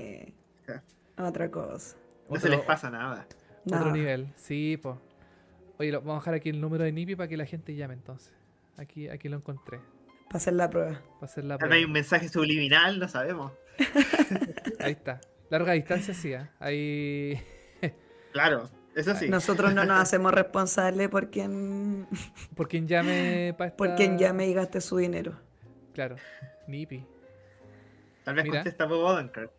[1.15, 1.95] Otra cosa.
[2.27, 3.27] No se les pasa nada.
[3.67, 3.91] Otro Nada.
[3.91, 4.95] nivel, sí, pues.
[5.77, 7.93] Oye, lo- vamos a dejar aquí el número de Nipi para que la gente llame
[7.93, 8.33] entonces.
[8.77, 9.79] Aquí, aquí lo encontré.
[10.25, 11.01] Para hacer la prueba.
[11.19, 11.85] Para hacer la vez hay prueba.
[11.85, 13.51] un mensaje subliminal, no sabemos.
[14.79, 15.21] Ahí está.
[15.51, 16.51] Larga distancia, sí, ¿ah?
[16.59, 17.39] Ahí.
[18.33, 19.29] Claro, eso sí.
[19.29, 22.07] Nosotros no nos hacemos responsables por quien,
[22.55, 23.77] Por quien llame para esta...
[23.77, 25.39] por quien llame y gaste su dinero.
[25.93, 26.15] Claro,
[26.67, 27.05] Nipi.
[28.25, 28.57] Tal vez Mira.
[28.57, 29.51] contesta Bob Odenkirk.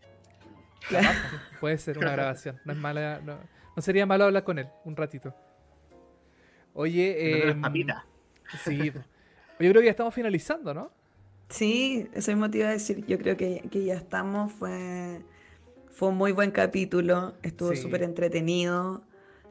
[1.60, 2.60] Puede ser una grabación.
[2.64, 3.20] No es mala.
[3.24, 3.38] No,
[3.74, 5.34] no sería malo hablar con él un ratito.
[6.74, 8.04] Oye, eh, las papitas.
[8.62, 8.92] sí.
[9.58, 10.90] Yo creo que ya estamos finalizando, ¿no?
[11.48, 13.06] Sí, eso mismo te iba a decir.
[13.06, 14.52] Yo creo que, que ya estamos.
[14.52, 15.22] Fue,
[15.90, 17.34] fue un muy buen capítulo.
[17.42, 17.76] Estuvo Sí.
[17.82, 19.02] súper entretenido.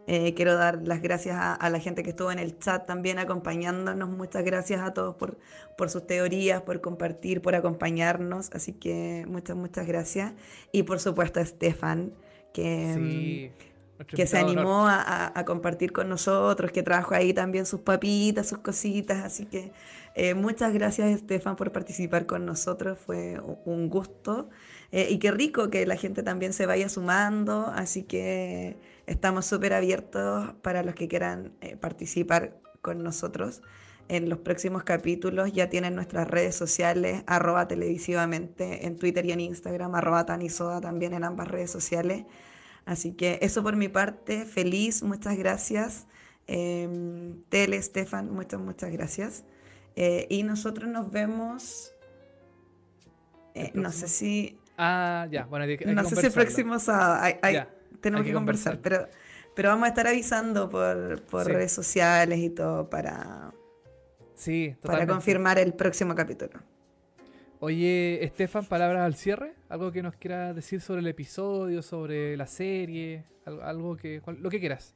[0.08, 3.18] Eh, quiero dar las gracias a, a la gente que estuvo en el chat también
[3.20, 4.10] acompañándonos.
[4.10, 5.38] Muchas gracias a todos por,
[5.78, 8.50] por sus teorías, por compartir, por acompañarnos.
[8.54, 10.34] Así que muchas, muchas gracias.
[10.72, 12.14] Y por supuesto a Estefan,
[12.54, 13.52] que, Sí.
[13.98, 17.82] nuestro que se animó a, a- a compartir con nosotros, que trajo ahí también sus
[17.82, 19.24] papitas, sus cositas.
[19.24, 19.72] Así que
[20.16, 22.98] eh, muchas gracias, Estefan, por participar con nosotros.
[23.00, 24.50] Fue un gusto.
[24.92, 27.68] Eh, y qué rico que la gente también se vaya sumando.
[27.74, 28.78] Así que
[29.08, 33.62] estamos súper abiertos para los que quieran eh, participar con nosotros.
[34.08, 39.40] En los próximos capítulos ya tienen nuestras redes sociales, arroba televisivamente en Twitter y en
[39.40, 42.26] Instagram, arroba tanisoda también en ambas redes sociales.
[42.86, 46.06] Así que eso por mi parte, feliz, muchas gracias.
[46.46, 49.44] Em, Tele, Estefan, muchas, muchas gracias.
[49.96, 51.92] Eh, y nosotros nos vemos.
[53.56, 54.60] eh, ¿El no sé si.
[54.78, 57.18] Ah, ya, bueno, hay que- hay No que sé si el próximo sábado.
[57.22, 57.64] hay- hay-
[58.02, 58.80] tenemos que, que conversar.
[58.82, 59.08] Pero,
[59.56, 61.52] pero vamos a estar avisando por, por Sí.
[61.52, 63.52] redes sociales y todo para,
[64.36, 66.60] Sí, para confirmar el próximo capítulo.
[67.60, 69.54] Oye, Estefan, palabras al cierre.
[69.70, 73.24] ¿Algo que nos quieras decir sobre el episodio, sobre la serie?
[73.46, 74.22] Algo, algo que.
[74.22, 74.94] cual- lo que quieras.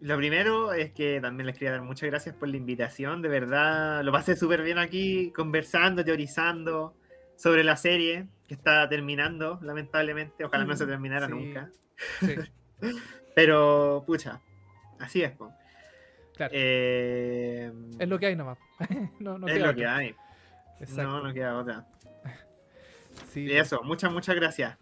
[0.00, 4.02] Lo primero es que también les quería dar muchas gracias por la invitación, de verdad,
[4.04, 6.94] lo pasé súper bien aquí, conversando, teorizando
[7.36, 11.32] sobre la serie que está terminando, lamentablemente, ojalá no se terminara Sí.
[11.32, 11.70] nunca,
[12.20, 12.34] Sí,
[13.34, 14.40] pero pucha,
[14.98, 15.32] así es.
[15.32, 15.52] po.
[16.36, 16.52] claro.
[16.54, 18.58] Eh, es lo que hay nomás.
[19.20, 19.82] no, no es queda lo otra.
[19.82, 20.14] que hay,
[20.80, 21.02] Exacto.
[21.04, 21.86] no, no queda otra.
[23.32, 24.76] Sí, Y eso, muchas, muchas gracias.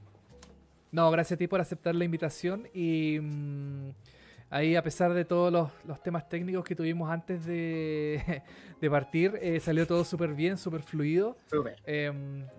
[0.90, 3.90] No, gracias a ti por aceptar la invitación y mm,
[4.50, 8.42] ahí a pesar de todos los, los temas técnicos que tuvimos antes de,
[8.80, 11.36] de partir, eh, salió todo súper bien, súper fluido.
[11.86, 12.10] Eh,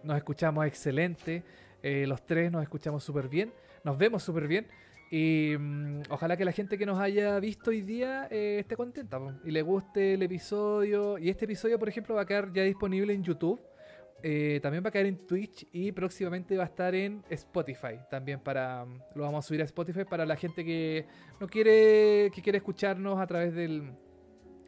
[0.04, 1.44] nos escuchamos excelente,
[1.82, 3.52] eh, los tres nos escuchamos súper bien,
[3.84, 4.68] nos vemos súper bien
[5.16, 9.20] y mm, ojalá que la gente que nos haya visto hoy día eh, esté contenta
[9.44, 11.20] y le guste el episodio.
[11.20, 13.62] Y este episodio, por ejemplo, va a quedar ya disponible en YouTube.
[14.24, 18.00] eh, también va a caer en Twitch y próximamente va a estar en Spotify.
[18.10, 21.06] También para mm, lo vamos a subir a Spotify para la gente que
[21.40, 23.92] no quiere que quiere escucharnos a través del,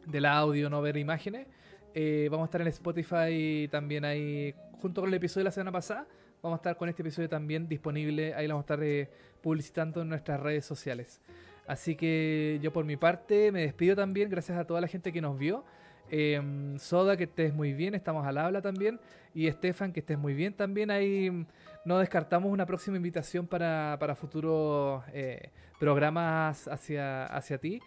[0.06, 1.48] del audio, no ver imágenes.
[1.92, 5.72] Eh, vamos a estar en Spotify también ahí, junto con el episodio de la semana
[5.72, 6.06] pasada.
[6.46, 8.32] Vamos a estar con este episodio también disponible.
[8.34, 9.10] Ahí lo vamos a estar eh,
[9.42, 11.20] publicitando en nuestras redes sociales.
[11.66, 14.30] Así que yo por mi parte me despido también.
[14.30, 15.64] Gracias a toda la gente que nos vio.
[16.08, 17.96] Eh, Soda, que estés muy bien.
[17.96, 19.00] Estamos al habla también.
[19.34, 20.92] Y Estefan, que estés muy bien también.
[20.92, 21.46] Ahí mm,
[21.84, 25.50] no descartamos una próxima invitación para, para futuros eh,
[25.80, 27.80] programas hacia, hacia ti.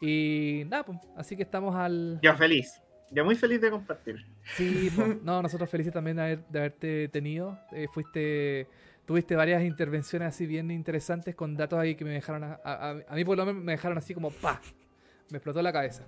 [0.00, 2.80] Y nada, pues, así que estamos al, Yo feliz,
[3.10, 4.24] yo muy feliz de compartir.
[4.56, 4.90] Sí,
[5.22, 7.58] no, nosotros felices también de, haber- de haberte tenido.
[7.72, 8.66] Eh, fuiste,
[9.04, 13.04] tuviste varias intervenciones así bien interesantes con datos ahí que me dejaron, a, a- a-
[13.08, 14.60] a mí por lo menos me dejaron así como pa,
[15.30, 16.04] me explotó la cabeza.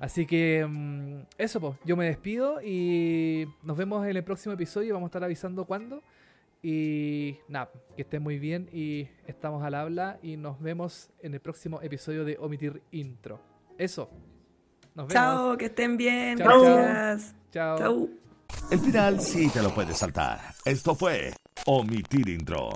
[0.00, 4.94] Así que mm, eso, pues, yo me despido y nos vemos en el próximo episodio.
[4.94, 6.02] Vamos a estar avisando cuándo.
[6.62, 11.40] Y nada, que estén muy bien y estamos al habla y nos vemos en el
[11.40, 13.40] próximo episodio de Omitir Intro.
[13.78, 14.10] Eso.
[14.96, 15.12] Nos vemos.
[15.12, 16.38] Chao, que estén bien.
[16.38, 16.76] Chao, chao.
[16.76, 17.34] Gracias.
[17.52, 17.78] Chao.
[17.78, 18.08] Chao.
[18.70, 20.40] El final sí te lo puedes saltar.
[20.64, 21.34] Esto fue
[21.66, 22.70] Omitir Intro.